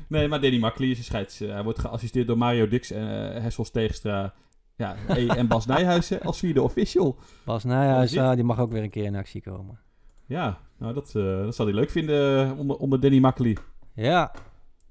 Nee, 0.08 0.28
maar 0.28 0.42
Danny 0.42 0.60
Makkely 0.60 0.92
is 0.92 0.98
een 0.98 1.04
scheids. 1.04 1.40
hij 1.40 1.64
wordt 1.64 1.80
geassisteerd 1.80 2.28
door 2.28 2.38
Mario 2.38 2.68
Dix 2.68 2.92
en 2.92 3.34
eh 3.36 3.42
Hessels. 3.42 3.72
Ja, 4.76 4.96
hey, 5.08 5.28
en 5.28 5.48
Bas 5.48 5.66
Nijhuizen 5.76 6.22
als 6.22 6.40
vierde 6.40 6.62
official. 6.62 7.18
Bas 7.46 7.66
is 7.66 8.18
ah, 8.18 8.36
die 8.36 8.44
mag 8.44 8.60
ook 8.60 8.72
weer 8.72 8.84
een 8.84 8.90
keer 8.90 9.04
in 9.06 9.16
actie 9.16 9.42
komen. 9.42 9.80
Ja, 10.26 10.60
nou 10.78 10.94
dat, 10.94 11.12
dat 11.12 11.56
zal 11.56 11.66
hij 11.66 11.76
leuk 11.76 11.90
vinden 11.90 12.58
onder, 12.58 12.76
onder 12.78 13.00
Danny 13.00 13.20
Makkely. 13.20 13.58
Ja, 13.94 14.32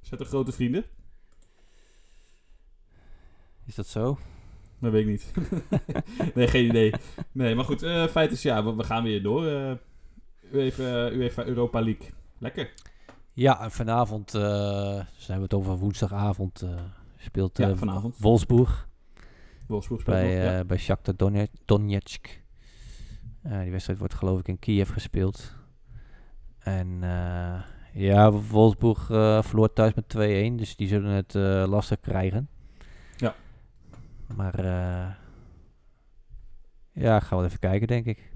Zijn 0.01 0.21
toch 0.21 0.29
grote 0.29 0.53
vrienden? 0.53 0.85
is 3.69 3.75
dat 3.75 3.87
zo? 3.87 4.19
Dat 4.81 4.93
weet 4.93 5.03
ik 5.03 5.09
niet. 5.09 5.33
nee, 6.35 6.47
geen 6.49 6.65
idee. 6.65 6.93
Nee, 7.33 7.55
maar 7.55 7.65
goed, 7.65 7.83
eh 7.83 8.07
feit 8.07 8.33
is 8.33 8.43
ja, 8.43 8.75
we, 8.77 8.85
gaan 8.85 9.03
weer 9.03 9.23
door. 9.23 9.47
eh 9.47 9.73
UEFA, 10.53 11.11
UEFA 11.11 11.45
Europa 11.45 11.81
League. 11.83 12.07
Lekker. 12.39 12.73
Ja, 13.33 13.61
en 13.63 13.71
vanavond, 13.71 14.35
eh 14.35 14.41
dus 15.17 15.27
hebben 15.27 15.37
we 15.37 15.43
het 15.43 15.55
over 15.55 15.77
woensdagavond, 15.77 16.63
eh, 16.63 16.69
speelt 17.17 17.59
Ja, 17.59 17.69
eh, 17.69 17.77
vanavond. 17.77 18.19
Wolfsburg 18.19 18.89
Wolfsburg 19.67 20.01
speelt 20.01 20.17
nog, 20.17 20.27
bij, 20.27 20.37
ja. 20.37 20.59
eh 20.59 20.67
bij 20.67 20.79
Shakhtar 20.79 21.17
Donetsk. 21.17 21.53
Donetsk. 21.65 22.43
Eh, 23.43 23.61
die 23.61 23.71
wedstrijd 23.71 23.99
wordt 23.99 24.15
geloof 24.15 24.39
ik 24.39 24.49
in 24.49 24.59
Kiev 24.59 24.93
gespeeld. 24.93 25.55
En 26.59 26.99
eh, 27.03 27.61
ja, 27.93 28.33
Wolfsburg 28.33 29.11
eh, 29.11 29.43
verloor 29.43 29.73
thuis 29.73 29.95
met 29.95 30.15
2-1, 30.53 30.55
dus 30.57 30.77
die 30.77 30.89
zullen 30.89 31.11
het 31.11 31.35
eh, 31.35 31.65
lastig 31.69 32.01
krijgen. 32.01 32.49
Ja. 34.29 34.35
Maar 34.35 34.55
eh, 34.55 35.15
ja, 36.93 37.17
ik 37.17 37.23
ga 37.23 37.37
wel 37.37 37.45
even 37.45 37.59
kijken, 37.59 37.87
denk 37.87 38.07
ik. 38.07 38.31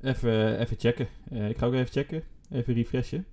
Even, 0.00 0.58
even 0.58 0.78
checken. 0.78 1.08
Eh, 1.30 1.48
ik 1.48 1.58
ga 1.58 1.66
ook 1.66 1.72
even 1.72 1.92
checken. 1.92 2.22
Even 2.50 2.74
refreshen. 2.74 3.26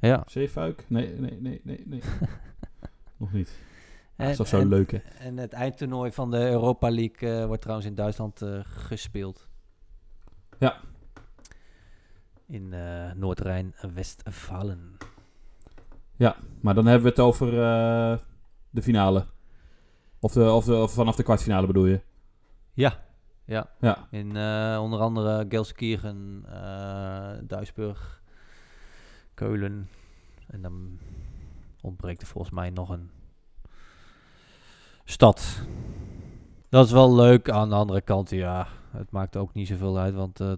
Ja. 0.00 0.22
Zeefuik? 0.26 0.84
Nee, 0.88 1.14
nee, 1.18 1.40
nee, 1.40 1.60
nee, 1.64 1.82
nee. 1.86 2.02
nog 3.18 3.32
niet. 3.32 3.48
En, 4.16 4.24
Dat 4.24 4.28
is 4.28 4.36
toch 4.36 4.46
zo 4.60 4.66
leuk, 4.68 4.90
hè? 4.90 4.98
En 4.98 5.36
het 5.36 5.52
eindtoernooi 5.52 6.12
van 6.12 6.30
de 6.30 6.38
Europa 6.38 6.90
League 6.90 7.38
eh, 7.40 7.46
wordt 7.46 7.62
trouwens 7.62 7.88
in 7.88 7.94
Duitsland 7.94 8.42
eh, 8.42 8.60
gespeeld. 8.62 9.48
Ja. 10.58 10.80
In 12.46 12.72
eh 12.72 13.12
Noord-Rijn-Westfalen. 13.12 14.96
Maar 16.60 16.74
dan 16.74 16.86
hebben 16.86 17.02
we 17.02 17.08
het 17.08 17.20
over 17.20 17.48
eh, 17.48 18.18
de 18.70 18.82
finale. 18.82 19.26
Of, 20.20 20.32
de, 20.32 20.50
of, 20.50 20.64
de, 20.64 20.74
of 20.74 20.92
vanaf 20.92 21.16
de 21.16 21.22
kwartfinale 21.22 21.66
bedoel 21.66 21.86
je? 21.86 22.00
Ja, 22.72 23.04
ja. 23.44 23.70
Ja. 23.80 24.06
In 24.10 24.36
eh, 24.36 24.78
onder 24.82 25.00
andere 25.00 25.46
Gelsenkirchen, 25.48 26.44
eh 26.48 27.32
Duisburg, 27.42 28.22
Keulen. 29.34 29.88
En 30.46 30.62
dan 30.62 30.98
ontbreekt 31.80 32.20
er 32.22 32.26
volgens 32.26 32.54
mij 32.54 32.70
nog 32.70 32.88
een 32.88 33.10
stad. 35.04 35.60
Dat 36.68 36.86
is 36.86 36.92
wel 36.92 37.14
leuk. 37.14 37.50
Aan 37.50 37.68
de 37.68 37.74
andere 37.74 38.00
kant, 38.00 38.30
ja, 38.30 38.66
het 38.90 39.10
maakt 39.10 39.36
ook 39.36 39.54
niet 39.54 39.68
zoveel 39.68 39.98
uit, 39.98 40.14
want 40.14 40.40
eh, 40.40 40.52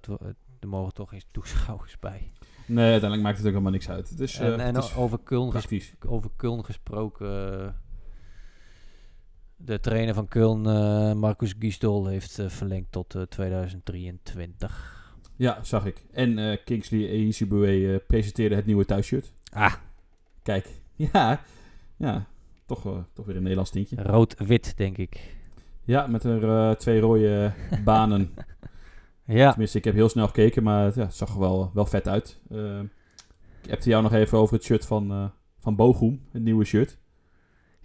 er 0.61 0.69
mogen 0.69 0.95
toch 0.95 1.09
geen 1.09 1.23
toeschouwers 1.31 1.99
bij. 1.99 2.33
Nee, 2.67 2.91
uiteindelijk 2.91 3.23
maakt 3.23 3.37
het 3.37 3.47
ook 3.47 3.53
helemaal 3.53 3.73
niks 3.73 3.89
uit. 3.89 4.09
Het 4.09 4.21
is, 4.21 4.39
en 4.39 4.61
en 4.61 4.75
het 4.75 4.85
is 4.85 4.97
over, 4.97 5.19
Köln 5.19 6.07
over 6.07 6.31
Köln 6.31 6.65
gesproken. 6.65 7.77
Eh, 9.59 9.67
de 9.67 9.81
trainer 9.81 10.15
van 10.15 10.29
Köln, 10.29 10.67
eh, 10.67 11.13
Marcus 11.13 11.55
Gisdol, 11.59 12.07
heeft 12.07 12.39
eh, 12.39 12.49
verlengd 12.49 12.93
tot 12.93 13.15
eh, 13.15 13.23
2023. 13.23 14.97
Ja, 15.37 15.59
zag 15.65 15.87
ik. 15.87 16.07
En 16.13 16.39
eh, 16.39 16.57
Kingsley 16.65 17.09
Eisibue 17.09 17.93
eh 17.93 17.99
presenteerde 18.07 18.55
het 18.55 18.67
nieuwe 18.67 18.85
thuisshirt. 18.85 19.33
Ah, 19.53 19.75
Kijk, 20.43 20.69
ja, 21.13 21.41
ja 21.97 22.27
toch, 22.67 22.87
eh, 22.87 22.99
toch 23.13 23.27
weer 23.27 23.35
een 23.37 23.41
Nederlands 23.43 23.71
tintje. 23.71 24.03
rood-wit, 24.03 24.77
denk 24.77 24.97
ik. 24.99 25.37
Ja, 25.85 26.07
met 26.07 26.25
er 26.25 26.49
eh, 26.49 26.75
twee 26.77 27.01
rode 27.01 27.53
banen. 27.85 28.35
Ja, 29.25 29.49
Tenminste, 29.51 29.79
ik 29.79 29.85
heb 29.85 29.95
heel 29.95 30.09
snel 30.09 30.27
gekeken, 30.27 30.63
maar 30.63 30.85
het, 30.85 30.95
ja, 30.95 31.11
zag 31.11 31.33
er 31.33 31.39
wel, 31.41 31.71
wel 31.75 31.87
vet 31.87 32.09
uit. 32.09 32.41
Eh, 32.51 32.81
ik 33.63 33.71
heb 33.71 33.83
jou 33.83 34.03
nog 34.03 34.13
even 34.13 34.39
over 34.39 34.55
het 34.55 34.65
shirt 34.65 34.87
van, 34.87 35.11
eh 35.11 35.25
van 35.61 35.77
Bochum, 35.77 36.23
het 36.31 36.43
nieuwe 36.43 36.65
shirt. 36.65 36.99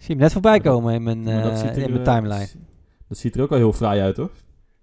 Zie 0.04 0.14
je 0.14 0.20
hem 0.20 0.22
net 0.22 0.32
voorbij 0.32 0.60
komen 0.60 0.94
in 0.94 1.02
mijn, 1.02 1.24
dat 1.24 1.52
eh, 1.52 1.56
ziet 1.56 1.76
er, 1.76 1.82
in 1.82 1.92
mijn 1.92 2.06
eh, 2.06 2.14
timeline. 2.14 2.48
Dat 3.08 3.18
ziet 3.18 3.34
er 3.34 3.42
ook 3.42 3.48
wel 3.48 3.58
heel 3.58 3.72
fraai 3.72 4.00
uit, 4.00 4.16
hoor. 4.16 4.30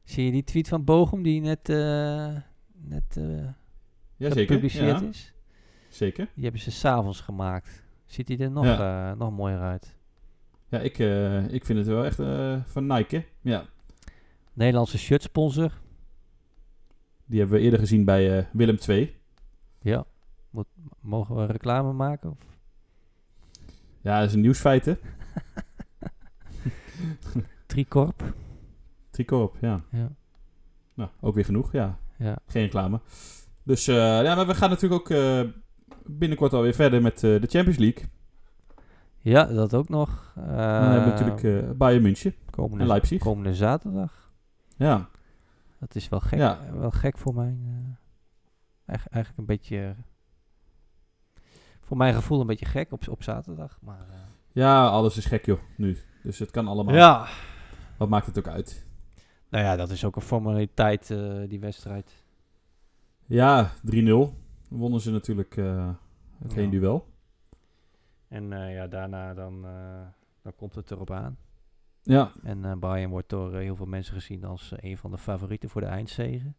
Zie 0.04 0.26
je 0.26 0.32
die 0.32 0.44
tweet 0.44 0.68
van 0.68 0.84
Bochum 0.84 1.24
die 1.24 1.42
net, 1.42 1.70
eh, 1.70 2.36
net 2.72 3.20
Ja, 4.18 4.30
zeker. 4.32 4.46
gepubliceerd 4.56 5.00
Ja, 5.00 5.08
is? 5.08 5.34
zeker. 5.90 6.28
Die 6.34 6.44
hebben 6.44 6.62
ze 6.62 6.72
s'avonds 6.72 7.22
gemaakt. 7.22 7.84
Ziet 8.06 8.28
hij 8.28 8.38
er 8.38 8.52
nog, 8.52 8.66
nog 9.18 9.32
mooier 9.32 9.60
uit. 9.60 9.96
Ja, 10.70 10.80
ik, 10.80 10.98
ik 11.52 11.66
vind 11.66 11.78
het 11.80 11.88
wel 11.88 12.06
echt 12.06 12.16
van 12.72 12.88
Nike. 12.88 13.16
hè. 13.16 13.26
Ja, 13.42 13.66
Nederlandse 14.54 14.98
shirtsponsor. 14.98 15.72
die 17.26 17.40
hebben 17.40 17.58
we 17.58 17.64
eerder 17.64 17.80
gezien 17.80 18.06
bij 18.06 18.48
Willem 18.54 18.78
II. 18.88 19.16
Ja. 19.82 20.06
Moet, 20.50 20.68
mogen 21.00 21.36
we 21.36 21.46
reclame 21.46 21.94
maken? 21.94 22.30
Of? 22.30 22.38
Ja, 24.02 24.20
dat 24.20 24.28
is 24.30 24.34
een 24.36 24.42
nieuwsfeit, 24.42 24.86
hè. 24.86 24.94
Tricorp. 27.66 28.34
Tricorp, 29.10 29.58
ja. 29.62 29.82
Ja. 29.92 30.12
Nou, 30.94 31.10
ook 31.20 31.36
weer 31.36 31.46
genoeg, 31.46 31.72
ja. 31.72 31.98
ja. 32.18 32.38
Geen 32.48 32.64
reclame. 32.64 33.00
Dus 33.64 33.88
eh, 33.88 33.96
ja, 34.24 34.36
maar 34.36 34.48
we 34.48 34.56
gaan 34.56 34.70
natuurlijk 34.70 35.02
ook 35.02 35.10
eh, 35.10 35.42
binnenkort 36.06 36.54
alweer 36.54 36.74
verder 36.74 37.02
met 37.02 37.14
eh, 37.16 37.42
de 37.42 37.48
Champions 37.48 37.78
League. 37.78 38.04
Ja, 39.18 39.46
dat 39.46 39.74
ook 39.74 39.90
nog. 39.90 40.32
Dan 40.36 40.44
hebben 40.54 41.04
we 41.04 41.10
natuurlijk 41.10 41.44
eh, 41.44 41.72
Bayern 41.72 42.02
München 42.02 42.36
komende, 42.50 42.84
en 42.84 42.88
Leipzig. 42.90 43.20
komende 43.22 43.56
zaterdag. 43.56 44.32
Ja, 44.76 45.10
Dat 45.80 45.96
is 45.96 46.10
wel 46.10 46.20
gek, 46.20 46.40
Ja. 46.40 46.60
wel 46.74 46.92
gek 46.92 47.18
voor 47.18 47.38
eigen- 47.42 47.98
eigenlijk 48.86 49.38
een 49.38 49.46
beetje... 49.46 49.96
voor 51.92 52.00
mijn 52.00 52.14
gevoel 52.14 52.40
een 52.42 52.48
beetje 52.48 52.66
gek 52.66 52.92
op, 52.92 53.08
op 53.08 53.24
zaterdag. 53.24 53.78
Maar, 53.82 54.00
eh, 54.10 54.16
ja, 54.52 54.88
alles 54.88 55.18
is 55.18 55.26
gek, 55.26 55.46
joh, 55.46 55.60
nu. 55.78 55.98
Dus 56.24 56.40
het 56.40 56.52
kan 56.52 56.68
allemaal. 56.68 56.96
ja. 56.96 57.28
Wat 57.98 58.10
maakt 58.10 58.26
het 58.26 58.38
ook 58.38 58.48
uit? 58.48 58.86
Nou 59.50 59.64
ja, 59.64 59.76
dat 59.76 59.90
is 59.90 60.06
ook 60.06 60.16
een 60.16 60.22
formaliteit, 60.22 61.12
eh, 61.12 61.40
die 61.48 61.60
wedstrijd. 61.60 62.24
Ja, 63.26 63.72
3-0. 63.84 64.34
Wonnen 64.70 65.00
ze 65.02 65.12
natuurlijk 65.12 65.58
eh, 65.58 65.90
het 66.40 66.52
Ja. 66.52 66.58
heen 66.58 66.70
duel. 66.70 67.08
En 68.28 68.50
ja, 68.50 68.88
daarna 68.88 69.34
dan, 69.34 69.62
dan 70.42 70.56
komt 70.56 70.76
het 70.76 70.92
erop 70.92 71.12
aan. 71.12 71.38
Ja, 72.02 72.32
En 72.44 72.80
Bayern 72.80 73.10
wordt 73.10 73.30
door 73.30 73.56
heel 73.56 73.76
veel 73.76 73.86
mensen 73.86 74.14
gezien 74.14 74.44
als 74.44 74.74
een 74.76 74.98
van 74.98 75.12
de 75.12 75.18
favorieten 75.18 75.70
voor 75.70 75.82
de 75.82 75.88
eindzege. 75.88 76.54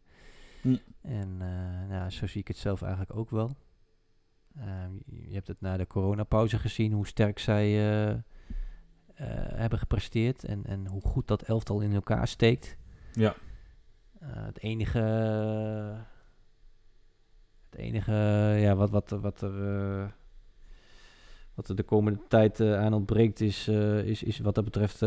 Hm. 0.62 0.76
En 1.00 1.36
nou, 1.36 1.92
ja, 1.92 2.10
zo 2.10 2.26
zie 2.26 2.40
ik 2.40 2.48
het 2.48 2.56
zelf 2.56 2.82
eigenlijk 2.82 3.16
ook 3.16 3.30
wel. 3.30 3.50
Ehm, 4.58 4.92
je 5.04 5.34
hebt 5.34 5.48
het 5.48 5.60
na 5.60 5.76
de 5.76 5.86
coronapauze 5.86 6.58
gezien 6.58 6.92
hoe 6.92 7.06
sterk 7.06 7.38
zij 7.38 7.64
eh, 7.64 8.10
eh, 9.22 9.26
hebben 9.54 9.78
gepresteerd 9.78 10.44
en, 10.44 10.64
en 10.66 10.86
hoe 10.86 11.00
goed 11.00 11.28
dat 11.28 11.42
elftal 11.42 11.80
in 11.80 11.92
elkaar 11.92 12.28
steekt. 12.28 12.76
ja. 13.12 13.34
Eh, 14.20 14.28
het 14.44 14.58
enige, 14.58 14.98
het 17.70 17.80
enige 17.80 18.12
ja, 18.58 18.74
wat, 18.74 18.90
wat, 18.90 19.10
wat, 19.10 19.40
er, 19.40 20.14
wat 21.54 21.68
er 21.68 21.76
de 21.76 21.82
komende 21.82 22.18
tijd 22.28 22.60
eh, 22.60 22.78
aan 22.78 22.92
ontbreekt 22.92 23.40
is, 23.40 23.68
is, 24.04 24.22
is 24.22 24.38
wat 24.38 24.54
dat 24.54 24.64
betreft 24.64 25.00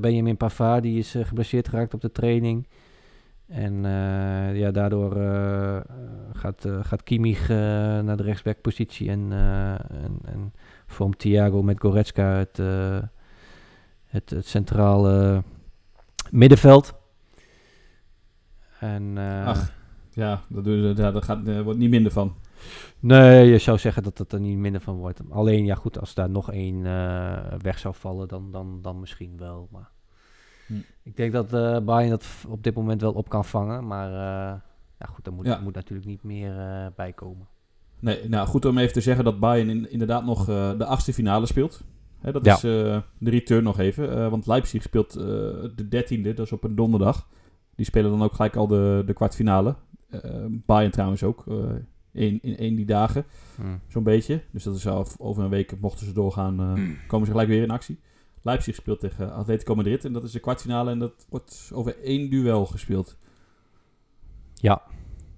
Benjamin 0.00 0.36
Pavard. 0.36 0.82
Die 0.82 0.98
is 0.98 1.10
geblesseerd 1.22 1.68
geraakt 1.68 1.94
op 1.94 2.00
de 2.00 2.12
training. 2.12 2.66
En 3.48 3.84
eh, 3.84 4.56
ja, 4.58 4.70
daardoor 4.70 5.16
eh, 5.16 5.76
eh, 5.76 5.82
gaat, 6.32 6.64
eh, 6.64 6.78
gaat 6.84 7.02
Kimmich 7.02 7.48
naar 7.48 8.16
de 8.16 8.22
rechtsbackpositie 8.22 9.10
en, 9.10 9.32
en, 9.90 10.18
en 10.24 10.52
vormt 10.86 11.18
Thiago 11.18 11.62
met 11.62 11.80
Goretzka 11.80 12.24
het, 12.32 12.56
het, 14.04 14.30
het 14.30 14.46
centrale 14.46 15.42
middenveld. 16.30 16.94
En, 18.80 19.18
Ach. 19.44 19.72
Ja, 20.12 20.40
dat, 20.48 20.64
doen 20.64 20.96
ze- 20.96 21.02
ja, 21.02 21.10
dat 21.10 21.24
gaat, 21.24 21.62
wordt 21.62 21.78
niet 21.78 21.90
minder 21.90 22.12
van. 22.12 22.34
Nee, 23.00 23.46
je 23.50 23.58
zou 23.58 23.78
zeggen 23.78 24.02
dat 24.02 24.18
het 24.18 24.32
er 24.32 24.40
niet 24.40 24.58
minder 24.58 24.80
van 24.80 24.96
wordt. 24.96 25.20
Alleen, 25.30 25.64
ja 25.64 25.74
goed, 25.74 26.00
als 26.00 26.14
daar 26.14 26.30
nog 26.30 26.52
één 26.52 26.82
weg 27.62 27.78
zou 27.78 27.94
vallen, 27.94 28.28
dan, 28.28 28.50
dan, 28.50 28.78
dan 28.82 29.00
misschien 29.00 29.36
wel. 29.36 29.68
Maar 29.70 29.90
Hm. 30.68 30.74
ik 31.02 31.16
denk 31.16 31.32
dat 31.32 31.52
eh 31.52 31.78
Bayern 31.80 32.10
dat 32.10 32.26
op 32.48 32.62
dit 32.62 32.74
moment 32.74 33.00
wel 33.00 33.12
op 33.12 33.28
kan 33.28 33.44
vangen. 33.44 33.86
Maar 33.86 34.08
eh, 34.08 34.60
ja 34.98 35.06
goed, 35.06 35.26
er 35.26 35.32
moet, 35.32 35.46
Ja. 35.46 35.60
moet 35.60 35.74
natuurlijk 35.74 36.08
niet 36.08 36.22
meer 36.22 36.58
eh 36.58 36.86
bij 36.96 37.12
komen. 37.12 37.46
Nee, 38.00 38.28
nou 38.28 38.46
goed 38.48 38.64
om 38.64 38.78
even 38.78 38.92
te 38.92 39.00
zeggen 39.00 39.24
dat 39.24 39.40
Bayern 39.40 39.68
in- 39.68 39.90
inderdaad 39.90 40.24
nog 40.24 40.44
de 40.44 40.84
achtste 40.84 41.12
finale 41.12 41.46
speelt. 41.46 41.84
Hè, 42.18 42.32
dat 42.32 42.44
Ja. 42.44 42.54
is 42.54 42.60
de 42.60 43.02
return 43.20 43.64
nog 43.64 43.78
even. 43.78 44.30
want 44.30 44.46
Leipzig 44.46 44.82
speelt 44.82 45.12
de 45.12 45.86
dertiende, 45.88 46.34
dat 46.34 46.46
is 46.46 46.52
op 46.52 46.64
een 46.64 46.74
donderdag. 46.74 47.28
Die 47.74 47.86
spelen 47.86 48.10
dan 48.10 48.22
ook 48.22 48.32
gelijk 48.34 48.56
al 48.56 48.66
de, 48.66 49.02
de 49.06 49.12
kwartfinale. 49.12 49.74
Bayern 50.66 50.90
trouwens 50.92 51.22
ook. 51.22 51.44
in, 52.12 52.38
in 52.42 52.56
één 52.56 52.74
die 52.74 52.86
dagen, 52.86 53.24
Hm. 53.56 53.62
zo'n 53.88 54.02
beetje. 54.02 54.42
Dus 54.50 54.62
dat 54.62 54.74
is 54.76 54.86
al 54.86 55.06
over 55.18 55.42
een 55.42 55.50
week, 55.50 55.80
mochten 55.80 56.06
ze 56.06 56.12
doorgaan, 56.12 56.56
komen 57.06 57.26
ze 57.26 57.32
gelijk 57.32 57.48
weer 57.48 57.62
in 57.62 57.70
actie. 57.70 57.98
Leipzig 58.48 58.74
speelt 58.74 59.00
tegen 59.00 59.32
Atletico 59.32 59.74
Madrid 59.74 60.04
en 60.04 60.12
dat 60.12 60.24
is 60.24 60.32
de 60.32 60.40
kwartfinale 60.40 60.90
en 60.90 60.98
dat 60.98 61.26
wordt 61.28 61.70
over 61.74 61.98
één 62.02 62.30
duel 62.30 62.66
gespeeld. 62.66 63.16
Ja, 64.54 64.82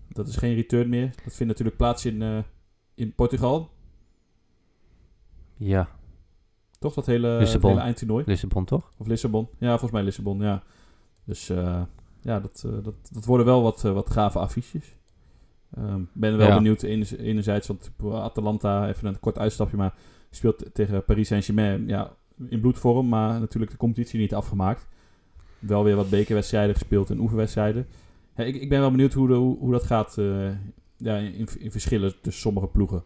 Dat 0.09 0.29
is 0.29 0.37
geen 0.37 0.55
return 0.55 0.89
meer. 0.89 1.07
Dat 1.25 1.35
vindt 1.35 1.47
natuurlijk 1.47 1.77
plaats 1.77 2.05
in, 2.07 2.23
eh, 2.23 2.39
in 2.95 3.15
Portugal. 3.15 3.71
ja. 5.57 5.89
Toch 6.79 6.95
dat 6.95 7.07
hele, 7.07 7.39
Lissabon. 7.39 7.71
hele 7.71 7.83
eindtoernooi? 7.83 8.25
Lissabon 8.27 8.65
toch? 8.65 8.91
Of 8.99 9.07
Lissabon? 9.07 9.49
Ja, 9.59 9.69
volgens 9.71 9.91
mij 9.91 10.03
Lissabon, 10.03 10.41
ja. 10.41 10.63
Dus 11.25 11.49
eh, 11.49 11.83
ja, 12.21 12.41
dat, 12.41 12.63
eh, 12.67 12.73
dat, 12.85 12.95
dat 13.13 13.25
worden 13.25 13.47
wel 13.47 13.63
wat, 13.63 13.83
wat 13.83 14.11
gave 14.11 14.39
affiches. 14.39 14.95
Ehm 15.77 16.03
ben 16.13 16.37
wel 16.37 16.47
Ja. 16.49 16.55
benieuwd, 16.57 16.83
enerzijds, 16.83 17.67
want 17.67 17.91
Atalanta, 18.13 18.89
even 18.89 19.09
een 19.09 19.21
kort 19.21 19.39
uitstapje, 19.39 19.77
maar 19.77 19.95
speelt 20.31 20.65
tegen 20.75 21.05
Paris 21.05 21.29
Saint-Germain 21.29 21.87
ja, 21.89 22.17
in 22.49 22.61
bloedvorm, 22.61 23.09
maar 23.09 23.41
natuurlijk 23.41 23.72
de 23.72 23.78
competitie 23.78 24.20
niet 24.20 24.34
afgemaakt. 24.34 24.86
Wel 25.59 25.84
weer 25.84 25.97
wat 25.97 26.11
bekerwedstrijden 26.11 26.74
gespeeld 26.74 27.11
en 27.11 27.20
oefenwedstrijden. 27.20 27.86
Ja, 28.34 28.45
ik, 28.45 28.57
ik 28.57 28.68
ben 28.68 28.80
wel 28.80 28.91
benieuwd 28.91 29.12
hoe, 29.12 29.28
de, 29.28 29.34
hoe, 29.34 29.59
hoe 29.59 29.72
dat 29.72 29.82
gaat 29.82 30.18
eh, 30.18 30.49
ja, 30.97 31.16
in, 31.16 31.49
in 31.59 31.70
verschillen 31.70 32.20
tussen 32.20 32.43
sommige 32.43 32.66
ploegen. 32.66 33.03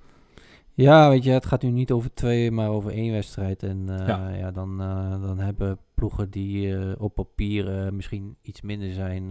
Ja, 0.74 1.08
weet 1.08 1.24
je, 1.24 1.30
het 1.30 1.46
gaat 1.46 1.62
nu 1.62 1.70
niet 1.70 1.90
over 1.92 2.14
twee, 2.14 2.50
maar 2.50 2.68
over 2.68 2.90
één 2.90 3.12
wedstrijd. 3.12 3.62
En 3.62 4.00
eh, 4.00 4.08
Ja. 4.08 4.28
ja. 4.28 4.50
dan, 4.50 4.80
eh, 4.80 5.22
dan 5.22 5.38
hebben 5.38 5.78
ploegen 5.94 6.30
die 6.30 6.76
op 7.00 7.14
papier 7.14 7.94
misschien 7.94 8.36
iets 8.42 8.60
minder 8.60 8.92
zijn, 8.92 9.28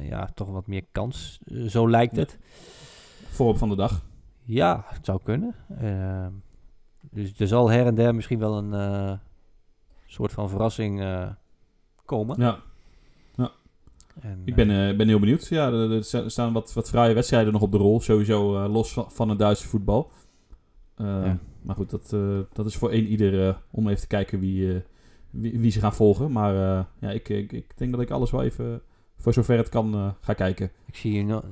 ja, 0.00 0.28
toch 0.34 0.50
wat 0.50 0.66
meer 0.66 0.84
kans. 0.92 1.40
Zo 1.66 1.90
lijkt 1.90 2.16
het. 2.16 2.38
Vorm 3.26 3.56
van 3.56 3.68
de 3.68 3.76
dag. 3.76 4.06
Ja, 4.42 4.84
het 4.88 5.04
zou 5.04 5.20
kunnen. 5.22 5.54
Dus 7.10 7.40
er 7.40 7.46
zal 7.46 7.70
her 7.70 7.86
en 7.86 7.94
der 7.94 8.14
misschien 8.14 8.38
wel 8.38 8.58
een 8.58 9.18
soort 10.06 10.32
van 10.32 10.48
verrassing 10.48 11.00
eh, 11.00 11.28
komen. 12.04 12.40
Ja. 12.40 12.60
En, 14.20 14.42
Ik 14.44 14.54
ben, 14.54 14.70
eh, 14.70 14.88
eh, 14.90 14.96
ben 14.96 15.08
heel 15.08 15.18
benieuwd. 15.18 15.46
Ja, 15.46 15.66
er, 15.72 15.92
er 15.92 16.04
sta- 16.04 16.28
staan 16.28 16.52
wat, 16.52 16.72
wat 16.72 16.88
fraaie 16.88 17.14
wedstrijden 17.14 17.52
nog 17.52 17.62
op 17.62 17.72
de 17.72 17.78
rol. 17.78 18.00
Sowieso 18.00 18.68
los 18.68 18.92
van, 18.92 19.10
van 19.12 19.28
het 19.28 19.38
Duitse 19.38 19.68
voetbal. 19.68 20.10
Ja. 20.96 21.38
Maar 21.62 21.76
goed, 21.76 21.90
dat, 21.90 22.10
dat 22.52 22.66
is 22.66 22.76
voor 22.76 22.90
één 22.90 23.06
ieder 23.06 23.58
om 23.70 23.88
even 23.88 24.00
te 24.00 24.06
kijken 24.06 24.40
wie, 24.40 24.82
wie, 25.30 25.58
wie 25.60 25.70
ze 25.70 25.80
gaan 25.80 25.94
volgen. 25.94 26.32
Maar 26.32 26.54
ja, 26.98 27.10
ik, 27.10 27.28
ik, 27.28 27.52
ik 27.52 27.72
denk 27.76 27.92
dat 27.92 28.00
ik 28.00 28.10
alles 28.10 28.30
wel 28.30 28.42
even, 28.42 28.82
voor 29.16 29.32
zover 29.32 29.56
het 29.56 29.68
kan, 29.68 30.14
ga 30.20 30.32
kijken. 30.32 30.70
ik 30.86 30.96
zie 30.96 31.10
hier 31.12 31.24
no- 31.24 31.44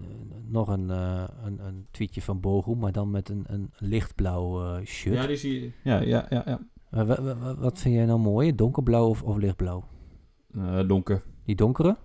nog 0.48 0.68
een, 0.68 0.88
een, 0.88 1.58
een 1.66 1.86
tweetje 1.90 2.22
van 2.22 2.40
Bochum, 2.40 2.78
maar 2.78 2.92
dan 2.92 3.10
met 3.10 3.28
een, 3.28 3.44
een 3.46 3.70
lichtblauw 3.78 4.80
shirt. 4.84 5.14
Ja, 5.16 5.26
die 5.26 5.36
zie 5.36 5.60
je. 5.60 5.70
Ja, 5.82 6.00
ja, 6.00 6.26
ja. 6.30 6.42
ja. 6.46 6.60
Eh, 6.94 7.06
wa- 7.06 7.22
wa- 7.22 7.36
wa- 7.36 7.54
wat 7.56 7.78
vind 7.78 7.94
jij 7.94 8.04
nou 8.06 8.20
mooi? 8.20 8.54
Donkerblauw 8.54 9.08
of, 9.08 9.22
of 9.22 9.36
lichtblauw? 9.36 9.84
Eh, 10.54 10.88
donker. 10.88 11.22
Die 11.44 11.54
donkere? 11.56 11.96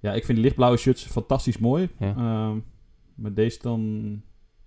Ja, 0.00 0.12
ik 0.12 0.24
vind 0.24 0.36
die 0.36 0.44
lichtblauwe 0.46 0.76
shirts 0.76 1.04
fantastisch 1.04 1.58
mooi. 1.58 1.88
Ja. 1.98 2.16
Ehm, 2.16 2.58
maar 3.14 3.34
deze 3.34 3.58
dan... 3.62 3.80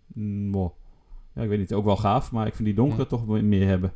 mm, 0.07 0.51
wow. 0.51 0.71
Ja, 1.33 1.41
ik 1.41 1.49
weet 1.49 1.59
niet. 1.59 1.73
Ook 1.73 1.85
wel 1.85 1.97
gaaf. 1.97 2.31
Maar 2.31 2.47
ik 2.47 2.53
vind 2.55 2.67
die 2.67 2.75
donkere 2.77 3.01
Ja. 3.01 3.07
toch 3.07 3.27
meer 3.27 3.67
hebben. 3.67 3.93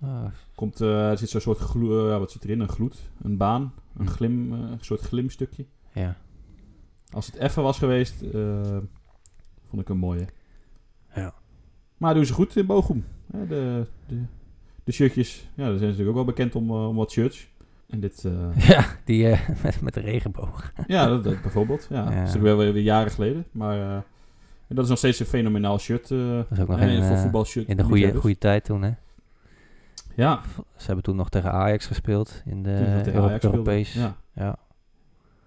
Ah, 0.00 0.24
Komt, 0.54 0.80
eh, 0.80 1.10
er 1.10 1.18
zit 1.18 1.28
zo'n 1.28 1.40
soort 1.40 1.58
gloed, 1.58 1.90
ja, 2.10 2.18
wat 2.18 2.30
zit 2.30 2.44
erin? 2.44 2.60
Een 2.60 2.68
gloed, 2.68 3.10
een 3.22 3.36
baan, 3.36 3.72
een 3.96 4.06
Hm. 4.06 4.12
glim, 4.12 4.52
een 4.52 4.78
soort 4.80 5.00
glimstukje. 5.00 5.66
ja. 5.92 6.16
als 7.10 7.26
het 7.26 7.34
even 7.36 7.62
was 7.62 7.78
geweest, 7.78 8.24
vond 9.68 9.80
ik 9.82 9.88
een 9.88 9.98
mooie. 9.98 10.26
Ja. 11.14 11.34
Maar 11.98 12.14
doen 12.14 12.26
ze 12.26 12.32
goed 12.32 12.56
in 12.56 12.66
Bochum. 12.66 13.04
De, 13.26 13.86
de, 14.06 14.16
de 14.84 14.92
shirtjes, 14.92 15.48
ja, 15.54 15.62
daar 15.62 15.66
zijn 15.66 15.78
ze 15.78 15.84
natuurlijk 15.84 16.08
ook 16.08 16.14
wel 16.14 16.24
bekend 16.34 16.54
om, 16.54 16.70
eh, 16.70 16.88
om 16.88 16.96
wat 16.96 17.10
shirts. 17.10 17.48
En 17.88 18.00
dit, 18.00 18.24
eh, 18.24 18.66
Ja, 18.74 18.84
die 19.04 19.28
eh, 19.28 19.48
met, 19.64 19.80
met 19.80 19.94
de 19.94 20.00
regenboog. 20.00 20.72
ja, 20.86 21.06
dat, 21.06 21.24
dat 21.24 21.42
bijvoorbeeld. 21.42 21.86
Ja, 21.90 21.96
Ja. 21.96 22.02
Dat 22.04 22.12
is 22.12 22.18
natuurlijk 22.18 22.44
wel 22.44 22.72
weer, 22.72 22.82
jaren 22.82 23.10
geleden. 23.10 23.44
Maar 23.50 24.04
en 24.68 24.74
dat 24.74 24.84
is 24.84 24.90
nog 24.90 24.98
steeds 24.98 25.20
een 25.20 25.26
fenomenaal 25.26 25.78
shirt. 25.78 26.08
Dat 26.08 26.46
is 26.50 26.60
ook 26.60 26.68
nog 26.68 26.80
in, 26.80 27.02
voor 27.04 27.16
voetbalshirt. 27.18 27.68
In 27.68 27.76
de 27.76 27.82
goede, 27.84 28.14
goede 28.14 28.38
tijd 28.38 28.64
toen, 28.64 28.82
hè. 28.82 28.90
Ja, 30.14 30.40
Ze 30.76 30.86
hebben 30.86 31.04
toen 31.04 31.16
nog 31.16 31.28
tegen 31.28 31.52
Ajax 31.52 31.86
gespeeld 31.86 32.42
in 32.44 32.62
de 32.62 33.02
Euro- 33.12 33.26
Ajax. 33.26 33.44
Europees. 33.44 33.92
Ja. 33.92 34.16
Ja. 34.32 34.56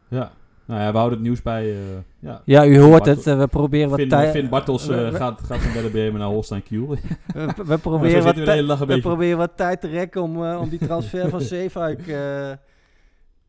ja. 0.07 0.31
Nou 0.71 0.83
ja, 0.83 0.91
we 0.91 0.97
houden 0.97 1.17
het 1.17 1.27
nieuws 1.27 1.41
bij. 1.41 1.71
eh, 1.71 1.77
ja. 2.19 2.41
Ja, 2.45 2.65
u 2.65 2.79
hoort 2.79 2.91
Bartel- 2.91 3.15
het. 3.15 3.27
eh, 3.27 3.37
we 3.37 3.47
proberen 3.47 3.89
wat 3.89 4.09
tijd... 4.09 4.31
Finn 4.31 4.49
Bartels 4.49 4.87
eh, 4.89 5.09
we, 5.09 5.15
gaat, 5.15 5.41
gaat 5.41 5.59
van 5.59 5.91
Bremen 5.91 6.19
naar 6.19 6.29
Holstein 6.29 6.63
Kiel. 6.63 6.87
we, 6.87 7.53
we 7.65 7.77
proberen 7.89 8.23
wat 8.23 8.35
we 8.35 8.85
We 8.85 8.99
proberen 8.99 9.37
wat 9.37 9.57
tijd 9.57 9.81
te 9.81 9.87
rekken 9.87 10.21
om, 10.21 10.45
om 10.45 10.69
die 10.69 10.79
transfer 10.79 11.29
van 11.29 11.41
Zeefuik 11.53 11.99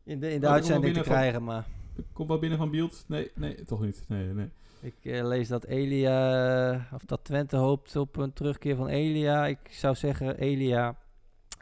in 0.03 0.19
de, 0.19 0.31
in 0.33 0.39
de 0.39 0.45
Oh, 0.47 0.51
uitzending 0.51 0.93
te 0.93 1.03
van- 1.03 1.13
krijgen. 1.13 1.43
Maar 1.43 1.65
Komt 2.13 2.27
wel 2.27 2.39
binnen 2.39 2.57
van 2.57 2.71
Beeld? 2.71 3.03
Nee, 3.07 3.31
nee, 3.35 3.63
toch 3.63 3.81
niet. 3.81 4.03
Nee, 4.07 4.25
nee. 4.33 4.49
ik 4.81 4.95
lees 5.03 5.47
dat 5.47 5.63
Elia, 5.65 6.87
of 6.93 7.05
dat 7.05 7.19
Twente 7.23 7.57
hoopt 7.57 7.95
op 7.95 8.17
een 8.17 8.33
terugkeer 8.33 8.75
van 8.75 8.87
Elia. 8.87 9.45
Ik 9.45 9.59
zou 9.69 9.95
zeggen, 9.95 10.37
Elia 10.37 10.95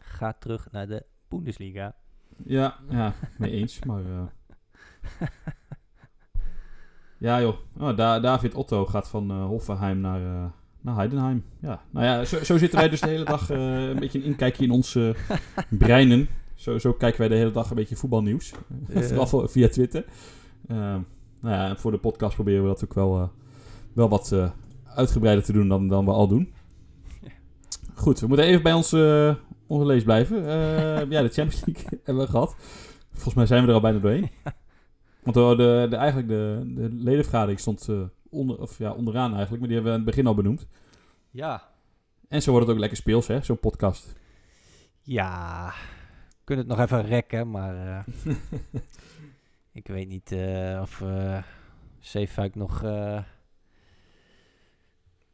gaat 0.03 0.41
terug 0.41 0.67
naar 0.71 0.87
de 0.87 1.03
Bundesliga. 1.29 1.95
Ja, 2.45 2.75
ja, 2.89 3.13
mee 3.37 3.51
eens, 3.51 3.79
maar... 3.83 4.01
ja 7.17 7.41
joh, 7.41 7.55
oh, 7.79 7.97
Da- 7.97 8.19
David 8.19 8.53
Otto 8.53 8.85
gaat 8.85 9.07
van 9.09 9.31
eh 9.31 9.45
Hoffenheim 9.45 9.99
naar, 9.99 10.21
eh, 10.21 10.45
naar 10.81 10.95
Heidenheim. 10.95 11.43
Ja, 11.61 11.81
nou 11.89 12.05
ja, 12.05 12.25
zo, 12.25 12.43
zo 12.43 12.57
zitten 12.57 12.79
wij 12.79 12.89
dus 12.89 13.01
de 13.01 13.09
hele 13.09 13.25
dag 13.25 13.49
eh, 13.49 13.87
een 13.89 13.99
beetje 13.99 14.19
een 14.19 14.25
inkijkje 14.25 14.63
in 14.63 14.71
onze 14.71 15.15
breinen. 15.69 16.27
Zo, 16.55 16.77
zo 16.79 16.93
kijken 16.93 17.19
wij 17.19 17.27
de 17.29 17.35
hele 17.35 17.51
dag 17.51 17.69
een 17.69 17.75
beetje 17.75 17.95
voetbalnieuws. 17.95 18.53
Vooral 19.07 19.27
voor- 19.27 19.49
via 19.49 19.67
Twitter. 19.67 20.05
Eh, 20.67 20.77
nou 21.39 21.55
ja, 21.55 21.67
en 21.69 21.77
voor 21.77 21.91
de 21.91 21.97
podcast 21.97 22.35
proberen 22.35 22.61
we 22.61 22.67
dat 22.67 22.83
ook 22.83 22.93
wel, 22.93 23.31
wel 23.93 24.09
wat 24.09 24.35
uitgebreider 24.85 25.43
te 25.43 25.53
doen 25.53 25.67
dan, 25.67 25.87
dan 25.87 26.05
we 26.05 26.11
al 26.11 26.27
doen. 26.27 26.53
Goed, 27.93 28.19
we 28.19 28.27
moeten 28.27 28.45
even 28.45 28.63
bij 28.63 28.73
ons, 28.73 28.93
onze 29.67 29.85
lees 29.85 30.03
blijven. 30.03 30.37
Ja, 31.09 31.21
de 31.21 31.29
Champions 31.29 31.65
League 31.65 31.83
hebben 32.03 32.23
we 32.25 32.29
gehad. 32.31 32.55
Volgens 33.11 33.33
mij 33.35 33.45
zijn 33.45 33.61
we 33.61 33.67
er 33.67 33.73
al 33.73 33.81
bijna 33.81 33.99
doorheen. 33.99 34.29
Want 35.23 35.35
de, 35.35 35.53
de, 35.63 35.87
de- 35.89 35.95
eigenlijk 35.95 36.27
de, 36.27 36.61
de 36.65 36.89
ledenvergadering 36.91 37.59
stond 37.59 37.87
eh, 37.89 38.01
onder, 38.29 38.59
of 38.59 38.77
ja, 38.77 38.91
onderaan 38.91 39.29
eigenlijk, 39.31 39.59
maar 39.59 39.67
die 39.67 39.73
hebben 39.73 39.91
we 39.93 39.97
aan 39.99 40.05
het 40.05 40.15
begin 40.15 40.27
al 40.27 40.35
benoemd. 40.35 40.67
Ja. 41.31 41.69
En 42.27 42.41
zo 42.41 42.51
wordt 42.51 42.65
het 42.65 42.75
ook 42.75 42.81
lekker 42.81 42.97
speels, 42.97 43.27
hè, 43.27 43.41
zo'n 43.43 43.59
podcast. 43.59 44.19
Ja, 45.01 45.65
we 46.29 46.41
kunnen 46.43 46.67
het 46.67 46.77
nog 46.77 46.85
even 46.85 47.05
rekken, 47.05 47.51
maar 47.51 47.75
eh, 48.05 48.33
ik 49.81 49.87
weet 49.87 50.07
niet 50.07 50.31
eh, 50.31 50.79
of 50.81 50.99
uh, 51.01 51.43
Zeefuik 51.99 52.55
nog 52.55 52.83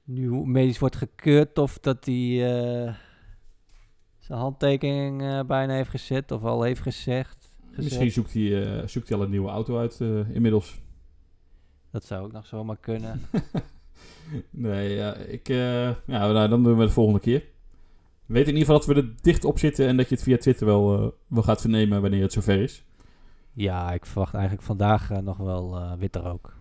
nu 0.04 0.30
medisch 0.32 0.80
wordt 0.80 0.96
gekeurd 0.96 1.58
of 1.58 1.80
dat 1.80 2.06
hij 2.06 2.38
zijn 4.20 4.40
handtekening 4.40 5.46
bijna 5.48 5.74
heeft 5.74 5.90
gezet 5.90 6.32
of 6.32 6.44
al 6.44 6.62
heeft 6.62 6.82
gezegd. 6.82 7.47
Gezet. 7.84 7.99
Misschien 7.99 8.23
zoekt 8.23 8.34
hij, 8.34 8.80
eh, 8.82 8.88
zoekt 8.88 9.09
hij 9.09 9.17
al 9.17 9.23
een 9.23 9.30
nieuwe 9.30 9.49
auto 9.49 9.78
uit 9.78 10.01
eh, 10.01 10.30
inmiddels. 10.30 10.82
Dat 11.91 12.05
zou 12.05 12.25
ook 12.25 12.32
nog 12.32 12.45
zomaar 12.45 12.78
kunnen. 12.78 13.21
Nee, 14.49 14.95
ja, 14.95 15.13
ik, 15.13 15.49
eh, 15.49 15.86
ja, 15.86 15.95
nou, 16.05 16.49
dan 16.49 16.63
doen 16.63 16.73
we 16.73 16.80
het 16.80 16.88
de 16.88 16.93
volgende 16.93 17.19
keer. 17.19 17.43
Weet 18.25 18.47
in 18.47 18.55
ieder 18.55 18.65
geval 18.65 18.78
dat 18.78 18.86
we 18.86 19.01
er 19.01 19.13
dicht 19.21 19.45
op 19.45 19.59
zitten 19.59 19.88
en 19.88 19.97
dat 19.97 20.09
je 20.09 20.15
het 20.15 20.23
via 20.23 20.38
Twitter 20.38 20.65
wel, 20.65 21.13
wel 21.28 21.43
gaat 21.43 21.61
vernemen 21.61 22.01
wanneer 22.01 22.21
het 22.21 22.34
zover 22.34 22.61
is. 22.61 22.84
ja, 23.53 23.91
ik 23.91 24.05
verwacht 24.05 24.34
eigenlijk 24.34 24.65
vandaag 24.65 25.21
nog 25.21 25.38
wel 25.38 25.97
witte 25.97 26.19
rook. 26.19 26.57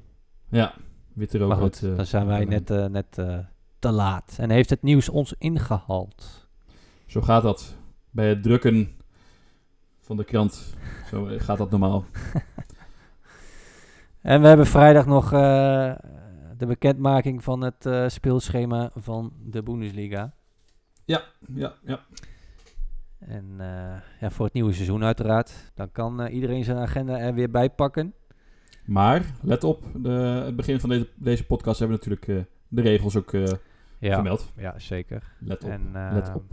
Ja, 0.50 0.74
witte 1.12 1.38
rook 1.38 1.48
maar 1.48 1.56
goed, 1.56 1.80
uit, 1.82 1.96
dan 1.96 2.06
zijn 2.06 2.26
wij 2.26 2.44
net, 2.44 2.68
net 2.68 3.12
te 3.78 3.90
laat. 3.90 4.36
En 4.38 4.50
heeft 4.50 4.70
het 4.70 4.82
nieuws 4.82 5.08
ons 5.08 5.34
ingehaald. 5.38 6.48
Zo 7.06 7.20
gaat 7.20 7.42
dat. 7.42 7.76
Bij 8.10 8.28
het 8.28 8.42
drukken 8.42 8.96
van 10.07 10.16
de 10.16 10.24
krant. 10.24 10.74
Zo 11.11 11.26
eh, 11.26 11.40
gaat 11.40 11.59
dat 11.59 11.70
normaal. 11.70 12.04
En 14.26 14.40
we 14.40 14.48
hebben 14.48 14.66
vrijdag 14.66 15.07
nog 15.07 15.32
eh, 15.32 15.94
de 16.57 16.66
bekendmaking 16.66 17.44
van 17.44 17.61
het 17.61 17.86
eh, 17.86 18.09
speelschema 18.09 18.90
van 18.94 19.32
de 19.44 19.62
Bundesliga. 19.62 20.34
Ja, 21.04 21.22
ja. 21.54 21.74
En 23.18 23.44
eh, 23.59 23.96
ja, 24.20 24.30
voor 24.30 24.44
het 24.44 24.54
nieuwe 24.54 24.72
seizoen 24.72 25.04
uiteraard. 25.04 25.72
Dan 25.74 25.92
kan 25.92 26.26
iedereen 26.26 26.64
zijn 26.64 26.76
agenda 26.78 27.18
er 27.18 27.34
weer 27.34 27.50
bij 27.50 27.70
pakken. 27.70 28.14
Maar, 28.84 29.24
let 29.42 29.64
op, 29.64 29.84
de, 29.94 30.11
het 30.44 30.57
begin 30.57 30.80
van 30.80 30.88
deze, 30.88 31.09
deze 31.14 31.46
podcast 31.46 31.78
hebben 31.78 31.98
we 31.98 32.04
natuurlijk 32.09 32.48
de 32.68 32.82
regels 32.82 33.16
ook 33.16 33.30
Ja, 33.98 34.14
vermeld. 34.14 34.52
ja 34.57 34.78
zeker. 34.78 35.32
Let 35.38 35.64
op, 35.64 35.70
En, 35.70 35.90
let 35.92 36.34
op. 36.34 36.44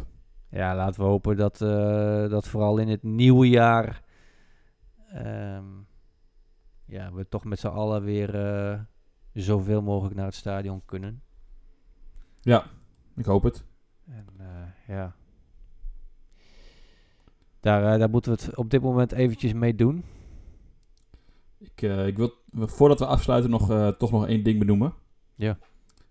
Ja, 0.54 0.76
laten 0.76 1.01
we 1.01 1.08
hopen 1.08 1.38
dat, 1.38 1.62
eh, 1.62 2.30
dat 2.30 2.47
vooral 2.47 2.78
in 2.78 2.88
het 2.88 3.04
nieuwe 3.04 3.49
jaar... 3.49 4.04
ehm, 5.08 5.66
ja, 6.86 7.14
we 7.14 7.28
toch 7.28 7.43
met 7.43 7.60
z'n 7.60 7.68
allen 7.68 8.04
weer 8.04 8.36
eh, 8.36 8.80
zoveel 9.34 9.82
mogelijk 9.82 10.16
naar 10.16 10.26
het 10.26 10.36
stadion 10.36 10.82
kunnen. 10.86 11.22
Ja, 12.41 12.66
ik 13.16 13.26
hoop 13.26 13.43
het. 13.43 13.66
En 14.06 14.28
eh, 14.38 14.95
ja. 14.95 15.16
Daar, 17.60 17.99
daar 17.99 18.10
moeten 18.10 18.36
we 18.36 18.43
het 18.43 18.56
op 18.56 18.70
dit 18.70 18.82
moment 18.82 19.12
eventjes 19.12 19.54
mee 19.54 19.76
doen. 19.76 20.04
Ik, 21.58 21.82
ik 21.82 22.18
wil, 22.18 22.34
voordat 22.51 22.99
we 22.99 23.06
afsluiten, 23.06 23.49
nog, 23.49 23.95
toch 23.97 24.12
nog 24.12 24.28
één 24.28 24.43
ding 24.43 24.60
benoemen. 24.60 24.93
Ja. 25.36 25.58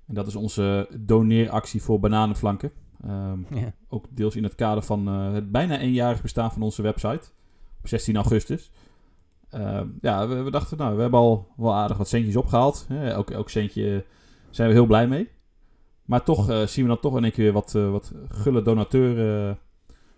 En 0.07 0.15
dat 0.15 0.27
is 0.27 0.37
onze 0.37 0.89
doneeractie 1.01 1.83
voor 1.83 2.01
bananenflanken. 2.01 2.73
Ehm, 3.03 3.55
Ja. 3.55 3.73
ook 3.89 4.07
deels 4.11 4.37
in 4.37 4.43
het 4.43 4.55
kader 4.55 4.83
van 4.83 5.09
eh, 5.09 5.33
het 5.33 5.51
bijna 5.51 5.79
eenjarig 5.79 6.23
bestaan 6.23 6.53
van 6.53 6.63
onze 6.63 6.83
website. 6.83 7.29
Op 7.79 7.89
16 7.89 8.17
augustus. 8.17 8.71
Ehm, 9.51 9.89
ja, 10.01 10.29
we, 10.29 10.43
we 10.43 10.51
dachten, 10.51 10.79
nou, 10.79 10.95
we 10.97 11.01
hebben 11.03 11.21
al 11.21 11.49
wel 11.57 11.75
aardig 11.75 11.97
wat 11.97 12.09
centjes 12.09 12.37
opgehaald. 12.37 12.85
Hè, 12.89 13.09
elk, 13.11 13.31
elk 13.31 13.51
centje 13.51 14.05
zijn 14.51 14.69
we 14.69 14.75
heel 14.75 14.87
blij 14.87 15.09
mee. 15.09 15.29
Maar 16.05 16.25
toch 16.25 16.51
eh, 16.51 16.67
zien 16.67 16.85
we 16.85 16.91
dan 16.91 17.01
toch 17.01 17.17
in 17.17 17.23
één 17.23 17.33
keer 17.33 17.53
wat, 17.53 17.75
eh, 17.75 17.91
wat 17.91 18.13
gulle 18.29 18.63
donateuren 18.63 19.59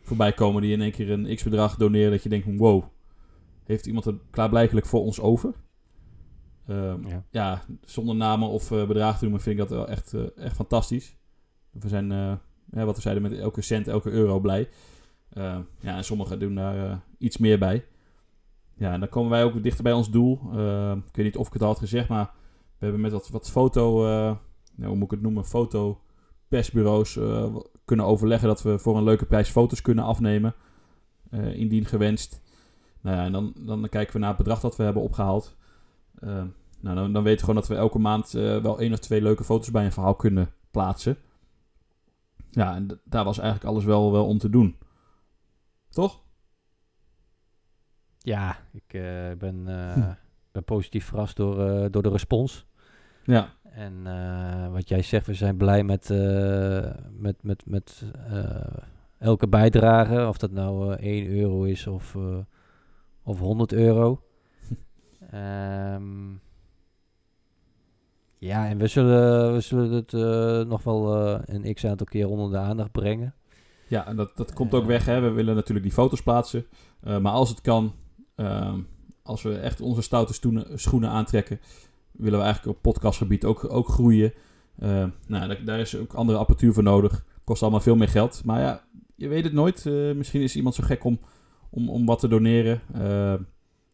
voorbij 0.00 0.32
komen. 0.32 0.62
Die 0.62 0.72
in 0.72 0.80
één 0.80 0.92
keer 0.92 1.10
een 1.10 1.34
x-bedrag 1.36 1.76
doneren. 1.76 2.10
Dat 2.10 2.22
je 2.22 2.28
denkt, 2.28 2.56
wow, 2.58 2.84
heeft 3.64 3.86
iemand 3.86 4.04
het 4.04 4.16
klaarblijkelijk 4.30 4.86
voor 4.86 5.00
ons 5.00 5.20
over? 5.20 5.54
Ehm, 6.66 7.08
Ja. 7.08 7.24
ja, 7.30 7.62
zonder 7.84 8.14
namen 8.16 8.48
of 8.48 8.68
bedragen 8.68 9.18
te 9.18 9.24
noemen 9.24 9.40
vind 9.42 9.54
ik 9.60 9.68
dat 9.68 9.70
wel 9.78 9.88
echt, 9.88 10.14
echt 10.36 10.56
fantastisch. 10.56 11.16
We 11.70 11.88
zijn, 11.88 12.38
ja, 12.74 12.84
wat 12.84 12.96
we 12.96 13.02
zeiden, 13.02 13.22
met 13.22 13.38
elke 13.38 13.62
cent, 13.62 13.88
elke 13.88 14.10
euro 14.10 14.40
blij. 14.40 14.68
Eh, 15.30 15.58
ja, 15.80 15.96
en 15.96 16.04
sommigen 16.04 16.38
doen 16.38 16.54
daar 16.54 16.90
eh, 16.90 16.96
iets 17.18 17.38
meer 17.38 17.58
bij. 17.58 17.84
Ja, 18.74 18.92
en 18.92 19.00
dan 19.00 19.08
komen 19.08 19.30
wij 19.30 19.44
ook 19.44 19.62
dichter 19.62 19.82
bij 19.82 19.92
ons 19.92 20.10
doel. 20.10 20.40
Eh, 20.52 20.90
ik 20.90 21.16
weet 21.16 21.24
niet 21.24 21.36
of 21.36 21.46
ik 21.46 21.52
het 21.52 21.62
al 21.62 21.68
had 21.68 21.78
gezegd, 21.78 22.08
maar 22.08 22.30
we 22.78 22.84
hebben 22.84 23.00
met 23.00 23.12
wat, 23.12 23.28
wat 23.28 23.50
foto, 23.50 24.02
nou, 24.74 24.88
hoe 24.88 24.96
moet 24.96 25.04
ik 25.04 25.10
het 25.10 25.22
noemen, 25.22 25.44
fotopersbureaus 25.44 27.18
kunnen 27.84 28.06
overleggen 28.06 28.48
dat 28.48 28.62
we 28.62 28.78
voor 28.78 28.96
een 28.96 29.04
leuke 29.04 29.26
prijs 29.26 29.48
foto's 29.48 29.80
kunnen 29.80 30.04
afnemen. 30.04 30.54
indien 31.52 31.84
gewenst. 31.84 32.42
Nou 33.00 33.16
ja, 33.16 33.24
en 33.24 33.32
dan, 33.32 33.52
dan 33.56 33.88
kijken 33.88 34.12
we 34.12 34.18
naar 34.18 34.28
het 34.28 34.38
bedrag 34.38 34.60
dat 34.60 34.76
we 34.76 34.82
hebben 34.82 35.02
opgehaald. 35.02 35.56
Eh, 36.18 36.42
nou, 36.80 36.96
dan, 36.96 37.12
dan 37.12 37.22
weten 37.22 37.38
we 37.38 37.44
gewoon 37.44 37.54
dat 37.54 37.68
we 37.68 37.74
elke 37.74 37.98
maand 37.98 38.30
wel 38.30 38.78
één 38.78 38.92
of 38.92 38.98
twee 38.98 39.22
leuke 39.22 39.44
foto's 39.44 39.70
bij 39.70 39.84
een 39.84 39.92
verhaal 39.92 40.14
kunnen 40.14 40.50
plaatsen. 40.70 41.16
Ja, 42.54 42.74
en 42.74 43.00
daar 43.04 43.24
was 43.24 43.38
eigenlijk 43.38 43.68
alles 43.70 43.84
wel, 43.84 44.12
wel 44.12 44.26
om 44.26 44.38
te 44.38 44.50
doen. 44.50 44.76
Toch? 45.88 46.22
Ja, 48.18 48.56
ik 48.72 48.94
eh, 48.94 49.32
ben, 49.38 49.68
eh, 49.68 49.92
Hm. 49.92 50.12
ben 50.52 50.64
positief 50.64 51.04
verrast 51.04 51.36
door, 51.36 51.66
eh, 51.68 51.86
door 51.90 52.02
de 52.02 52.08
respons. 52.08 52.66
Ja, 53.24 53.48
En 53.62 54.02
wat 54.72 54.88
jij 54.88 55.02
zegt, 55.02 55.26
we 55.26 55.34
zijn 55.34 55.56
blij 55.56 55.82
met, 55.84 56.08
met, 57.10 57.42
met, 57.42 57.66
met 57.66 58.02
elke 59.18 59.48
bijdrage. 59.48 60.26
Of 60.28 60.38
dat 60.38 60.50
nou 60.50 60.92
eh 60.94 61.04
1 61.04 61.26
euro 61.26 61.62
is 61.62 61.86
of, 61.86 62.16
of 63.22 63.38
100 63.38 63.72
euro. 63.72 64.22
Ehm, 65.30 66.32
ja, 68.44 68.68
en 68.68 68.78
we 68.78 68.86
zullen, 68.86 69.52
we 69.52 69.60
zullen 69.60 69.90
het 69.90 70.14
eh, 70.14 70.60
nog 70.70 70.82
wel 70.82 71.16
eh, 71.16 71.40
een 71.44 71.74
x 71.74 71.86
aantal 71.86 72.06
keer 72.06 72.28
onder 72.28 72.50
de 72.50 72.56
aandacht 72.56 72.92
brengen. 72.92 73.34
ja 73.88 74.06
en 74.06 74.16
dat, 74.16 74.36
dat 74.36 74.52
komt 74.52 74.74
ook 74.74 74.86
weg. 74.86 75.06
Hè. 75.06 75.20
We 75.20 75.30
willen 75.30 75.54
natuurlijk 75.54 75.86
die 75.86 75.94
foto's 75.94 76.22
plaatsen. 76.22 76.66
Eh, 77.00 77.18
maar 77.18 77.32
als 77.32 77.48
het 77.48 77.60
kan, 77.60 77.94
ehm, 78.34 78.78
als 79.22 79.42
we 79.42 79.58
echt 79.58 79.80
onze 79.80 80.02
stoute 80.02 80.64
schoenen 80.74 81.10
aantrekken, 81.10 81.60
willen 82.12 82.38
we 82.38 82.44
eigenlijk 82.44 82.76
op 82.76 82.82
podcastgebied 82.82 83.44
ook, 83.44 83.72
ook 83.72 83.88
groeien. 83.88 84.32
Uh, 84.82 85.04
nou, 85.26 85.64
daar, 85.64 85.80
is 85.80 85.96
ook 85.96 86.12
andere 86.12 86.38
apparatuur 86.38 86.72
voor 86.72 86.82
nodig. 86.82 87.24
Kost 87.44 87.62
allemaal 87.62 87.80
veel 87.80 87.96
meer 87.96 88.08
geld. 88.08 88.42
Maar 88.44 88.60
ja, 88.60 88.84
je 89.16 89.28
weet 89.28 89.44
het 89.44 89.52
nooit. 89.52 89.84
Misschien 90.16 90.42
is 90.42 90.56
iemand 90.56 90.74
zo 90.74 90.84
gek 90.84 91.04
om, 91.04 91.18
om, 91.70 91.88
om 91.88 92.06
wat 92.06 92.18
te 92.18 92.28
doneren. 92.28 92.80
Uh, 92.96 93.34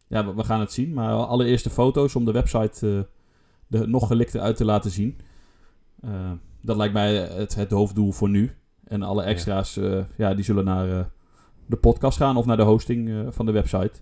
ja, 0.07 0.25
we, 0.25 0.33
we, 0.35 0.43
gaan 0.43 0.59
het 0.59 0.71
zien. 0.71 0.93
Maar 0.93 1.13
allereerst 1.13 1.63
de 1.63 1.69
foto's 1.69 2.15
om 2.15 2.25
de 2.25 2.31
website 2.31 3.07
de 3.71 3.87
nog 3.87 4.07
gelikte 4.07 4.39
uit 4.39 4.57
te 4.57 4.65
laten 4.65 4.91
zien. 4.91 5.17
dat 6.61 6.77
lijkt 6.77 6.93
mij 6.93 7.15
het, 7.15 7.55
het 7.55 7.71
hoofddoel 7.71 8.11
voor 8.11 8.29
nu. 8.29 8.55
En 8.83 9.01
alle 9.01 9.23
extra's, 9.23 9.73
ja. 9.75 10.07
ja 10.17 10.33
die 10.33 10.43
zullen 10.43 10.65
naar 10.65 11.09
de 11.65 11.77
podcast 11.77 12.17
gaan 12.17 12.37
of 12.37 12.45
naar 12.45 12.57
de 12.57 12.63
hosting 12.63 13.25
van 13.29 13.45
de 13.45 13.51
website. 13.51 13.99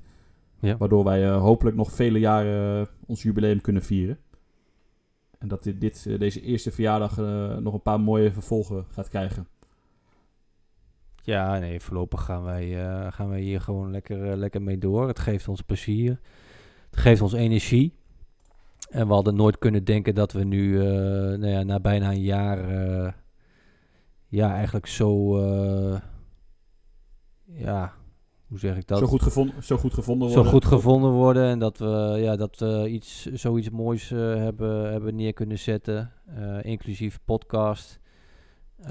Ja. 0.59 0.77
Waardoor 0.77 1.03
wij 1.03 1.29
hopelijk 1.29 1.75
nog 1.75 1.91
vele 1.91 2.19
jaren 2.19 2.87
ons 3.05 3.23
jubileum 3.23 3.61
kunnen 3.61 3.83
vieren. 3.83 4.17
En 5.39 5.47
dat 5.47 5.63
dit, 5.63 5.81
dit 5.81 6.05
eh, 6.07 6.19
deze 6.19 6.41
eerste 6.41 6.71
verjaardag 6.71 7.17
nog 7.61 7.73
een 7.73 7.81
paar 7.81 7.99
mooie 7.99 8.31
vervolgen 8.31 8.85
gaat 8.89 9.09
krijgen. 9.09 9.47
Ja, 11.23 11.59
nee, 11.59 11.79
voorlopig 11.79 12.25
gaan 12.25 12.43
wij, 12.43 12.71
gaan 13.11 13.29
wij 13.29 13.41
hier 13.41 13.61
gewoon 13.61 13.91
lekker, 13.91 14.37
lekker 14.37 14.61
mee 14.61 14.77
door. 14.77 15.07
Het 15.07 15.19
geeft 15.19 15.47
ons 15.47 15.61
plezier. 15.61 16.19
Het 16.89 16.99
geeft 16.99 17.21
ons 17.21 17.33
energie. 17.33 17.98
En 18.89 19.07
we 19.07 19.13
hadden 19.13 19.35
nooit 19.35 19.57
kunnen 19.57 19.83
denken 19.83 20.15
dat 20.15 20.31
we 20.31 20.43
nu, 20.43 20.77
nou 21.37 21.47
ja, 21.47 21.63
na 21.63 21.79
bijna 21.79 22.11
een 22.11 22.21
jaar, 22.21 22.59
ja, 24.27 24.53
eigenlijk 24.53 24.85
zo, 24.87 25.39
ja, 27.45 27.93
hoe 28.47 28.59
zeg 28.59 28.77
ik 28.77 28.87
dat? 28.87 28.99
Zo 28.99 29.05
goed, 29.05 29.21
gevonden, 29.21 29.63
zo 29.63 29.77
goed 29.77 29.93
gevonden 29.93 30.27
worden. 30.27 30.45
Zo 30.45 30.51
goed 30.51 30.65
gevonden 30.65 31.11
worden 31.11 31.43
en 31.43 31.59
dat 31.59 31.77
we, 31.77 32.15
ja, 32.17 32.35
dat 32.35 32.59
we 32.59 32.89
iets, 32.89 33.25
zoiets 33.25 33.69
moois 33.69 34.09
hebben, 34.09 34.91
hebben 34.91 35.15
neer 35.15 35.33
kunnen 35.33 35.59
zetten, 35.59 36.11
inclusief 36.61 37.19
podcast. 37.25 37.99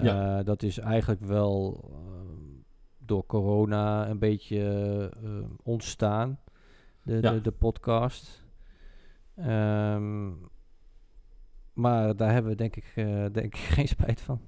Ja. 0.03 0.43
Dat 0.43 0.63
is 0.63 0.79
eigenlijk 0.79 1.25
wel 1.25 1.85
door 2.99 3.27
corona 3.27 4.09
een 4.09 4.19
beetje 4.19 5.11
ontstaan, 5.63 6.39
de, 7.03 7.19
ja. 7.21 7.33
de, 7.33 7.41
de, 7.41 7.51
podcast. 7.51 8.38
Um, 9.41 10.39
maar 11.73 12.17
daar 12.17 12.33
hebben 12.33 12.51
we 12.51 12.57
denk 12.57 12.77
ik, 12.77 12.93
denk 13.33 13.37
ik 13.37 13.57
geen 13.77 13.89
spijt 13.89 14.21
van. 14.21 14.41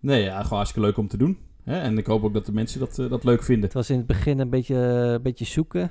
Nee, 0.00 0.22
ja, 0.22 0.42
gewoon 0.42 0.56
hartstikke 0.56 0.86
leuk 0.86 0.96
om 0.96 1.08
te 1.08 1.16
doen. 1.16 1.38
Hè? 1.62 1.78
En 1.80 1.98
ik 1.98 2.06
hoop 2.06 2.24
ook 2.24 2.34
dat 2.34 2.46
de 2.46 2.52
mensen 2.52 2.80
dat, 2.80 2.98
uh, 2.98 3.10
dat 3.10 3.24
leuk 3.24 3.42
vinden. 3.42 3.64
Het 3.64 3.74
was 3.74 3.90
in 3.90 3.96
het 3.96 4.06
begin 4.06 4.38
een 4.38 4.50
beetje, 4.50 4.76
een 4.76 5.22
beetje 5.22 5.44
zoeken. 5.44 5.90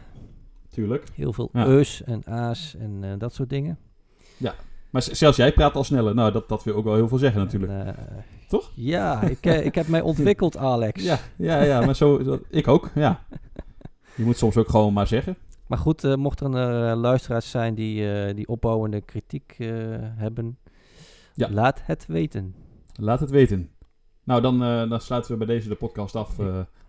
Tuurlijk. 0.69 1.03
Heel 1.13 1.33
veel 1.33 1.49
ja. 1.53 1.65
eus 1.65 2.03
en 2.03 2.25
a's 2.25 2.75
en 2.79 3.03
uh, 3.03 3.11
dat 3.17 3.33
soort 3.33 3.49
dingen. 3.49 3.77
Ja, 4.37 4.55
maar 4.89 5.01
zelfs 5.01 5.37
jij 5.37 5.53
praat 5.53 5.75
al 5.75 5.83
sneller. 5.83 6.15
Nou, 6.15 6.31
dat, 6.31 6.49
dat 6.49 6.63
wil 6.63 6.75
ook 6.75 6.83
wel 6.83 6.95
heel 6.95 7.07
veel 7.07 7.17
zeggen 7.17 7.41
natuurlijk. 7.41 7.71
En, 7.71 7.95
Toch? 8.47 8.71
Ja, 8.75 9.21
ik, 9.21 9.45
ik 9.45 9.75
heb 9.75 9.87
mij 9.87 10.01
ontwikkeld, 10.11 10.57
Alex. 10.57 11.03
Ja, 11.03 11.19
ja, 11.35 11.61
ja 11.61 11.85
maar 11.85 11.95
zo, 11.95 12.39
ik 12.49 12.67
ook, 12.67 12.91
ja. 12.95 13.25
Je 14.15 14.23
moet 14.23 14.37
soms 14.37 14.57
ook 14.57 14.69
gewoon 14.69 14.93
maar 14.93 15.07
zeggen. 15.07 15.37
Maar 15.67 15.77
goed, 15.77 16.03
uh, 16.03 16.15
mocht 16.15 16.39
er 16.39 16.45
een, 16.45 16.97
luisteraars 16.97 17.49
zijn 17.49 17.75
die, 17.75 18.01
uh, 18.01 18.35
die 18.35 18.47
opbouwende 18.47 19.01
kritiek 19.01 19.55
hebben, 20.15 20.57
ja. 21.33 21.49
laat 21.49 21.85
het 21.85 22.05
weten. 22.05 22.55
Laat 22.99 23.19
het 23.19 23.29
weten. 23.29 23.69
Nou, 24.23 24.41
dan, 24.41 24.59
dan 24.89 25.01
sluiten 25.01 25.31
we 25.31 25.37
bij 25.37 25.55
deze 25.55 25.69
de 25.69 25.75
podcast 25.75 26.15
af. 26.15 26.37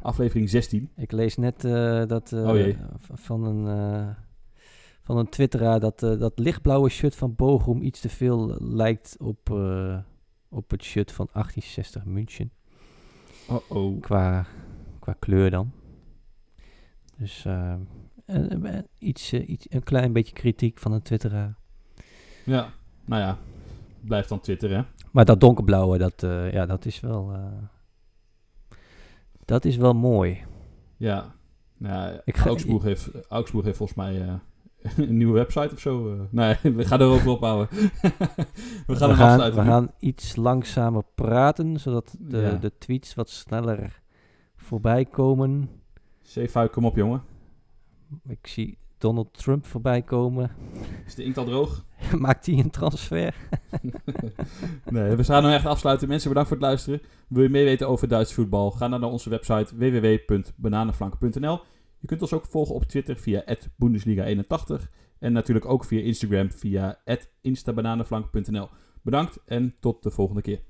Aflevering 0.03 0.51
16. 0.51 0.91
Ik 0.97 1.13
lees 1.13 1.37
net 1.37 1.61
dat 2.09 2.33
oh 2.33 2.69
van 3.15 3.45
een, 3.45 4.15
van 5.03 5.19
een 5.19 5.29
twitteraar 5.29 5.81
dat 5.81 5.99
dat 5.99 6.39
lichtblauwe 6.39 6.89
shirt 6.89 7.17
van 7.17 7.35
Bochum 7.35 7.83
iets 7.83 8.01
te 8.01 8.09
veel 8.09 8.57
lijkt 8.61 9.17
op, 9.21 9.51
op 10.49 10.71
het 10.71 10.83
shirt 10.83 11.13
van 11.13 11.29
1860 11.33 12.05
München. 12.05 12.53
Oh 13.49 13.71
oh. 13.71 14.01
Qua, 14.01 14.47
qua 14.99 15.15
kleur 15.19 15.51
dan. 15.51 15.71
Dus 17.17 17.47
iets, 18.99 19.33
iets, 19.33 19.67
een 19.71 19.83
klein 19.83 20.13
beetje 20.13 20.33
kritiek 20.33 20.79
van 20.79 20.93
een 20.93 21.03
twitteraar. 21.03 21.57
Ja, 22.45 22.73
nou 23.05 23.23
ja, 23.23 23.39
blijft 24.01 24.29
dan 24.29 24.41
Twitter 24.41 24.71
hè. 24.71 24.83
Maar 25.13 25.25
dat 25.25 25.41
donkerblauwe, 25.41 25.99
dat, 25.99 26.23
uh, 26.23 26.53
ja, 26.53 26.67
dat 26.67 26.85
is 26.85 27.01
wel... 27.01 27.33
Uh, 27.33 27.45
dat 29.45 29.65
is 29.65 29.77
wel 29.77 29.93
mooi. 29.93 30.45
Ja. 30.97 31.35
Nou, 31.77 32.21
ik 32.25 32.37
ga, 32.37 32.49
Augsburg, 32.49 32.83
heeft, 32.83 33.11
Augsburg 33.29 33.65
heeft 33.65 33.77
volgens 33.77 33.99
mij 33.99 34.27
uh, 34.27 34.35
een 35.09 35.17
nieuwe 35.17 35.33
website 35.33 35.75
of 35.75 35.81
zo. 35.81 36.27
nee, 36.31 36.57
we 36.77 36.85
gaan 36.85 37.01
erover 37.01 37.29
ophouden. 37.29 37.69
we 38.87 38.97
gaan, 38.97 39.09
we 39.09 39.15
gaan, 39.15 39.39
we 39.39 39.63
gaan 39.63 39.91
iets 39.99 40.37
langzamer 40.37 41.03
praten, 41.15 41.81
zodat 41.81 42.17
de, 42.19 42.39
ja. 42.39 42.53
de 42.53 42.73
tweets 42.79 43.15
wat 43.15 43.31
sneller 43.31 44.03
voorbij 44.57 45.05
komen. 45.05 45.71
Safe 46.23 46.69
kom 46.73 46.85
op, 46.85 46.97
jongen. 46.97 47.23
Ik 48.29 48.47
zie 48.47 48.79
Donald 48.99 49.39
Trump 49.39 49.67
voorbij 49.67 50.03
komen. 50.03 50.51
Is 51.07 51.15
de 51.15 51.25
inkt 51.25 51.39
al 51.39 51.45
droog? 51.45 51.85
Maakt 52.19 52.47
hij 52.47 52.59
een 52.59 52.71
transfer? 52.71 53.35
nee, 54.91 55.17
we 55.17 55.25
gaan 55.25 55.43
nu 55.43 55.53
echt 55.53 55.67
afsluiten. 55.67 56.09
Mensen, 56.09 56.29
bedankt 56.29 56.49
voor 56.49 56.59
het 56.59 56.67
luisteren. 56.67 57.01
Wil 57.29 57.43
je 57.43 57.49
meer 57.49 57.65
weten 57.65 57.89
over 57.89 58.09
Duits 58.09 58.35
voetbal? 58.35 58.71
Ga 58.71 58.89
dan 58.89 59.01
naar 59.01 59.11
onze 59.11 59.31
website 59.31 59.77
www.bananenflank.nl. 59.77 61.61
Je 61.99 62.07
kunt 62.07 62.23
ons 62.23 62.33
ook 62.33 62.47
volgen 62.47 62.75
op 62.75 62.85
Twitter 62.85 63.17
via 63.17 63.45
Bundesliga81. 63.85 64.85
En 65.19 65.33
natuurlijk 65.33 65.67
ook 65.67 65.85
via 65.85 66.01
Instagram 66.01 66.53
via 66.53 67.03
instabananenflank.nl. 67.41 68.69
Bedankt 69.03 69.39
en 69.45 69.75
tot 69.81 70.03
de 70.03 70.11
volgende 70.11 70.43
keer. 70.43 70.61